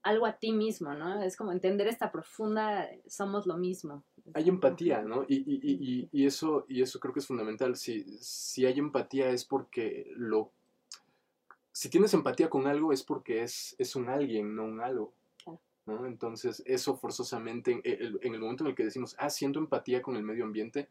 algo 0.02 0.24
a 0.26 0.34
ti 0.38 0.52
mismo, 0.52 0.94
¿no? 0.94 1.20
Es 1.22 1.36
como 1.36 1.52
entender 1.52 1.88
esta 1.88 2.12
profunda, 2.12 2.88
somos 3.08 3.46
lo 3.46 3.56
mismo. 3.56 4.04
hay 4.34 4.48
empatía, 4.48 5.02
¿no? 5.02 5.24
Y, 5.28 5.36
y, 5.38 5.60
y, 5.62 5.72
y- 5.80 6.08
y 6.12 6.26
eso, 6.26 6.64
y 6.68 6.80
eso 6.82 7.00
creo 7.00 7.12
que 7.12 7.20
es 7.20 7.26
fundamental. 7.26 7.76
Si, 7.76 8.04
si 8.20 8.64
hay 8.66 8.78
empatía 8.78 9.30
es 9.30 9.44
porque 9.44 10.12
lo... 10.16 10.50
Si 11.72 11.90
tienes 11.90 12.14
empatía 12.14 12.48
con 12.48 12.66
algo 12.66 12.92
es 12.92 13.02
porque 13.02 13.42
es, 13.42 13.74
es 13.78 13.96
un 13.96 14.08
alguien, 14.08 14.54
no 14.54 14.64
un 14.64 14.80
algo. 14.80 15.12
¿no? 15.86 16.06
Entonces, 16.06 16.62
eso 16.66 16.96
forzosamente, 16.96 17.72
en 17.72 17.80
el, 17.84 18.18
en 18.22 18.34
el 18.34 18.40
momento 18.40 18.64
en 18.64 18.70
el 18.70 18.74
que 18.76 18.84
decimos, 18.84 19.14
ah, 19.18 19.30
siento 19.30 19.58
empatía 19.60 20.02
con 20.02 20.16
el 20.16 20.22
medio 20.24 20.44
ambiente, 20.44 20.88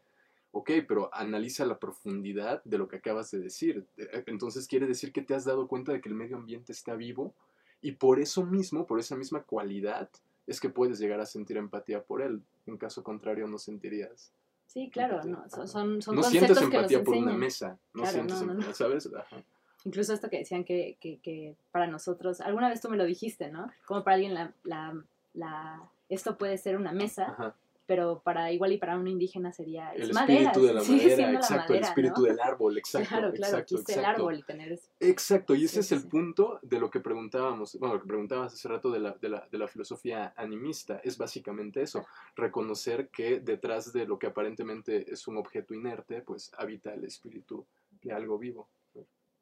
ok, 0.52 0.70
pero 0.88 1.10
analiza 1.14 1.64
la 1.64 1.78
profundidad 1.78 2.62
de 2.64 2.78
lo 2.78 2.88
que 2.88 2.96
acabas 2.96 3.30
de 3.30 3.38
decir. 3.40 3.86
Eh, 3.96 4.24
Entonces, 4.26 4.66
quiere 4.66 4.86
decir 4.86 5.12
que 5.12 5.22
te 5.22 5.34
has 5.34 5.44
dado 5.44 5.68
cuenta 5.68 5.92
de 5.92 6.00
que 6.00 6.08
el 6.08 6.14
medio 6.14 6.36
ambiente 6.36 6.72
está 6.72 6.94
vivo 6.94 7.34
y 7.82 7.92
por 7.92 8.20
eso 8.20 8.44
mismo, 8.44 8.86
por 8.86 8.98
esa 8.98 9.16
misma 9.16 9.42
cualidad, 9.42 10.08
es 10.46 10.60
que 10.60 10.68
puedes 10.70 10.98
llegar 10.98 11.20
a 11.20 11.26
sentir 11.26 11.56
empatía 11.56 12.02
por 12.02 12.22
él. 12.22 12.42
En 12.66 12.76
caso 12.78 13.02
contrario, 13.02 13.46
no 13.48 13.58
sentirías. 13.58 14.32
Sí, 14.66 14.90
claro, 14.90 15.22
empatía. 15.22 15.32
¿no? 15.32 15.48
Son, 15.48 15.68
son, 15.68 16.02
son 16.02 16.16
no 16.16 16.22
conceptos 16.22 16.58
sientes 16.58 16.58
que 16.58 16.76
empatía 16.76 17.04
por 17.04 17.16
una 17.16 17.32
mesa. 17.32 17.78
No 17.94 18.02
Claro, 18.02 18.14
sientes 18.14 18.40
no, 18.40 18.46
no, 18.46 18.52
empatía. 18.52 18.74
¿sabes? 18.74 19.10
Ajá. 19.14 19.42
Incluso 19.84 20.12
esto 20.12 20.28
que 20.28 20.38
decían 20.38 20.64
que, 20.64 20.96
que, 21.00 21.18
que 21.18 21.54
para 21.70 21.86
nosotros, 21.86 22.40
alguna 22.40 22.68
vez 22.68 22.80
tú 22.80 22.88
me 22.88 22.96
lo 22.96 23.04
dijiste, 23.04 23.50
¿no? 23.50 23.70
Como 23.84 24.02
para 24.02 24.14
alguien 24.16 24.34
la, 24.34 24.52
la, 24.64 25.00
la, 25.34 25.88
esto 26.08 26.36
puede 26.36 26.58
ser 26.58 26.76
una 26.76 26.92
mesa, 26.92 27.26
Ajá. 27.30 27.54
Pero 27.86 28.20
para 28.20 28.52
igual 28.52 28.72
y 28.72 28.78
para 28.78 28.96
un 28.98 29.06
indígena 29.06 29.52
sería 29.52 29.92
es 29.92 30.08
El 30.08 30.12
madera, 30.12 30.50
espíritu 30.50 30.66
de 30.66 30.74
la 30.74 30.80
madera, 30.82 30.98
siendo 30.98 31.32
la 31.32 31.38
exacto, 31.38 31.72
el 31.72 31.80
madera, 31.80 31.88
espíritu 31.88 32.20
¿no? 32.20 32.26
del 32.26 32.40
árbol, 32.40 32.78
exacto. 32.78 33.08
claro, 33.08 33.32
claro, 33.32 33.58
exacto, 33.58 33.74
el 33.74 33.80
exacto. 33.80 34.08
árbol 34.08 34.38
y 34.38 34.42
tener 34.42 34.72
eso. 34.72 34.88
Exacto, 35.00 35.54
y 35.54 35.64
ese 35.64 35.74
Sí, 35.74 35.80
es 35.80 35.86
sí, 35.88 35.94
el 35.94 36.08
punto 36.08 36.58
de 36.62 36.80
lo 36.80 36.90
que 36.90 37.00
preguntábamos, 37.00 37.78
bueno, 37.78 37.94
lo 37.94 38.00
que 38.00 38.08
preguntabas 38.08 38.52
hace 38.54 38.68
rato 38.68 38.90
de 38.90 39.00
la, 39.00 39.12
de, 39.12 39.28
la, 39.28 39.46
de 39.50 39.58
la 39.58 39.68
filosofía 39.68 40.34
animista, 40.36 41.00
es 41.04 41.18
básicamente 41.18 41.82
eso, 41.82 42.06
reconocer 42.34 43.08
que 43.08 43.40
detrás 43.40 43.92
de 43.92 44.06
lo 44.06 44.18
que 44.18 44.26
aparentemente 44.26 45.10
es 45.10 45.26
un 45.28 45.36
objeto 45.36 45.74
inerte, 45.74 46.22
pues 46.22 46.52
habita 46.58 46.92
el 46.92 47.04
espíritu 47.04 47.66
de 48.02 48.12
algo 48.12 48.38
vivo. 48.38 48.68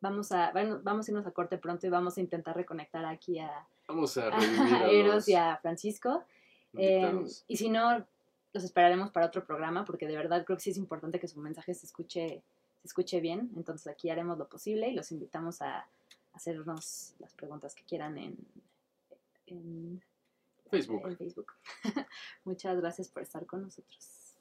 Vamos 0.01 0.33
a, 0.33 0.53
bueno, 0.53 0.81
vamos 0.83 1.09
a 1.09 1.11
irnos 1.11 1.27
a 1.27 1.31
corte 1.31 1.57
pronto 1.57 1.87
y 1.87 1.91
vamos 1.91 2.19
a 2.19 2.21
intentar 2.21 2.55
reconectar 2.55 3.07
aquí 3.07 3.39
a, 3.39 3.67
Vamos 3.89 4.17
a 4.17 4.27
a 4.27 4.31
revivir 4.39 4.75
a 4.75 4.91
Eros 4.91 5.29
y 5.29 5.35
a 5.35 5.57
Francisco. 5.59 6.25
Eh, 6.77 7.01
invitados. 7.01 7.45
y 7.47 7.57
si 7.57 7.69
no, 7.69 8.05
los 8.55 8.63
esperaremos 8.63 9.11
para 9.11 9.27
otro 9.27 9.45
programa, 9.45 9.85
porque 9.85 10.07
de 10.07 10.17
verdad 10.17 10.45
creo 10.45 10.57
que 10.57 10.63
sí 10.63 10.71
es 10.71 10.77
importante 10.79 11.19
que 11.19 11.27
su 11.27 11.41
mensaje 11.41 11.75
se 11.75 11.87
escuche, 11.87 12.43
se 12.81 12.87
escuche 12.87 13.21
bien. 13.21 13.51
Entonces 13.57 13.89
aquí 13.89 14.09
haremos 14.11 14.39
lo 14.39 14.49
posible 14.49 14.89
y 14.89 14.95
los 14.95 15.11
invitamos 15.11 15.61
a 15.61 15.87
hacernos 16.33 17.15
las 17.19 17.35
preguntas 17.35 17.75
que 17.75 17.83
quieran 17.83 18.17
en, 18.17 18.37
en, 19.47 20.03
Facebook. 20.71 21.07
en 21.09 21.17
Facebook. 21.17 21.53
Muchas 22.45 22.81
gracias 22.81 23.09
por 23.09 23.23
estar 23.23 23.45
con 23.45 23.63
nosotros. 23.63 24.37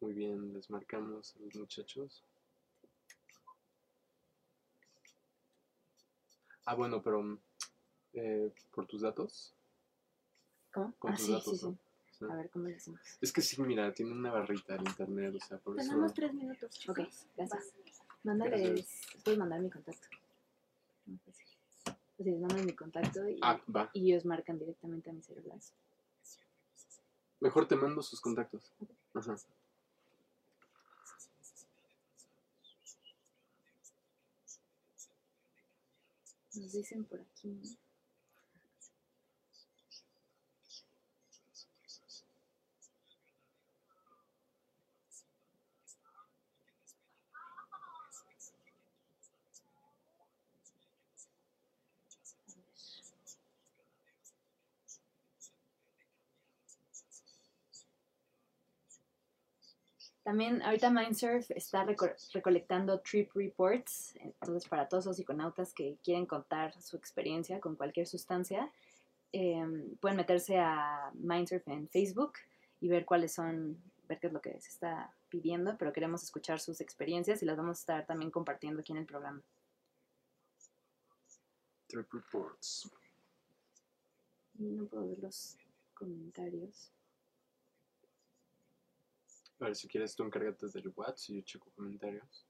Muy 0.00 0.12
bien, 0.12 0.52
les 0.52 0.68
marcamos 0.68 1.34
a 1.34 1.40
los 1.40 1.56
muchachos. 1.56 2.22
Ah, 6.66 6.74
bueno, 6.74 7.02
pero 7.02 7.38
eh, 8.12 8.52
por 8.70 8.86
tus 8.86 9.00
datos. 9.00 9.54
¿Cómo? 10.72 10.94
Con 10.98 11.12
Ah, 11.12 11.16
tus 11.16 11.26
sí, 11.26 11.32
datos, 11.32 11.58
sí, 11.60 11.66
¿no? 11.66 11.78
sí. 12.18 12.24
A 12.28 12.34
ver, 12.36 12.50
¿cómo 12.50 12.68
le 12.68 12.76
hacemos? 12.76 13.00
Es 13.20 13.32
que 13.32 13.40
sí, 13.42 13.60
mira, 13.62 13.92
tiene 13.94 14.12
una 14.12 14.30
barrita 14.32 14.74
el 14.76 14.82
internet, 14.82 15.34
o 15.36 15.44
sea, 15.46 15.58
por 15.58 15.78
eso. 15.78 15.88
Tenemos 15.88 16.14
tres 16.14 16.34
minutos, 16.34 16.70
chicos. 16.78 16.98
Ok, 16.98 17.08
gracias. 17.36 17.72
Mándales, 18.24 18.86
puedes 19.24 19.38
mandar 19.38 19.60
mi 19.60 19.70
contacto. 19.70 20.08
Sí, 22.18 22.30
mandan 22.32 22.66
mi 22.66 22.72
contacto 22.74 23.28
y, 23.28 23.38
Ah, 23.42 23.60
va. 23.74 23.90
y 23.94 24.10
ellos 24.12 24.24
marcan 24.24 24.58
directamente 24.58 25.10
a 25.10 25.12
mi 25.12 25.22
celular. 25.22 25.58
Mejor 27.40 27.68
te 27.68 27.76
mando 27.76 28.02
sus 28.02 28.20
contactos. 28.20 28.72
Ajá. 29.14 29.36
Nos 36.54 36.72
dicen 36.72 37.04
por 37.04 37.20
aquí. 37.20 37.60
También 60.28 60.60
ahorita 60.60 60.90
Mindsurf 60.90 61.50
está 61.52 61.86
reco- 61.86 62.14
recolectando 62.34 63.00
trip 63.00 63.30
reports, 63.34 64.14
entonces 64.16 64.68
para 64.68 64.86
todos 64.86 65.06
los 65.06 65.16
psiconautas 65.16 65.72
que 65.72 65.96
quieren 66.04 66.26
contar 66.26 66.78
su 66.82 66.98
experiencia 66.98 67.60
con 67.60 67.76
cualquier 67.76 68.06
sustancia, 68.06 68.70
eh, 69.32 69.64
pueden 70.02 70.18
meterse 70.18 70.58
a 70.58 71.10
Mindsurf 71.14 71.66
en 71.68 71.88
Facebook 71.88 72.34
y 72.78 72.88
ver 72.88 73.06
cuáles 73.06 73.32
son, 73.32 73.82
ver 74.06 74.20
qué 74.20 74.26
es 74.26 74.34
lo 74.34 74.42
que 74.42 74.50
se 74.60 74.68
está 74.68 75.10
pidiendo, 75.30 75.78
pero 75.78 75.94
queremos 75.94 76.22
escuchar 76.22 76.60
sus 76.60 76.82
experiencias 76.82 77.42
y 77.42 77.46
las 77.46 77.56
vamos 77.56 77.78
a 77.78 77.80
estar 77.80 78.06
también 78.06 78.30
compartiendo 78.30 78.80
aquí 78.80 78.92
en 78.92 78.98
el 78.98 79.06
programa. 79.06 79.40
Trip 81.86 82.12
reports. 82.12 82.92
No 84.58 84.84
puedo 84.84 85.08
ver 85.08 85.20
los 85.20 85.56
comentarios. 85.94 86.90
A 89.60 89.64
ver, 89.66 89.76
si 89.76 89.86
quieres 89.88 90.16
tú 90.16 90.24
encárgate 90.24 90.66
del 90.68 90.92
WhatsApp 90.96 91.30
y 91.30 91.36
yo 91.36 91.42
checo 91.42 91.70
comentarios. 91.72 92.47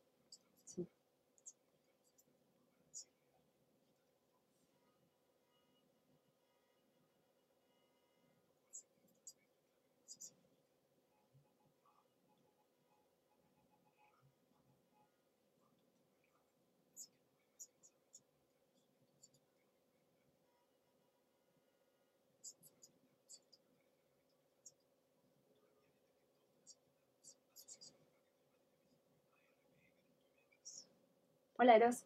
Hola, 31.60 31.74
Eros. 31.74 32.04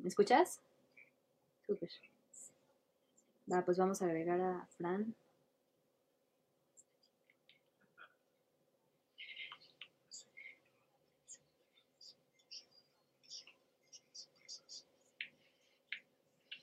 ¿Me 0.00 0.08
escuchas? 0.08 0.60
Súper. 1.64 1.88
Va, 3.52 3.64
pues 3.64 3.78
vamos 3.78 4.02
a 4.02 4.06
agregar 4.06 4.40
a 4.40 4.66
Fran. 4.76 5.14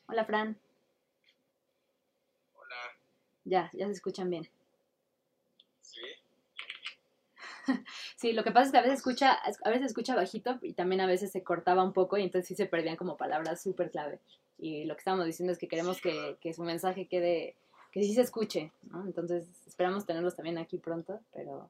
Hola, 0.08 0.26
Fran. 0.26 0.58
Hola, 2.54 2.76
Ya, 3.46 3.70
ya 3.74 3.86
se 3.86 3.94
escuchan 3.94 4.30
bien. 4.30 4.50
¿sí? 5.82 6.02
Sí, 8.16 8.34
lo 8.34 8.44
que 8.44 8.52
pasa 8.52 8.66
es 8.68 8.72
que 8.72 8.78
a 8.78 8.82
veces 8.82 8.98
escucha, 8.98 9.32
a 9.64 9.70
veces 9.70 9.88
escucha 9.88 10.16
bajito 10.16 10.58
y 10.62 10.74
también 10.74 11.02
a 11.02 11.06
veces 11.08 11.32
se 11.32 11.44
cortaba 11.44 11.84
un 11.84 11.94
poco 11.94 12.18
y 12.18 12.24
entonces 12.24 12.48
sí 12.48 12.56
se 12.56 12.66
perdían 12.66 12.96
como 12.96 13.18
palabras 13.18 13.62
súper 13.62 13.92
clave. 13.92 14.20
Y 14.58 14.86
lo 14.86 14.96
que 14.96 15.00
estábamos 15.00 15.26
diciendo 15.26 15.54
es 15.54 15.60
que 15.60 15.68
queremos 15.68 16.02
que, 16.02 16.38
que 16.42 16.54
su 16.54 16.64
mensaje 16.64 17.08
quede, 17.08 17.56
que 17.92 18.02
sí 18.04 18.14
se 18.16 18.22
escuche, 18.22 18.72
¿no? 18.92 19.06
Entonces 19.06 19.48
esperamos 19.68 20.06
tenerlos 20.06 20.36
también 20.36 20.58
aquí 20.58 20.78
pronto, 20.78 21.20
pero... 21.34 21.70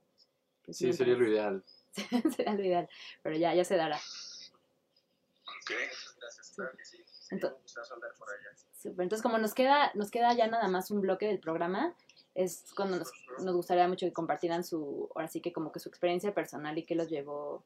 pues, 0.64 0.78
Sí, 0.78 0.94
sería 0.94 1.16
lo 1.16 1.28
ideal. 1.28 1.64
sería 2.36 2.54
lo 2.54 2.64
ideal, 2.64 2.90
pero 3.24 3.36
ya, 3.36 3.54
ya 3.54 3.64
se 3.66 3.76
dará. 3.76 3.98
Ok. 3.98 5.72
Muchas 5.72 6.16
gracias, 6.20 6.52
claro 6.56 6.72
que 6.78 6.86
sí. 6.86 6.98
Sería 7.06 7.42
Ento- 7.50 7.56
un 7.56 7.62
gustazo 7.62 7.94
andar 7.96 8.12
por 8.18 8.30
allá. 8.30 8.50
Súper. 8.82 9.04
Entonces, 9.04 9.24
como 9.24 9.38
nos 9.38 9.54
queda, 9.54 9.92
nos 9.96 10.12
queda 10.12 10.34
ya 10.34 10.48
nada 10.48 10.68
más 10.68 10.92
un 10.92 11.02
bloque 11.02 11.26
del 11.26 11.40
programa, 11.40 11.94
es 12.38 12.66
cuando 12.76 13.00
nos, 13.00 13.12
nos 13.40 13.56
gustaría 13.56 13.88
mucho 13.88 14.06
que 14.06 14.14
compartieran 14.14 14.64
su, 14.64 15.10
ahora 15.16 15.28
sí 15.28 15.42
que 15.42 15.52
como 15.52 15.72
que 15.72 15.80
su 15.80 15.90
experiencia 15.90 16.36
personal 16.36 16.78
y 16.78 16.84
qué 16.86 16.94
los 16.94 17.10
llevó 17.10 17.64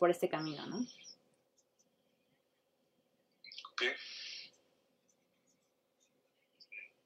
por 0.00 0.10
este 0.10 0.28
camino, 0.28 0.66
¿no? 0.66 0.78
Ok. 3.72 3.82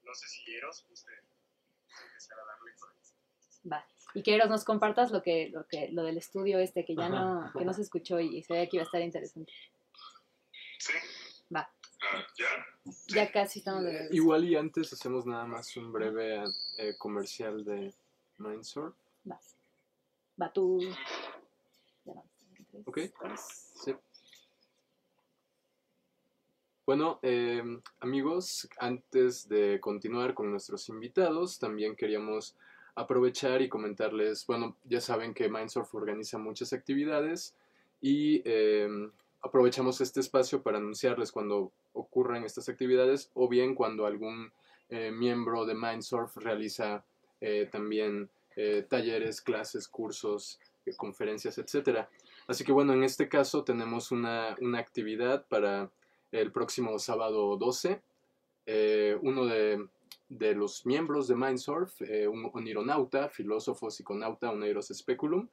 No 0.02 0.14
sé 0.14 0.28
si 0.28 0.54
Eros 0.54 0.86
empezar 0.88 2.38
a 2.38 2.46
darle. 2.46 2.72
Va. 3.70 3.86
Y 4.14 4.22
que 4.22 4.34
Eros 4.34 4.48
nos 4.48 4.64
compartas 4.64 5.10
lo 5.10 5.22
que, 5.22 5.50
lo 5.50 5.66
que, 5.66 5.90
lo 5.90 6.04
del 6.04 6.16
estudio 6.16 6.58
este 6.58 6.86
que 6.86 6.96
ya 6.96 7.10
no, 7.10 7.52
que 7.52 7.66
no 7.66 7.74
se 7.74 7.82
escuchó 7.82 8.18
y 8.18 8.42
se 8.42 8.54
veía 8.54 8.66
que 8.66 8.78
iba 8.78 8.84
a 8.84 8.86
estar 8.86 9.02
interesante. 9.02 9.52
Sí. 10.78 10.94
Ya. 12.38 12.94
Ya 13.08 13.32
casi 13.32 13.60
estamos 13.60 13.84
de 13.84 13.92
regreso. 13.92 14.14
Igual 14.14 14.44
y 14.44 14.56
antes 14.56 14.92
hacemos 14.92 15.26
nada 15.26 15.46
más 15.46 15.76
un 15.76 15.92
breve 15.92 16.44
eh, 16.78 16.94
comercial 16.98 17.64
de 17.64 17.94
Mindsurf. 18.38 18.94
Va. 19.30 19.40
Va 20.40 20.52
tú. 20.52 20.80
Ya 22.04 22.14
va. 22.14 22.22
Tres, 22.70 22.86
Ok. 22.86 22.98
Sí. 23.82 23.94
Bueno, 26.86 27.18
eh, 27.22 27.62
amigos, 28.00 28.68
antes 28.78 29.48
de 29.48 29.80
continuar 29.80 30.34
con 30.34 30.50
nuestros 30.50 30.88
invitados, 30.90 31.58
también 31.58 31.96
queríamos 31.96 32.54
aprovechar 32.94 33.62
y 33.62 33.68
comentarles, 33.68 34.46
bueno, 34.46 34.76
ya 34.84 35.00
saben 35.00 35.32
que 35.32 35.48
Mindsurf 35.48 35.94
organiza 35.94 36.36
muchas 36.36 36.72
actividades 36.74 37.54
y 38.00 38.42
eh, 38.44 38.86
aprovechamos 39.44 40.00
este 40.00 40.20
espacio 40.20 40.62
para 40.62 40.78
anunciarles 40.78 41.30
cuando 41.30 41.70
ocurran 41.92 42.44
estas 42.44 42.68
actividades 42.70 43.30
o 43.34 43.46
bien 43.46 43.74
cuando 43.74 44.06
algún 44.06 44.50
eh, 44.88 45.10
miembro 45.10 45.66
de 45.66 45.74
Mindsurf 45.74 46.36
realiza 46.38 47.04
eh, 47.42 47.68
también 47.70 48.30
eh, 48.56 48.86
talleres, 48.88 49.42
clases, 49.42 49.86
cursos, 49.86 50.58
conferencias, 50.96 51.58
etcétera. 51.58 52.08
Así 52.46 52.64
que 52.64 52.72
bueno, 52.72 52.94
en 52.94 53.04
este 53.04 53.28
caso 53.28 53.64
tenemos 53.64 54.10
una, 54.12 54.56
una 54.60 54.78
actividad 54.78 55.46
para 55.46 55.90
el 56.32 56.50
próximo 56.50 56.98
sábado 56.98 57.56
12. 57.58 58.00
Eh, 58.66 59.18
uno 59.20 59.44
de, 59.44 59.86
de 60.30 60.54
los 60.54 60.86
miembros 60.86 61.28
de 61.28 61.36
Mindsurf, 61.36 62.00
un 62.30 62.50
onironauta, 62.54 63.28
filósofo, 63.28 63.90
psiconauta, 63.90 64.50
Oneiros 64.50 64.88
Speculum, 64.88 65.48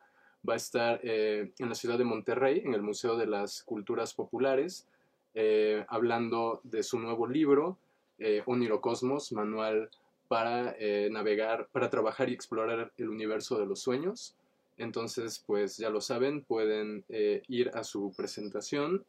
va 0.47 0.53
a 0.53 0.57
estar 0.57 0.99
eh, 1.03 1.51
en 1.59 1.69
la 1.69 1.75
ciudad 1.75 1.97
de 1.97 2.03
Monterrey, 2.03 2.61
en 2.65 2.73
el 2.73 2.81
Museo 2.81 3.17
de 3.17 3.27
las 3.27 3.63
Culturas 3.63 4.13
Populares, 4.13 4.87
eh, 5.33 5.85
hablando 5.87 6.59
de 6.63 6.83
su 6.83 6.99
nuevo 6.99 7.27
libro, 7.27 7.77
eh, 8.19 8.43
Onirocosmos, 8.45 9.31
manual 9.31 9.89
para 10.27 10.75
eh, 10.77 11.09
navegar, 11.11 11.67
para 11.71 11.89
trabajar 11.89 12.29
y 12.29 12.33
explorar 12.33 12.91
el 12.97 13.09
universo 13.09 13.57
de 13.57 13.65
los 13.65 13.79
sueños. 13.79 14.35
Entonces, 14.77 15.43
pues 15.45 15.77
ya 15.77 15.89
lo 15.89 16.01
saben, 16.01 16.41
pueden 16.41 17.03
ir 17.09 17.69
a 17.75 17.83
su 17.83 18.13
presentación 18.17 19.03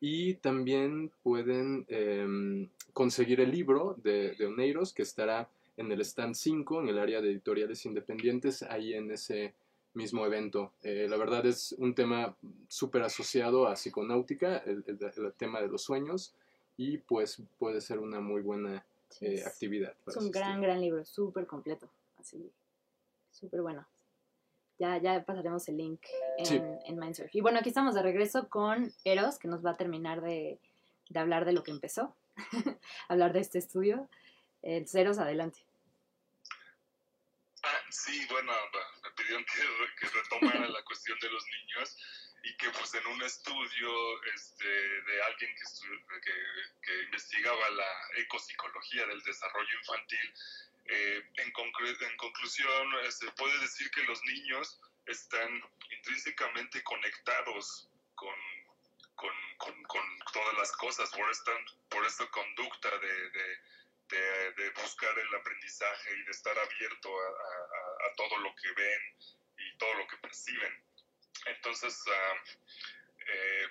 y 0.00 0.34
también 0.34 1.12
pueden 1.22 1.84
em, 1.88 2.68
conseguir 2.92 3.40
el 3.40 3.52
libro 3.52 3.96
de, 4.02 4.34
de 4.34 4.46
Oneiros 4.46 4.92
que 4.92 5.02
estará 5.02 5.48
en 5.76 5.92
el 5.92 6.00
stand 6.00 6.34
5, 6.34 6.80
en 6.80 6.88
el 6.88 6.98
área 6.98 7.20
de 7.20 7.30
editoriales 7.30 7.84
independientes, 7.86 8.62
ahí 8.62 8.94
en 8.94 9.10
ese 9.10 9.54
mismo 9.94 10.26
evento. 10.26 10.72
Eh, 10.82 11.06
la 11.08 11.16
verdad 11.16 11.44
es 11.46 11.72
un 11.78 11.94
tema 11.94 12.36
súper 12.68 13.02
asociado 13.02 13.66
a 13.68 13.74
psiconáutica, 13.76 14.58
el, 14.58 14.84
el- 14.86 14.98
el 15.24 15.32
tema 15.34 15.60
de 15.60 15.68
los 15.68 15.82
sueños, 15.82 16.34
y 16.76 16.98
pues 16.98 17.40
puede 17.58 17.80
ser 17.80 17.98
una 18.00 18.20
muy 18.20 18.42
buena 18.42 18.84
Sí, 19.10 19.26
eh, 19.26 19.44
actividad. 19.46 19.92
Es 20.06 20.16
un 20.16 20.22
asistir. 20.24 20.32
gran, 20.32 20.60
gran 20.60 20.80
libro, 20.80 21.04
súper 21.04 21.46
completo, 21.46 21.88
así, 22.18 22.50
súper 23.30 23.62
bueno. 23.62 23.86
Ya, 24.80 24.98
ya 24.98 25.22
pasaremos 25.24 25.68
el 25.68 25.76
link 25.76 26.00
en, 26.38 26.46
Sí. 26.46 26.60
en 26.86 26.98
Mindsurf. 26.98 27.32
Y 27.32 27.40
bueno, 27.40 27.60
aquí 27.60 27.68
estamos 27.68 27.94
de 27.94 28.02
regreso 28.02 28.48
con 28.48 28.92
Eros, 29.04 29.38
que 29.38 29.46
nos 29.46 29.64
va 29.64 29.70
a 29.70 29.76
terminar 29.76 30.20
de, 30.20 30.58
de 31.10 31.20
hablar 31.20 31.44
de 31.44 31.52
lo 31.52 31.62
que 31.62 31.70
empezó, 31.70 32.12
hablar 33.08 33.32
de 33.32 33.38
este 33.40 33.58
estudio. 33.58 34.08
Eh, 34.64 34.84
Eros, 34.94 35.18
adelante. 35.18 35.60
Ah, 37.62 37.68
sí, 37.90 38.26
bueno, 38.30 38.50
pidieron 39.24 39.44
que, 39.44 39.60
que 40.00 40.08
retomara 40.08 40.68
la 40.68 40.82
cuestión 40.84 41.18
de 41.18 41.30
los 41.30 41.44
niños 41.46 41.96
y 42.44 42.56
que 42.56 42.70
pues 42.70 42.92
en 42.94 43.06
un 43.06 43.22
estudio 43.22 44.22
este, 44.34 44.68
de 44.68 45.22
alguien 45.22 45.54
que, 45.54 46.20
que, 46.20 46.32
que 46.82 47.02
investigaba 47.04 47.70
la 47.70 48.08
ecopsicología 48.16 49.06
del 49.06 49.22
desarrollo 49.22 49.78
infantil, 49.78 50.34
eh, 50.86 51.22
en, 51.36 51.52
concre- 51.54 52.02
en 52.10 52.16
conclusión 52.18 52.94
eh, 53.02 53.10
se 53.12 53.30
puede 53.32 53.58
decir 53.60 53.90
que 53.90 54.02
los 54.04 54.22
niños 54.24 54.78
están 55.06 55.62
intrínsecamente 55.90 56.82
conectados 56.82 57.88
con, 58.14 58.34
con, 59.14 59.32
con, 59.56 59.82
con 59.84 60.18
todas 60.32 60.54
las 60.58 60.72
cosas, 60.72 61.08
por 61.10 61.30
esta, 61.30 61.52
por 61.88 62.04
esta 62.06 62.26
conducta 62.30 62.90
de, 62.98 63.30
de, 63.30 63.58
de, 64.08 64.52
de 64.62 64.70
buscar 64.70 65.18
el 65.18 65.34
aprendizaje 65.34 66.10
y 66.16 66.22
de 66.24 66.30
estar 66.30 66.56
abierto 66.58 67.08
a, 67.08 67.26
a- 67.26 68.08
a- 68.10 68.14
todo 68.16 68.38
lo 68.38 68.54
que 68.54 68.70
ven 68.72 69.00
y 69.58 69.78
todo 69.78 69.94
lo 69.94 70.06
que 70.06 70.16
perciben. 70.18 70.84
Entonces, 71.46 72.02
ah, 72.08 72.34
eh, 73.26 73.66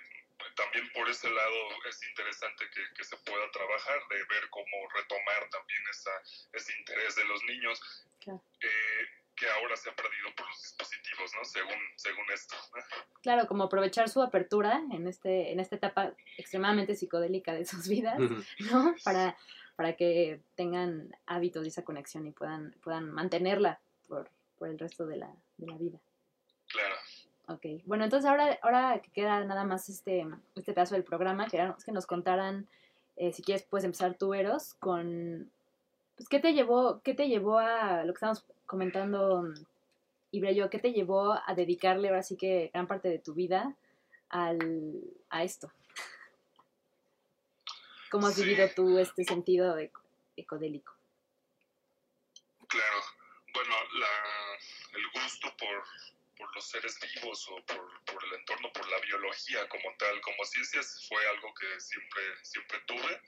también 0.56 0.90
por 0.94 1.08
ese 1.10 1.30
lado 1.30 1.56
es 1.90 2.04
interesante 2.10 2.66
que, 2.74 2.82
que 2.96 3.04
se 3.04 3.16
pueda 3.18 3.50
trabajar, 3.52 4.00
de 4.10 4.18
ver 4.26 4.50
cómo 4.50 4.90
retomar 4.96 5.50
también 5.50 5.82
esa, 5.92 6.12
ese 6.54 6.78
interés 6.80 7.16
de 7.16 7.26
los 7.26 7.44
niños, 7.44 8.06
Claro. 8.20 8.42
eh, 8.62 9.08
que 9.36 9.50
ahora 9.50 9.76
se 9.76 9.90
ha 9.90 9.96
perdido 9.96 10.34
por 10.36 10.48
los 10.48 10.62
dispositivos, 10.62 11.34
¿no? 11.36 11.44
Según, 11.46 11.80
según 11.96 12.30
esto. 12.32 12.56
Claro, 13.24 13.48
como 13.48 13.64
aprovechar 13.64 14.08
su 14.10 14.22
apertura 14.22 14.80
en, 14.92 15.08
este, 15.08 15.52
en 15.52 15.60
esta 15.60 15.76
etapa 15.76 16.14
extremadamente 16.38 16.96
psicodélica 16.96 17.54
de 17.54 17.66
sus 17.66 17.88
vidas. 17.88 18.20
¿no? 18.20 18.96
Para, 19.04 19.36
para 19.76 19.94
que 19.94 20.40
tengan 20.56 21.16
hábitos 21.26 21.66
y 21.66 21.70
esa 21.70 21.84
conexión 21.84 22.28
y 22.28 22.32
puedan, 22.32 22.76
puedan 22.84 23.12
mantenerla 23.12 23.80
por, 24.08 24.30
por 24.58 24.70
el 24.70 24.80
resto 24.80 25.06
de 25.06 25.18
la, 25.18 25.34
de 25.58 25.68
la 25.68 25.78
vida. 25.78 26.00
Claro. 26.68 26.96
Ok, 27.48 27.84
bueno, 27.86 28.06
entonces 28.06 28.30
ahora, 28.30 28.58
ahora 28.62 29.02
que 29.02 29.12
queda 29.12 29.44
nada 29.44 29.66
más 29.66 29.90
este, 29.90 30.26
este 30.56 30.74
pedazo 30.74 30.96
del 30.96 31.04
programa, 31.04 31.48
queremos 31.48 31.84
que 31.84 31.92
nos 31.92 32.06
contaran, 32.06 32.68
eh, 33.18 33.34
si 33.34 33.44
quieres 33.44 33.64
puedes 33.64 33.84
empezar 33.84 34.16
tú, 34.18 34.34
Eros, 34.34 34.76
con, 34.76 35.52
pues, 36.16 36.30
¿qué 36.30 36.40
te 36.40 36.54
llevó, 36.54 37.02
qué 37.04 37.14
te 37.14 37.28
llevó 37.28 37.58
a 37.60 38.06
lo 38.06 38.14
que 38.14 38.18
estamos 38.18 38.46
comentando, 38.66 39.44
mm, 39.44 40.46
yo, 40.56 40.70
qué 40.70 40.80
te 40.80 40.94
llevó 40.94 41.34
a 41.34 41.54
dedicarle 41.54 42.08
ahora 42.08 42.24
sí 42.24 42.38
que 42.38 42.72
gran 42.74 42.88
parte 42.88 43.10
de 43.10 43.20
tu 43.20 43.34
vida 43.34 43.76
al, 44.30 45.02
a 45.30 45.44
esto? 45.44 45.70
¿Cómo 48.14 48.28
has 48.28 48.36
Sí. 48.36 48.44
vivido 48.44 48.70
tú 48.76 49.00
este 49.00 49.24
sentido 49.24 49.76
eco- 49.80 50.04
ecodélico? 50.38 50.96
Claro, 52.68 53.04
bueno, 53.56 53.76
la, 53.94 54.58
el 54.92 55.10
gusto 55.20 55.58
por, 55.58 55.84
por 56.38 56.56
los 56.56 56.64
seres 56.70 57.00
vivos 57.16 57.48
o 57.50 57.56
por, 57.66 58.04
por 58.06 58.24
el 58.26 58.34
entorno, 58.34 58.72
por 58.72 58.88
la 58.88 59.00
biología 59.00 59.68
como 59.68 59.96
tal, 59.98 60.22
como 60.22 60.46
ciencias, 60.46 61.08
fue 61.10 61.28
algo 61.28 61.52
que 61.56 61.80
siempre, 61.82 62.22
siempre 62.44 62.80
tuve. 62.82 63.20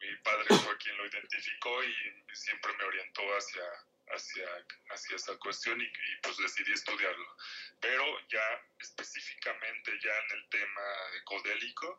Mi 0.00 0.16
padre 0.24 0.46
fue 0.68 0.76
quien 0.78 0.96
lo 0.96 1.06
identificó 1.06 1.84
y 1.84 1.94
siempre 2.32 2.72
me 2.78 2.84
orientó 2.86 3.22
hacia, 3.36 3.62
hacia, 4.08 4.66
hacia 4.90 5.14
esa 5.14 5.38
cuestión 5.38 5.80
y, 5.80 5.84
y, 5.84 6.16
pues 6.20 6.36
decidí 6.36 6.72
estudiarlo. 6.72 7.36
Pero 7.78 8.04
ya 8.28 8.42
específicamente 8.80 9.92
ya 10.02 10.18
en 10.18 10.36
el 10.36 10.48
tema 10.48 10.82
ecodélico, 11.20 11.96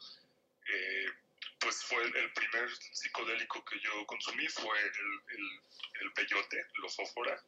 eh, 0.68 1.06
pues 1.62 1.84
fue 1.86 2.04
el, 2.04 2.16
el, 2.16 2.34
primer 2.34 2.70
psicodélico 2.76 3.64
que 3.66 3.80
yo 3.80 4.06
consumí 4.08 4.48
fue 4.48 4.80
el, 4.80 5.22
el, 5.38 5.62
el 6.02 6.14
peyote, 6.14 6.66
lofófora. 6.76 7.42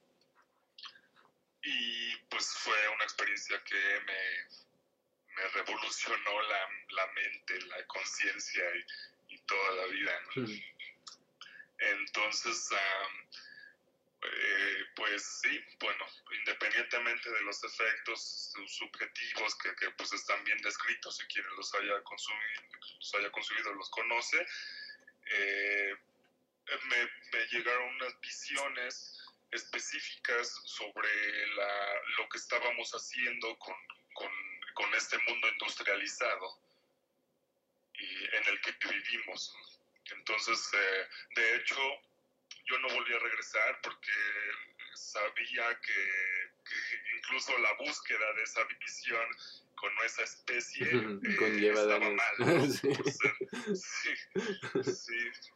Y 1.64 2.16
pues 2.30 2.48
fue 2.58 2.88
una 2.90 3.04
experiencia 3.04 3.62
que 3.64 4.02
me, 4.06 5.36
me 5.36 5.48
revolucionó 5.50 6.42
la, 6.44 6.70
la, 6.90 7.08
mente, 7.14 7.60
la 7.62 7.86
conciencia 7.88 8.64
y, 8.76 9.36
y, 9.36 9.40
toda 9.40 9.72
la 9.72 9.86
vida. 9.88 10.22
¿no? 10.36 10.46
Entonces, 11.80 12.70
um, 12.72 13.30
eh, 14.26 14.86
pues 14.96 15.42
sí, 15.42 15.66
bueno, 15.80 16.06
independientemente 16.40 17.30
de 17.30 17.42
los 17.42 17.64
efectos 17.64 18.54
subjetivos 18.68 19.56
que, 19.56 19.76
que, 19.76 19.90
pues 19.92 20.14
están 20.14 20.44
bien 20.44 20.58
descritos 20.60 21.22
y 21.22 21.26
quien 21.34 21.46
los 21.56 21.74
haya 21.76 22.02
consumido, 22.04 22.62
los 23.00 23.16
haya 23.16 23.32
consumido 23.32 23.74
los 23.74 23.90
conoce, 23.90 24.46
eh, 25.26 25.96
me, 26.86 27.46
llegaron 27.52 27.96
unas 27.96 28.20
visiones 28.22 29.20
específicas 29.52 30.50
sobre 30.66 31.48
la, 31.56 31.94
lo 32.18 32.30
que 32.30 32.38
estábamos 32.38 32.92
haciendo 32.92 33.58
con, 33.60 33.76
con, 34.14 34.32
con, 34.74 34.94
este 34.96 35.18
mundo 35.20 35.48
industrializado 35.50 36.60
y 37.94 38.24
en 38.36 38.48
el 38.48 38.62
que 38.62 38.72
vivimos. 38.90 39.56
Entonces, 40.12 40.72
eh, 40.74 41.08
de 41.36 41.56
hecho, 41.56 41.78
yo 42.66 42.80
no 42.80 42.88
volví 42.90 43.14
a 43.14 43.20
regresar 43.20 43.80
porque 43.82 44.12
sabía 44.96 45.80
que, 45.82 46.52
que, 46.64 47.18
incluso 47.18 47.58
la 47.60 47.74
búsqueda 47.74 48.34
de 48.34 48.44
esa 48.44 48.64
visión 48.80 49.28
con 49.76 49.92
esa 50.06 50.24
especie 50.24 50.88
eh, 51.24 51.36
Conlleva 51.38 51.82
estaba 51.82 52.00
daños. 52.00 52.16
mal. 52.16 52.36
¿no? 52.40 52.66
Sí. 52.68 52.94
Sí, 53.76 54.16
sí. 54.84 55.50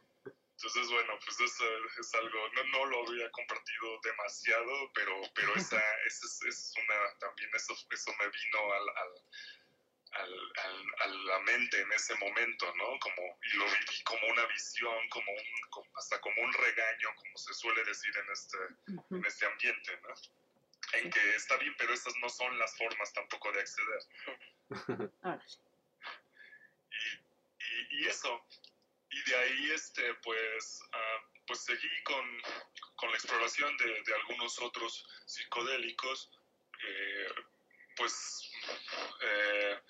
Entonces, 0.58 0.90
bueno, 0.90 1.16
pues 1.24 1.40
eso 1.40 1.64
es 2.00 2.14
algo, 2.14 2.48
no, 2.54 2.64
no 2.64 2.86
lo 2.86 3.06
había 3.06 3.30
compartido 3.30 4.00
demasiado, 4.02 4.90
pero, 4.92 5.14
pero 5.32 5.54
esa, 5.54 5.80
esa 6.04 6.26
es, 6.26 6.42
es 6.48 6.74
una, 6.82 7.18
también 7.20 7.48
eso, 7.54 7.74
eso 7.92 8.12
me 8.18 8.28
vino 8.28 8.72
al, 8.72 8.88
al, 8.88 9.12
al, 10.12 10.52
al, 10.64 10.86
a 11.00 11.06
la 11.08 11.38
mente 11.40 11.80
en 11.80 11.92
ese 11.92 12.14
momento, 12.16 12.66
¿no? 12.76 12.98
Como, 13.00 13.38
y 13.42 13.56
lo 13.56 13.64
viví 13.64 14.02
como 14.04 14.26
una 14.28 14.46
visión, 14.46 15.08
como 15.08 15.32
un, 15.32 15.70
como, 15.70 15.88
hasta 15.96 16.20
como 16.20 16.42
un 16.42 16.52
regaño, 16.52 17.14
como 17.16 17.36
se 17.36 17.54
suele 17.54 17.84
decir 17.84 18.12
en 18.16 18.30
este, 18.32 18.58
en 19.10 19.24
este 19.24 19.46
ambiente, 19.46 20.00
¿no? 20.02 20.14
En 20.94 21.10
que 21.10 21.34
está 21.34 21.56
bien, 21.58 21.74
pero 21.78 21.92
esas 21.92 22.14
no 22.16 22.28
son 22.28 22.58
las 22.58 22.76
formas 22.76 23.12
tampoco 23.12 23.52
de 23.52 23.60
acceder. 23.60 24.00
Y, 26.90 27.98
y, 27.98 28.02
y 28.02 28.06
eso. 28.06 28.44
Y 29.10 29.22
de 29.30 29.36
ahí, 29.36 29.70
este, 29.72 30.14
pues, 30.14 30.82
ah, 30.92 31.24
pues 31.46 31.60
seguí 31.60 32.02
con, 32.04 32.42
con 32.96 33.10
la 33.10 33.16
exploración 33.16 33.76
de, 33.76 34.02
de 34.02 34.14
algunos 34.14 34.58
otros 34.60 35.06
psicodélicos, 35.26 36.30
eh, 36.84 37.28
pues, 37.96 38.50
eh, 39.22 39.80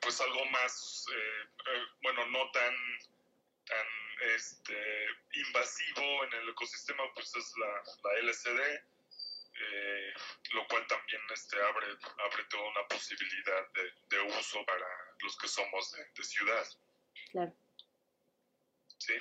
pues 0.00 0.20
algo 0.20 0.44
más, 0.46 1.06
eh, 1.12 1.48
eh, 1.66 1.86
bueno, 2.02 2.26
no 2.26 2.50
tan, 2.52 2.74
tan 3.66 3.86
este, 4.34 5.06
invasivo 5.34 6.24
en 6.24 6.32
el 6.34 6.48
ecosistema, 6.50 7.02
pues 7.14 7.34
es 7.34 7.52
la, 7.56 7.82
la 8.04 8.18
LSD, 8.22 8.60
eh, 9.54 10.14
lo 10.54 10.66
cual 10.68 10.86
también 10.86 11.20
este, 11.32 11.60
abre, 11.60 11.86
abre 12.18 12.44
toda 12.48 12.68
una 12.70 12.86
posibilidad 12.88 13.68
de, 13.72 13.92
de 14.10 14.20
uso 14.38 14.64
para 14.64 14.86
los 15.20 15.36
que 15.38 15.48
somos 15.48 15.92
de, 15.92 16.04
de 16.04 16.24
ciudad. 16.24 16.66
Claro. 17.30 17.54
Sí. 18.98 19.14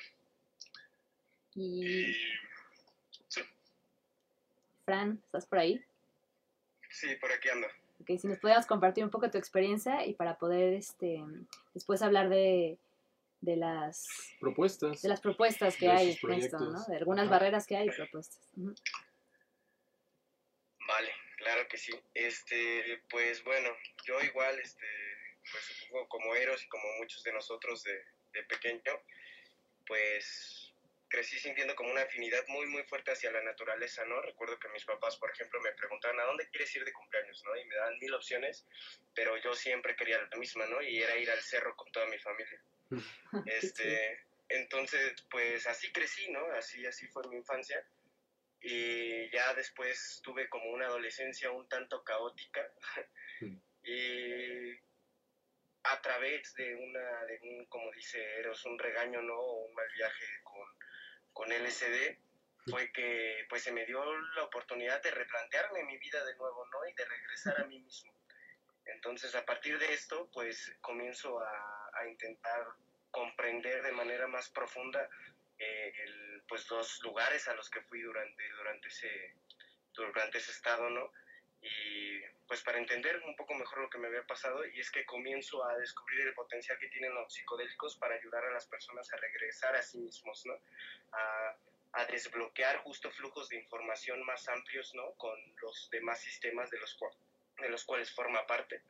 Y 1.55 2.11
Y 2.11 2.13
sí, 3.27 3.41
Fran, 4.85 5.21
¿estás 5.25 5.45
por 5.45 5.59
ahí? 5.59 5.83
Sí, 6.89 7.15
por 7.15 7.31
aquí 7.31 7.49
ando. 7.49 7.67
Ok, 8.01 8.17
si 8.19 8.27
nos 8.27 8.39
pudieras 8.39 8.65
compartir 8.65 9.03
un 9.03 9.09
poco 9.11 9.29
tu 9.29 9.37
experiencia 9.37 10.05
y 10.05 10.13
para 10.13 10.37
poder 10.37 10.73
este 10.73 11.23
después 11.73 12.01
hablar 12.01 12.29
de, 12.29 12.77
de 13.41 13.55
las 13.55 14.07
Propuestas. 14.39 15.01
de 15.01 15.09
las 15.09 15.21
propuestas 15.21 15.77
que 15.77 15.85
De 15.85 15.91
hay 15.91 16.19
en 16.21 16.31
esto, 16.33 16.59
¿no? 16.59 16.83
De 16.85 16.97
algunas 16.97 17.25
Ajá. 17.25 17.31
barreras 17.35 17.67
que 17.67 17.77
hay 17.77 17.87
y 17.87 17.91
propuestas. 17.91 18.39
Vale, 20.87 21.11
claro 21.37 21.67
que 21.69 21.77
sí. 21.77 21.93
Este, 22.13 23.01
pues 23.09 23.43
bueno, 23.43 23.69
yo 24.05 24.19
igual, 24.21 24.59
este, 24.59 24.85
pues 25.51 25.63
supongo 25.63 26.07
como 26.09 26.35
Eros 26.35 26.63
y 26.63 26.67
como 26.67 26.83
muchos 26.99 27.23
de 27.23 27.33
nosotros 27.33 27.83
de, 27.83 27.93
de 28.33 28.43
pequeño, 28.45 28.99
pues 29.85 30.70
crecí 31.11 31.37
sintiendo 31.37 31.75
como 31.75 31.91
una 31.91 32.03
afinidad 32.03 32.43
muy, 32.47 32.65
muy 32.67 32.83
fuerte 32.83 33.11
hacia 33.11 33.31
la 33.31 33.43
naturaleza, 33.43 34.05
¿no? 34.05 34.21
Recuerdo 34.21 34.57
que 34.57 34.69
mis 34.69 34.85
papás, 34.85 35.17
por 35.17 35.29
ejemplo, 35.29 35.59
me 35.59 35.73
preguntaban, 35.73 36.19
¿a 36.21 36.23
dónde 36.23 36.49
quieres 36.49 36.73
ir 36.75 36.85
de 36.85 36.93
cumpleaños, 36.93 37.43
no? 37.45 37.55
Y 37.57 37.65
me 37.65 37.75
daban 37.75 37.99
mil 37.99 38.13
opciones, 38.13 38.65
pero 39.13 39.35
yo 39.37 39.53
siempre 39.53 39.95
quería 39.95 40.21
la 40.21 40.37
misma, 40.37 40.65
¿no? 40.67 40.81
Y 40.81 41.03
era 41.03 41.17
ir 41.17 41.29
al 41.29 41.41
cerro 41.41 41.75
con 41.75 41.91
toda 41.91 42.07
mi 42.07 42.17
familia. 42.17 42.61
Este, 43.45 44.21
entonces, 44.49 45.21
pues 45.29 45.67
así 45.67 45.91
crecí, 45.91 46.29
¿no? 46.31 46.45
Así, 46.53 46.85
así 46.85 47.07
fue 47.07 47.27
mi 47.27 47.37
infancia. 47.37 47.85
Y 48.61 49.29
ya 49.31 49.53
después 49.53 50.21
tuve 50.23 50.47
como 50.49 50.71
una 50.71 50.85
adolescencia 50.85 51.51
un 51.51 51.67
tanto 51.67 52.03
caótica. 52.03 52.71
Mm. 53.41 53.57
y 53.83 54.79
a 55.83 56.01
través 56.01 56.53
de 56.55 56.75
una, 56.75 57.25
de 57.25 57.39
un, 57.43 57.65
como 57.65 57.91
dice 57.91 58.23
Eros, 58.39 58.65
un 58.65 58.77
regaño, 58.77 59.21
¿no? 59.21 59.35
O 59.35 59.65
un 59.65 59.73
mal 59.73 59.87
viaje 59.93 60.25
con, 60.43 60.80
con 61.33 61.51
LSD, 61.51 62.17
fue 62.69 62.91
que 62.91 63.45
pues 63.49 63.63
se 63.63 63.71
me 63.71 63.85
dio 63.85 64.03
la 64.35 64.43
oportunidad 64.43 65.01
de 65.01 65.11
replantearme 65.11 65.83
mi 65.85 65.97
vida 65.97 66.23
de 66.23 66.35
nuevo, 66.35 66.65
¿no? 66.67 66.87
Y 66.87 66.93
de 66.93 67.05
regresar 67.05 67.59
a 67.61 67.65
mí 67.65 67.79
mismo. 67.79 68.13
Entonces, 68.85 69.33
a 69.35 69.45
partir 69.45 69.79
de 69.79 69.93
esto, 69.93 70.29
pues 70.33 70.75
comienzo 70.81 71.39
a, 71.39 71.89
a 71.93 72.07
intentar 72.07 72.67
comprender 73.09 73.83
de 73.83 73.91
manera 73.91 74.27
más 74.27 74.49
profunda 74.49 75.09
eh, 75.59 75.93
el, 76.03 76.43
pues 76.47 76.69
los 76.71 77.01
lugares 77.03 77.47
a 77.47 77.53
los 77.53 77.69
que 77.69 77.81
fui 77.81 78.01
durante, 78.01 78.49
durante, 78.49 78.87
ese, 78.87 79.35
durante 79.93 80.39
ese 80.39 80.51
estado, 80.51 80.89
¿no? 80.89 81.11
Y 81.61 82.19
pues 82.47 82.61
para 82.63 82.79
entender 82.79 83.21
un 83.25 83.35
poco 83.35 83.53
mejor 83.53 83.79
lo 83.79 83.89
que 83.89 83.97
me 83.97 84.07
había 84.07 84.23
pasado, 84.23 84.65
y 84.65 84.79
es 84.79 84.91
que 84.91 85.05
comienzo 85.05 85.63
a 85.63 85.77
descubrir 85.77 86.21
el 86.21 86.33
potencial 86.33 86.77
que 86.79 86.87
tienen 86.87 87.13
los 87.13 87.33
psicodélicos 87.33 87.95
para 87.97 88.15
ayudar 88.15 88.43
a 88.45 88.51
las 88.51 88.65
personas 88.65 89.11
a 89.13 89.17
regresar 89.17 89.75
a 89.75 89.81
sí 89.81 89.99
mismos, 89.99 90.45
¿no? 90.45 90.59
A, 91.13 91.55
a 91.93 92.05
desbloquear 92.05 92.77
justo 92.77 93.11
flujos 93.11 93.49
de 93.49 93.57
información 93.57 94.23
más 94.25 94.47
amplios, 94.49 94.93
¿no? 94.95 95.11
Con 95.13 95.37
los 95.61 95.89
demás 95.91 96.19
sistemas 96.19 96.69
de 96.69 96.79
los, 96.79 96.95
cual, 96.95 97.13
de 97.59 97.69
los 97.69 97.83
cuales 97.85 98.11
forma 98.11 98.45
parte 98.47 98.81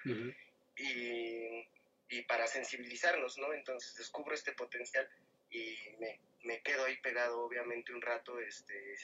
y, 0.77 1.67
y 2.09 2.21
para 2.23 2.47
sensibilizarnos, 2.47 3.37
¿no? 3.37 3.53
Entonces 3.53 3.95
descubro 3.95 4.33
este 4.33 4.53
potencial 4.53 5.09
y 5.49 5.77
me, 5.99 6.19
me 6.43 6.61
quedo 6.61 6.85
ahí 6.85 6.97
pegado 6.97 7.41
obviamente 7.41 7.93
un 7.93 8.01
rato 8.01 8.39
este, 8.39 8.95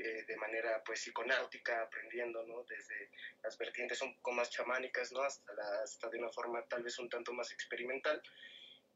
eh, 0.00 0.24
de 0.26 0.36
manera 0.36 0.82
pues 0.84 1.00
psiconáutica, 1.00 1.82
aprendiendo, 1.82 2.42
¿no? 2.44 2.64
Desde 2.64 3.10
las 3.42 3.56
vertientes 3.58 4.00
un 4.02 4.14
poco 4.16 4.32
más 4.32 4.50
chamánicas, 4.50 5.12
¿no? 5.12 5.22
Hasta, 5.22 5.52
la, 5.54 5.82
hasta 5.82 6.08
de 6.08 6.18
una 6.18 6.30
forma 6.30 6.66
tal 6.66 6.82
vez 6.82 6.98
un 6.98 7.08
tanto 7.08 7.32
más 7.32 7.52
experimental. 7.52 8.22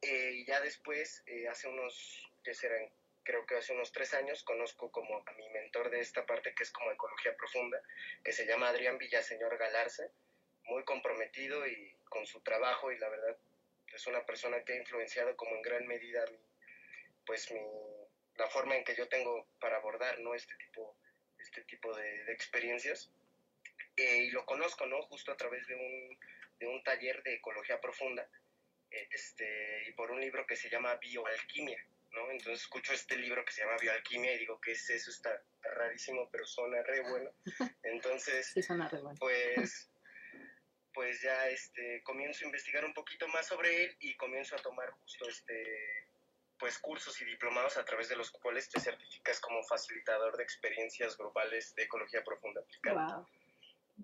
Eh, 0.00 0.32
y 0.34 0.46
ya 0.46 0.60
después, 0.60 1.22
eh, 1.26 1.48
hace 1.48 1.68
unos, 1.68 2.30
¿qué 2.42 2.54
serán? 2.54 2.90
Creo 3.22 3.46
que 3.46 3.56
hace 3.56 3.72
unos 3.72 3.90
tres 3.92 4.12
años 4.14 4.42
conozco 4.44 4.90
como 4.90 5.22
a 5.26 5.32
mi 5.32 5.48
mentor 5.50 5.90
de 5.90 6.00
esta 6.00 6.26
parte 6.26 6.54
que 6.54 6.62
es 6.62 6.70
como 6.70 6.92
ecología 6.92 7.34
profunda, 7.36 7.80
que 8.22 8.32
se 8.32 8.46
llama 8.46 8.68
Adrián 8.68 8.98
Villaseñor 8.98 9.56
Galarza, 9.56 10.04
muy 10.64 10.84
comprometido 10.84 11.66
y 11.66 11.94
con 12.08 12.26
su 12.26 12.40
trabajo 12.40 12.92
y 12.92 12.98
la 12.98 13.08
verdad 13.08 13.36
es 13.94 14.06
una 14.06 14.24
persona 14.26 14.62
que 14.64 14.74
ha 14.74 14.76
influenciado 14.76 15.36
como 15.36 15.54
en 15.56 15.62
gran 15.62 15.86
medida 15.86 16.24
pues 17.26 17.50
mi, 17.50 17.60
la 18.36 18.48
forma 18.48 18.76
en 18.76 18.84
que 18.84 18.94
yo 18.94 19.08
tengo 19.08 19.46
para 19.60 19.76
abordar 19.76 20.18
¿no? 20.20 20.34
este 20.34 20.54
tipo, 20.56 20.96
este 21.38 21.62
tipo 21.62 21.94
de, 21.96 22.24
de 22.24 22.32
experiencias. 22.32 23.10
Eh, 23.96 24.24
y 24.24 24.30
lo 24.30 24.44
conozco 24.44 24.86
¿no? 24.86 25.02
justo 25.02 25.32
a 25.32 25.36
través 25.36 25.66
de 25.66 25.74
un, 25.76 26.18
de 26.58 26.66
un 26.66 26.82
taller 26.82 27.22
de 27.22 27.34
ecología 27.34 27.80
profunda 27.80 28.28
eh, 28.90 29.08
este, 29.10 29.84
y 29.88 29.92
por 29.92 30.10
un 30.10 30.20
libro 30.20 30.46
que 30.46 30.56
se 30.56 30.68
llama 30.68 30.96
Bioalquimia. 30.96 31.84
¿no? 32.12 32.30
Entonces 32.30 32.62
escucho 32.62 32.92
este 32.92 33.16
libro 33.16 33.44
que 33.44 33.52
se 33.52 33.62
llama 33.62 33.76
Bioalquimia 33.80 34.32
y 34.34 34.38
digo 34.38 34.60
que 34.60 34.72
es 34.72 34.88
eso, 34.90 35.10
está 35.10 35.42
rarísimo, 35.62 36.28
pero 36.30 36.46
suena 36.46 36.82
re 36.82 37.00
bueno. 37.08 37.30
Entonces, 37.82 38.46
Sí, 38.52 38.62
suena 38.62 38.88
re 38.88 39.00
bueno. 39.00 39.16
pues, 39.18 39.90
pues 40.92 41.20
ya 41.22 41.48
este, 41.48 42.02
comienzo 42.04 42.44
a 42.44 42.46
investigar 42.46 42.84
un 42.84 42.94
poquito 42.94 43.26
más 43.28 43.46
sobre 43.48 43.84
él 43.84 43.96
y 44.00 44.14
comienzo 44.16 44.54
a 44.54 44.62
tomar 44.62 44.90
justo 44.90 45.28
este, 45.28 45.93
pues 46.64 46.78
cursos 46.78 47.20
y 47.20 47.26
diplomados 47.26 47.76
a 47.76 47.84
través 47.84 48.08
de 48.08 48.16
los 48.16 48.30
cuales 48.30 48.70
te 48.70 48.80
certificas 48.80 49.38
como 49.38 49.62
facilitador 49.64 50.34
de 50.38 50.44
experiencias 50.44 51.14
grupales 51.14 51.74
de 51.74 51.82
ecología 51.82 52.24
profunda 52.24 52.62
aplicada. 52.62 53.16
Wow. 53.18 53.26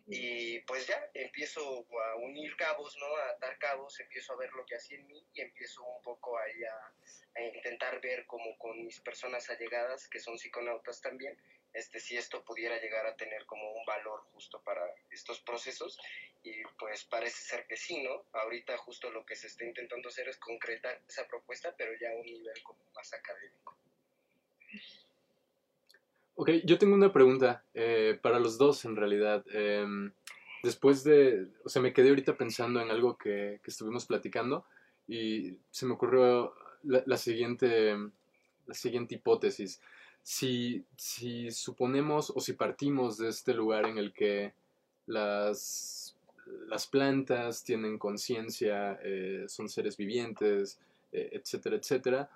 Y 0.08 0.61
pues 0.66 0.86
ya 0.86 1.02
empiezo 1.14 1.62
a 1.62 2.16
unir 2.16 2.54
cabos, 2.56 2.94
¿no? 2.98 3.16
A 3.16 3.30
atar 3.30 3.56
cabos, 3.56 3.98
empiezo 3.98 4.34
a 4.34 4.36
ver 4.36 4.52
lo 4.52 4.66
que 4.66 4.76
hacía 4.76 4.98
en 4.98 5.06
mí 5.06 5.26
y 5.32 5.40
empiezo 5.40 5.82
un 5.82 6.02
poco 6.02 6.36
ahí 6.36 6.62
a, 6.64 7.40
a 7.40 7.42
intentar 7.44 7.98
ver 8.02 8.26
como 8.26 8.58
con 8.58 8.84
mis 8.84 9.00
personas 9.00 9.48
allegadas, 9.48 10.06
que 10.06 10.20
son 10.20 10.36
psiconautas 10.36 11.00
también, 11.00 11.40
este, 11.72 12.00
si 12.00 12.16
esto 12.16 12.44
pudiera 12.44 12.80
llegar 12.80 13.06
a 13.06 13.16
tener 13.16 13.46
como 13.46 13.72
un 13.72 13.84
valor 13.86 14.20
justo 14.32 14.60
para 14.62 14.82
estos 15.10 15.40
procesos. 15.40 15.98
Y 16.42 16.62
pues 16.78 17.04
parece 17.04 17.42
ser 17.42 17.66
que 17.66 17.76
sí, 17.76 18.02
¿no? 18.02 18.24
Ahorita 18.32 18.76
justo 18.78 19.10
lo 19.10 19.24
que 19.24 19.36
se 19.36 19.46
está 19.46 19.64
intentando 19.64 20.08
hacer 20.08 20.28
es 20.28 20.38
concretar 20.38 21.00
esa 21.08 21.26
propuesta, 21.26 21.74
pero 21.76 21.92
ya 22.00 22.10
a 22.10 22.16
un 22.16 22.26
nivel 22.26 22.62
como 22.62 22.80
más 22.94 23.12
académico. 23.12 23.76
Ok, 26.36 26.50
yo 26.64 26.78
tengo 26.78 26.94
una 26.94 27.12
pregunta 27.12 27.64
eh, 27.74 28.18
para 28.22 28.38
los 28.38 28.56
dos 28.56 28.84
en 28.84 28.96
realidad. 28.96 29.44
Em, 29.52 30.12
después 30.62 31.04
de, 31.04 31.48
o 31.64 31.68
sea, 31.68 31.82
me 31.82 31.92
quedé 31.92 32.08
ahorita 32.08 32.36
pensando 32.36 32.80
en 32.80 32.90
algo 32.90 33.18
que, 33.18 33.60
que 33.62 33.70
estuvimos 33.70 34.06
platicando 34.06 34.64
y 35.06 35.58
se 35.70 35.86
me 35.86 35.92
ocurrió 35.94 36.54
la, 36.82 37.16
siguiente, 37.16 37.94
la 38.66 38.74
siguiente 38.74 39.16
hipótesis. 39.16 39.80
Si, 40.22 40.84
si 40.96 41.50
suponemos 41.50 42.30
o 42.34 42.40
si 42.40 42.52
partimos 42.52 43.18
de 43.18 43.28
este 43.28 43.54
lugar 43.54 43.86
en 43.86 43.98
el 43.98 44.12
que 44.12 44.52
las, 45.06 46.16
plantas 46.86 47.64
tienen 47.64 47.98
conciencia, 47.98 48.98
eh, 49.02 49.44
son 49.48 49.68
seres 49.68 49.96
vivientes, 49.96 50.78
eh, 51.12 51.30
etcétera, 51.32 51.76
etcétera, 51.76 52.30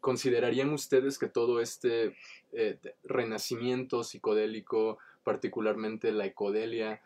¿considerarían 0.00 0.72
ustedes 0.72 1.18
que 1.18 1.28
todo 1.28 1.60
este 1.60 2.16
eh, 2.52 2.78
renacimiento 3.04 4.02
psicodélico, 4.02 4.98
particularmente 5.22 6.12
la 6.12 6.24
ecodelia, 6.24 7.02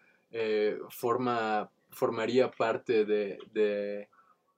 forma, 0.89 1.69
formaría 1.91 2.51
parte 2.51 3.05
de- 3.05 4.09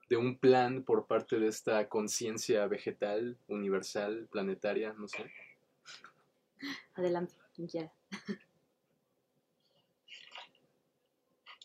de 0.09 0.17
un 0.17 0.37
plan 0.37 0.83
por 0.83 1.07
parte 1.07 1.39
de 1.39 1.47
esta 1.47 1.89
conciencia 1.89 2.67
vegetal, 2.67 3.37
universal, 3.47 4.27
planetaria, 4.31 4.93
no 4.93 5.07
sé? 5.07 5.31
Adelante, 6.93 7.33
quien 7.53 7.67
quiera. 7.67 7.91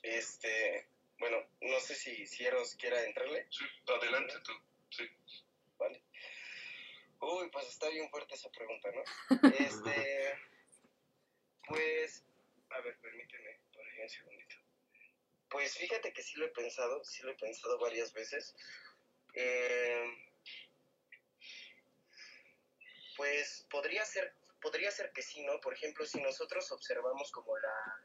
Este, 0.02 0.88
bueno, 1.18 1.36
no 1.60 1.80
sé 1.80 1.94
si 1.94 2.26
Cieros 2.26 2.74
quiera 2.76 3.04
entrarle. 3.04 3.46
Sí, 3.50 3.64
adelante 3.86 4.34
tú. 4.44 4.52
Sí. 4.90 5.04
Vale. 5.78 6.02
Uy, 7.20 7.50
pues 7.52 7.68
está 7.68 7.88
bien 7.90 8.08
fuerte 8.10 8.34
esa 8.34 8.50
pregunta, 8.50 8.88
¿no? 8.92 9.02
Este, 9.58 10.38
pues, 11.68 12.24
a 12.70 12.80
ver, 12.80 12.98
permíteme, 12.98 13.60
por 13.72 13.86
ahí 13.86 14.02
un 14.02 14.08
segundito. 14.08 14.56
Pues 15.50 15.74
fíjate 15.74 16.12
que 16.12 16.22
sí 16.22 16.38
lo 16.38 16.46
he 16.46 16.50
pensado, 16.50 17.02
sí 17.04 17.22
lo 17.22 17.32
he 17.32 17.36
pensado 17.36 17.78
varias 17.78 18.12
veces. 18.12 18.54
Eh, 19.34 20.04
pues 23.16 23.66
podría 23.68 24.04
ser, 24.04 24.32
podría 24.62 24.90
ser 24.90 25.12
que 25.12 25.22
sí, 25.22 25.42
¿no? 25.42 25.60
Por 25.60 25.74
ejemplo, 25.74 26.06
si 26.06 26.20
nosotros 26.20 26.70
observamos 26.72 27.30
como 27.32 27.56
la 27.58 28.00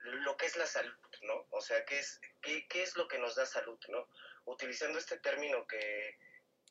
lo 0.00 0.36
que 0.36 0.46
es 0.46 0.56
la 0.56 0.66
salud, 0.66 0.96
¿no? 1.22 1.46
O 1.50 1.60
sea, 1.60 1.84
¿qué 1.84 1.98
es, 1.98 2.20
qué, 2.40 2.66
qué 2.68 2.82
es 2.82 2.96
lo 2.96 3.08
que 3.08 3.18
nos 3.18 3.34
da 3.34 3.44
salud, 3.44 3.78
¿no? 3.88 4.08
Utilizando 4.44 4.98
este 4.98 5.18
término 5.18 5.66
que, 5.66 6.16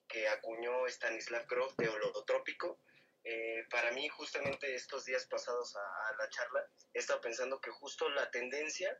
que 0.08 0.28
acuñó 0.30 0.88
Stanislav 0.88 1.46
Grof 1.46 1.76
de 1.78 1.90
holotrópico, 1.90 2.80
eh, 3.24 3.66
para 3.70 3.92
mí 3.92 4.08
justamente 4.08 4.74
estos 4.74 5.06
días 5.06 5.26
pasados 5.26 5.76
a, 5.76 6.08
a 6.08 6.16
la 6.16 6.30
charla 6.30 6.66
he 6.94 7.00
estado 7.00 7.20
pensando 7.20 7.60
que 7.60 7.72
justo 7.72 8.10
la 8.10 8.32
tendencia 8.32 8.98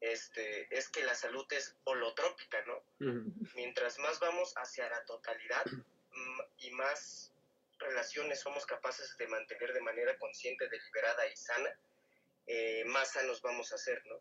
este, 0.00 0.74
es 0.74 0.88
que 0.88 1.04
la 1.04 1.14
salud 1.14 1.46
es 1.52 1.76
holotrópica, 1.84 2.62
¿no? 2.64 2.82
Mientras 3.54 3.98
más 3.98 4.18
vamos 4.18 4.54
hacia 4.56 4.88
la 4.88 5.04
totalidad 5.04 5.64
y 6.58 6.70
más 6.70 7.32
relaciones 7.78 8.40
somos 8.40 8.66
capaces 8.66 9.16
de 9.16 9.26
mantener 9.28 9.72
de 9.72 9.80
manera 9.80 10.18
consciente, 10.18 10.68
deliberada 10.68 11.26
y 11.26 11.36
sana, 11.36 11.70
eh, 12.46 12.84
más 12.86 13.12
sanos 13.12 13.42
vamos 13.42 13.72
a 13.72 13.78
ser, 13.78 14.04
¿no? 14.06 14.20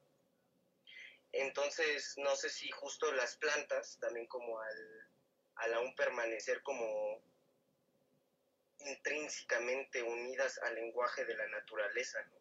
Entonces, 1.32 2.16
no 2.18 2.36
sé 2.36 2.50
si 2.50 2.70
justo 2.72 3.12
las 3.12 3.38
plantas, 3.38 3.98
también 4.00 4.26
como 4.28 4.60
al, 4.60 5.08
al 5.56 5.74
aún 5.76 5.96
permanecer 5.96 6.62
como 6.64 7.22
intrínsecamente 8.80 10.02
unidas 10.02 10.58
al 10.60 10.76
lenguaje 10.76 11.26
de 11.26 11.36
la 11.36 11.48
naturaleza, 11.48 12.22
¿no? 12.24 12.39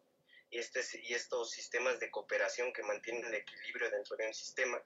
Y, 0.49 0.57
este, 0.57 0.81
y 1.03 1.13
estos 1.13 1.51
sistemas 1.51 1.99
de 1.99 2.09
cooperación 2.09 2.73
que 2.73 2.83
mantienen 2.83 3.25
el 3.25 3.35
equilibrio 3.35 3.89
dentro 3.89 4.17
de 4.17 4.27
un 4.27 4.33
sistema, 4.33 4.81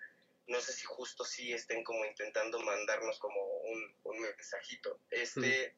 no 0.47 0.59
sé 0.59 0.73
si 0.73 0.85
justo 0.85 1.23
sí 1.23 1.53
estén 1.53 1.83
como 1.83 2.05
intentando 2.05 2.59
mandarnos 2.59 3.17
como 3.19 3.41
un, 3.41 3.95
un 4.03 4.19
mensajito. 4.19 4.99
Este, 5.09 5.75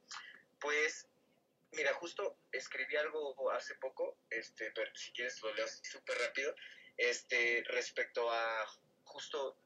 pues, 0.60 1.08
mira, 1.72 1.94
justo 1.94 2.38
escribí 2.52 2.96
algo 2.96 3.52
hace 3.52 3.76
poco, 3.76 4.18
este, 4.30 4.72
pero 4.72 4.94
si 4.96 5.12
quieres 5.12 5.42
lo 5.44 5.54
leo 5.54 5.68
súper 5.68 6.18
rápido, 6.18 6.56
este, 6.98 7.64
respecto 7.68 8.32
a 8.32 8.66
justo 9.04 9.58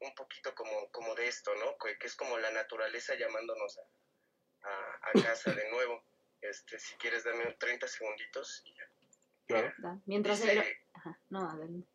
un 0.00 0.14
poquito 0.14 0.54
como, 0.54 0.90
como 0.92 1.14
de 1.14 1.26
esto, 1.26 1.54
¿no? 1.56 1.76
Que, 1.78 1.98
que 1.98 2.06
es 2.06 2.14
como 2.14 2.38
la 2.38 2.50
naturaleza 2.50 3.14
llamándonos 3.14 3.78
a, 3.78 4.68
a, 4.68 5.10
a 5.10 5.22
casa 5.22 5.52
de 5.52 5.68
nuevo. 5.70 6.04
Este, 6.40 6.78
si 6.78 6.94
quieres 6.96 7.24
darme 7.24 7.52
30 7.54 7.88
segunditos 7.88 8.62
y 8.66 8.74
ya. 8.74 8.88
Claro. 9.46 9.72
Da. 9.78 9.98
Mientras 10.06 10.40
Dice- 10.40 10.52
el- 10.52 10.76
Ajá, 10.94 11.18
no, 11.30 11.48
adelante. 11.50 11.88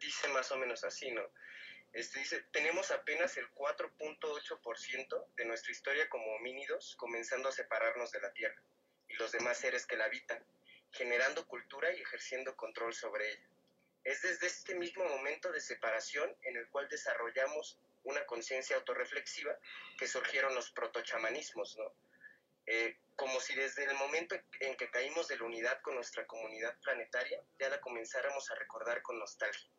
dice 0.00 0.28
más 0.28 0.50
o 0.52 0.56
menos 0.58 0.84
así, 0.84 1.10
¿no? 1.10 1.22
Este 1.92 2.20
dice, 2.20 2.42
tenemos 2.52 2.90
apenas 2.92 3.36
el 3.36 3.48
4.8% 3.50 5.26
de 5.36 5.44
nuestra 5.44 5.72
historia 5.72 6.08
como 6.08 6.24
homínidos 6.36 6.94
comenzando 6.96 7.48
a 7.48 7.52
separarnos 7.52 8.12
de 8.12 8.20
la 8.20 8.32
Tierra 8.32 8.62
y 9.08 9.14
los 9.14 9.32
demás 9.32 9.58
seres 9.58 9.86
que 9.86 9.96
la 9.96 10.04
habitan, 10.04 10.42
generando 10.92 11.46
cultura 11.48 11.92
y 11.92 12.00
ejerciendo 12.00 12.54
control 12.56 12.94
sobre 12.94 13.32
ella. 13.32 13.46
Es 14.04 14.22
desde 14.22 14.46
este 14.46 14.74
mismo 14.76 15.04
momento 15.04 15.50
de 15.52 15.60
separación 15.60 16.34
en 16.42 16.56
el 16.56 16.68
cual 16.68 16.88
desarrollamos 16.88 17.78
una 18.04 18.24
conciencia 18.24 18.76
autorreflexiva 18.76 19.58
que 19.98 20.06
surgieron 20.06 20.54
los 20.54 20.70
protochamanismos, 20.70 21.76
¿no? 21.76 21.92
Eh, 22.66 22.96
como 23.20 23.38
si 23.38 23.54
desde 23.54 23.84
el 23.84 23.92
momento 23.96 24.34
en 24.60 24.76
que 24.78 24.90
caímos 24.90 25.28
de 25.28 25.36
la 25.36 25.44
unidad 25.44 25.78
con 25.82 25.94
nuestra 25.94 26.26
comunidad 26.26 26.74
planetaria, 26.82 27.38
ya 27.58 27.68
la 27.68 27.78
comenzáramos 27.78 28.50
a 28.50 28.54
recordar 28.54 29.02
con 29.02 29.18
nostalgia 29.18 29.70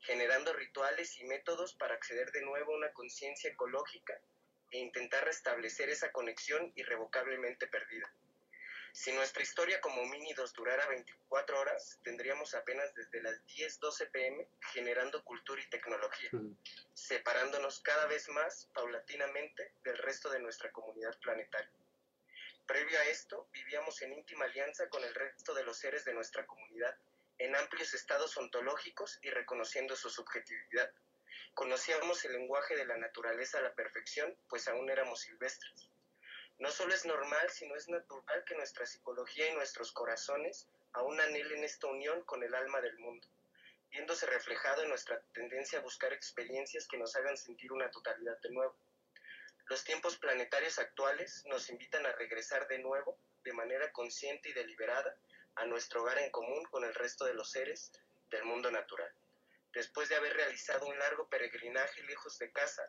generando 0.00 0.52
rituales 0.52 1.18
y 1.18 1.24
métodos 1.24 1.72
para 1.76 1.94
acceder 1.94 2.30
de 2.32 2.42
nuevo 2.42 2.74
a 2.74 2.76
una 2.76 2.92
conciencia 2.92 3.48
ecológica 3.48 4.20
e 4.70 4.78
intentar 4.78 5.24
restablecer 5.24 5.88
esa 5.88 6.12
conexión 6.12 6.72
irrevocablemente 6.74 7.66
perdida. 7.68 8.12
Si 8.92 9.12
nuestra 9.12 9.42
historia 9.42 9.80
como 9.80 10.02
homínidos 10.02 10.52
durara 10.52 10.86
24 10.88 11.58
horas, 11.58 11.98
tendríamos 12.04 12.54
apenas 12.54 12.94
desde 12.94 13.22
las 13.22 13.34
10-12 13.46 14.10
pm 14.10 14.46
generando 14.74 15.24
cultura 15.24 15.62
y 15.62 15.70
tecnología, 15.70 16.30
separándonos 16.92 17.80
cada 17.80 18.04
vez 18.04 18.28
más 18.28 18.68
paulatinamente 18.74 19.72
del 19.84 19.96
resto 19.96 20.28
de 20.28 20.40
nuestra 20.40 20.70
comunidad 20.70 21.18
planetaria. 21.20 21.72
Previo 22.66 22.98
a 22.98 23.04
esto, 23.04 23.46
vivíamos 23.52 24.00
en 24.00 24.14
íntima 24.14 24.46
alianza 24.46 24.88
con 24.88 25.04
el 25.04 25.14
resto 25.14 25.52
de 25.52 25.64
los 25.64 25.76
seres 25.76 26.06
de 26.06 26.14
nuestra 26.14 26.46
comunidad, 26.46 26.96
en 27.36 27.54
amplios 27.54 27.92
estados 27.92 28.38
ontológicos 28.38 29.18
y 29.22 29.28
reconociendo 29.28 29.94
su 29.96 30.08
subjetividad. 30.08 30.90
Conocíamos 31.52 32.24
el 32.24 32.32
lenguaje 32.32 32.74
de 32.74 32.86
la 32.86 32.96
naturaleza 32.96 33.58
a 33.58 33.62
la 33.62 33.74
perfección, 33.74 34.34
pues 34.48 34.66
aún 34.66 34.88
éramos 34.88 35.20
silvestres. 35.20 35.90
No 36.58 36.70
solo 36.70 36.94
es 36.94 37.04
normal, 37.04 37.50
sino 37.50 37.76
es 37.76 37.86
natural 37.90 38.44
que 38.46 38.54
nuestra 38.54 38.86
psicología 38.86 39.50
y 39.50 39.54
nuestros 39.54 39.92
corazones 39.92 40.66
aún 40.94 41.20
anhelen 41.20 41.64
esta 41.64 41.88
unión 41.88 42.22
con 42.22 42.42
el 42.42 42.54
alma 42.54 42.80
del 42.80 42.98
mundo, 42.98 43.28
viéndose 43.90 44.24
reflejado 44.24 44.82
en 44.82 44.88
nuestra 44.88 45.20
tendencia 45.34 45.80
a 45.80 45.82
buscar 45.82 46.14
experiencias 46.14 46.88
que 46.88 46.96
nos 46.96 47.14
hagan 47.14 47.36
sentir 47.36 47.72
una 47.72 47.90
totalidad 47.90 48.40
de 48.40 48.50
nuevo. 48.50 48.74
Los 49.66 49.82
tiempos 49.84 50.16
planetarios 50.16 50.78
actuales 50.78 51.42
nos 51.46 51.70
invitan 51.70 52.04
a 52.04 52.12
regresar 52.12 52.68
de 52.68 52.78
nuevo, 52.78 53.18
de 53.44 53.52
manera 53.52 53.90
consciente 53.92 54.50
y 54.50 54.52
deliberada, 54.52 55.16
a 55.56 55.64
nuestro 55.66 56.02
hogar 56.02 56.18
en 56.18 56.30
común 56.30 56.64
con 56.64 56.84
el 56.84 56.94
resto 56.94 57.24
de 57.24 57.34
los 57.34 57.50
seres 57.50 57.92
del 58.30 58.44
mundo 58.44 58.70
natural. 58.70 59.10
Después 59.72 60.08
de 60.08 60.16
haber 60.16 60.34
realizado 60.34 60.86
un 60.86 60.98
largo 60.98 61.28
peregrinaje 61.28 62.02
lejos 62.02 62.38
de 62.38 62.50
casa 62.52 62.82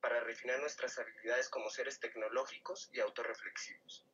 para 0.00 0.20
refinar 0.20 0.58
nuestras 0.58 0.98
habilidades 0.98 1.48
como 1.48 1.70
seres 1.70 2.00
tecnológicos 2.00 2.88
y 2.92 3.00
autorreflexivos. 3.00 4.04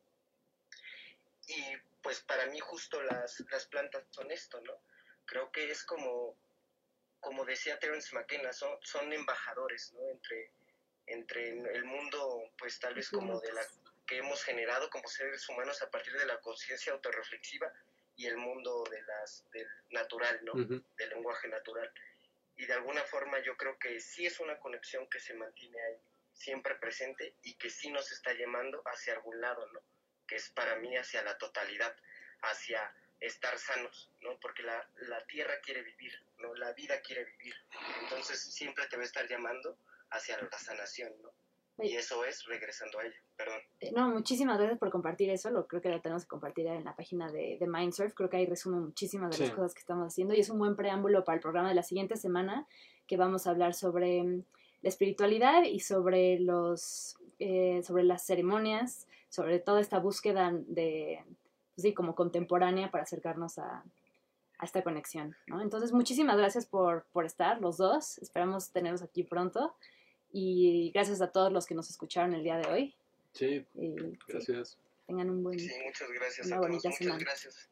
Y 1.46 1.76
pues 2.02 2.20
para 2.20 2.46
mí 2.46 2.58
justo 2.60 3.02
las, 3.02 3.42
las 3.50 3.66
plantas 3.66 4.04
son 4.10 4.30
esto, 4.30 4.60
¿no? 4.60 4.82
Creo 5.24 5.50
que 5.50 5.70
es 5.70 5.84
como, 5.84 6.36
como 7.20 7.44
decía 7.44 7.78
Terence 7.78 8.14
McKenna, 8.14 8.52
son, 8.52 8.76
son 8.82 9.10
embajadores, 9.12 9.92
¿no? 9.94 10.10
Entre, 10.10 10.52
entre 11.08 11.48
el 11.48 11.84
mundo, 11.84 12.50
pues 12.58 12.78
tal 12.78 12.94
vez 12.94 13.10
como 13.10 13.40
de 13.40 13.52
la 13.52 13.62
que 14.08 14.16
hemos 14.16 14.42
generado 14.42 14.88
como 14.88 15.06
seres 15.06 15.46
humanos 15.48 15.82
a 15.82 15.90
partir 15.90 16.14
de 16.14 16.24
la 16.24 16.40
conciencia 16.40 16.92
autorreflexiva 16.92 17.70
y 18.16 18.26
el 18.26 18.36
mundo 18.36 18.82
de 18.90 19.02
las, 19.02 19.44
del 19.52 19.68
natural, 19.90 20.40
¿no? 20.42 20.54
Del 20.54 21.10
lenguaje 21.10 21.46
natural. 21.48 21.92
Y 22.56 22.66
de 22.66 22.72
alguna 22.72 23.02
forma 23.04 23.38
yo 23.40 23.56
creo 23.56 23.78
que 23.78 24.00
sí 24.00 24.26
es 24.26 24.40
una 24.40 24.58
conexión 24.58 25.08
que 25.08 25.20
se 25.20 25.34
mantiene 25.34 25.80
ahí, 25.80 26.00
siempre 26.32 26.74
presente 26.76 27.34
y 27.42 27.54
que 27.54 27.70
sí 27.70 27.90
nos 27.90 28.10
está 28.10 28.32
llamando 28.32 28.82
hacia 28.86 29.12
algún 29.12 29.40
lado, 29.40 29.66
¿no? 29.72 29.80
Que 30.26 30.36
es 30.36 30.48
para 30.50 30.76
mí 30.76 30.96
hacia 30.96 31.22
la 31.22 31.36
totalidad, 31.36 31.94
hacia 32.42 32.92
estar 33.20 33.58
sanos, 33.58 34.10
¿no? 34.22 34.40
Porque 34.40 34.62
la, 34.62 34.88
la 34.96 35.24
tierra 35.26 35.60
quiere 35.60 35.82
vivir, 35.82 36.20
¿no? 36.38 36.54
La 36.54 36.72
vida 36.72 37.00
quiere 37.02 37.24
vivir. 37.24 37.54
Entonces 38.02 38.40
siempre 38.40 38.86
te 38.86 38.96
va 38.96 39.02
a 39.02 39.06
estar 39.06 39.28
llamando 39.28 39.78
hacia 40.10 40.40
la 40.40 40.58
sanación, 40.58 41.12
¿no? 41.22 41.30
Y 41.80 41.94
eso 41.94 42.24
es 42.24 42.44
regresando 42.46 42.98
a 42.98 43.04
ella, 43.04 43.14
perdón. 43.36 43.60
Eh, 43.78 43.92
No, 43.94 44.08
muchísimas 44.08 44.58
gracias 44.58 44.80
por 44.80 44.90
compartir 44.90 45.30
eso. 45.30 45.48
Lo 45.50 45.68
creo 45.68 45.80
que 45.80 45.90
lo 45.90 46.00
tenemos 46.00 46.24
que 46.24 46.28
compartir 46.28 46.66
en 46.66 46.84
la 46.84 46.96
página 46.96 47.30
de, 47.30 47.56
de 47.60 47.66
Mindsurf. 47.68 48.14
Creo 48.14 48.28
que 48.28 48.36
ahí 48.38 48.46
resume 48.46 48.80
muchísimas 48.80 49.36
de 49.38 49.46
las 49.46 49.54
cosas 49.54 49.74
que 49.74 49.80
estamos 49.80 50.08
haciendo 50.08 50.34
y 50.34 50.40
es 50.40 50.50
un 50.50 50.58
buen 50.58 50.74
preámbulo 50.74 51.24
para 51.24 51.36
el 51.36 51.40
programa 51.40 51.68
de 51.68 51.76
la 51.76 51.84
siguiente 51.84 52.16
semana 52.16 52.66
que 53.06 53.16
vamos 53.16 53.46
a 53.46 53.50
hablar 53.50 53.74
sobre 53.74 54.24
mm, 54.24 54.42
la 54.82 54.88
espiritualidad 54.88 55.62
y 55.62 55.78
sobre 55.78 56.40
los 56.40 57.16
eh, 57.38 57.80
sobre 57.84 58.02
las 58.02 58.26
ceremonias, 58.26 59.06
sobre 59.28 59.60
toda 59.60 59.80
esta 59.80 60.00
búsqueda 60.00 60.50
de 60.52 61.24
pues 61.76 61.82
sí, 61.82 61.94
como 61.94 62.16
contemporánea 62.16 62.90
para 62.90 63.04
acercarnos 63.04 63.56
a, 63.60 63.84
a 64.58 64.64
esta 64.64 64.82
conexión, 64.82 65.36
¿no? 65.46 65.60
Entonces, 65.62 65.92
muchísimas 65.92 66.36
gracias 66.36 66.66
por, 66.66 67.06
por 67.12 67.24
estar, 67.24 67.60
los 67.60 67.76
dos. 67.76 68.18
Esperamos 68.18 68.72
tenerlos 68.72 69.02
aquí 69.02 69.22
pronto. 69.22 69.76
Y 70.32 70.90
gracias 70.92 71.20
a 71.20 71.30
todos 71.30 71.52
los 71.52 71.66
que 71.66 71.74
nos 71.74 71.88
escucharon 71.90 72.34
el 72.34 72.42
día 72.42 72.56
de 72.58 72.68
hoy. 72.70 72.94
Sí, 73.32 73.64
Y, 73.74 73.92
sí, 73.98 74.18
gracias. 74.28 74.76
tengan 75.06 75.30
un 75.30 75.42
buen 75.42 75.58
Sí, 75.58 75.70
muchas 75.86 76.10
gracias 76.10 76.46
Una 76.46 76.56
a 76.56 76.58
todos, 76.58 76.68
bonita 76.70 76.88
muchas 76.88 76.98
semana. 76.98 77.20
gracias. 77.24 77.68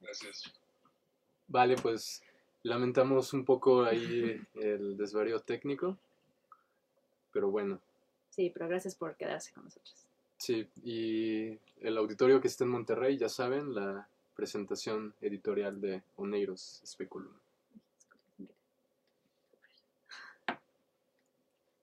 Gracias. 0.00 0.52
Vale, 1.48 1.76
pues 1.76 2.22
lamentamos 2.62 3.32
un 3.32 3.44
poco 3.44 3.84
ahí 3.84 4.40
el 4.54 4.96
desvarío 4.96 5.40
técnico, 5.40 5.96
pero 7.32 7.50
bueno, 7.50 7.78
Sí, 8.30 8.50
pero 8.52 8.66
gracias 8.68 8.96
por 8.96 9.14
quedarse 9.16 9.52
con 9.52 9.64
nosotros. 9.64 9.94
sí, 10.38 10.66
y 10.82 11.56
el 11.80 11.96
auditorio 11.96 12.40
que 12.40 12.48
está 12.48 12.64
en 12.64 12.70
Monterrey, 12.70 13.16
ya 13.16 13.28
saben, 13.28 13.74
la 13.74 14.08
presentación 14.34 15.14
editorial 15.20 15.80
de 15.80 16.02
Oneiros 16.16 16.80
Speculum. 16.84 17.32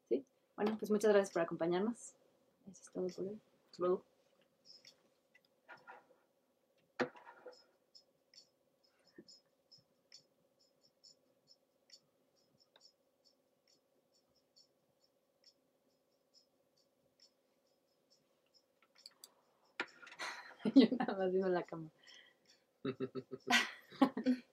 Sí, 0.09 0.26
bueno, 0.62 0.78
pues 0.78 0.91
muchas 0.91 1.12
gracias 1.12 1.34
por 1.34 1.41
acompañarnos. 1.41 2.14
Eso 2.70 2.82
es 2.82 2.91
todo 2.91 3.07
por 3.07 3.26
hoy. 3.26 3.41
Hasta. 3.72 4.03
Yo 20.76 20.88
nada 20.95 21.18
más 21.18 21.32
viendo 21.32 21.49
la 21.49 21.64
cama. 21.64 21.89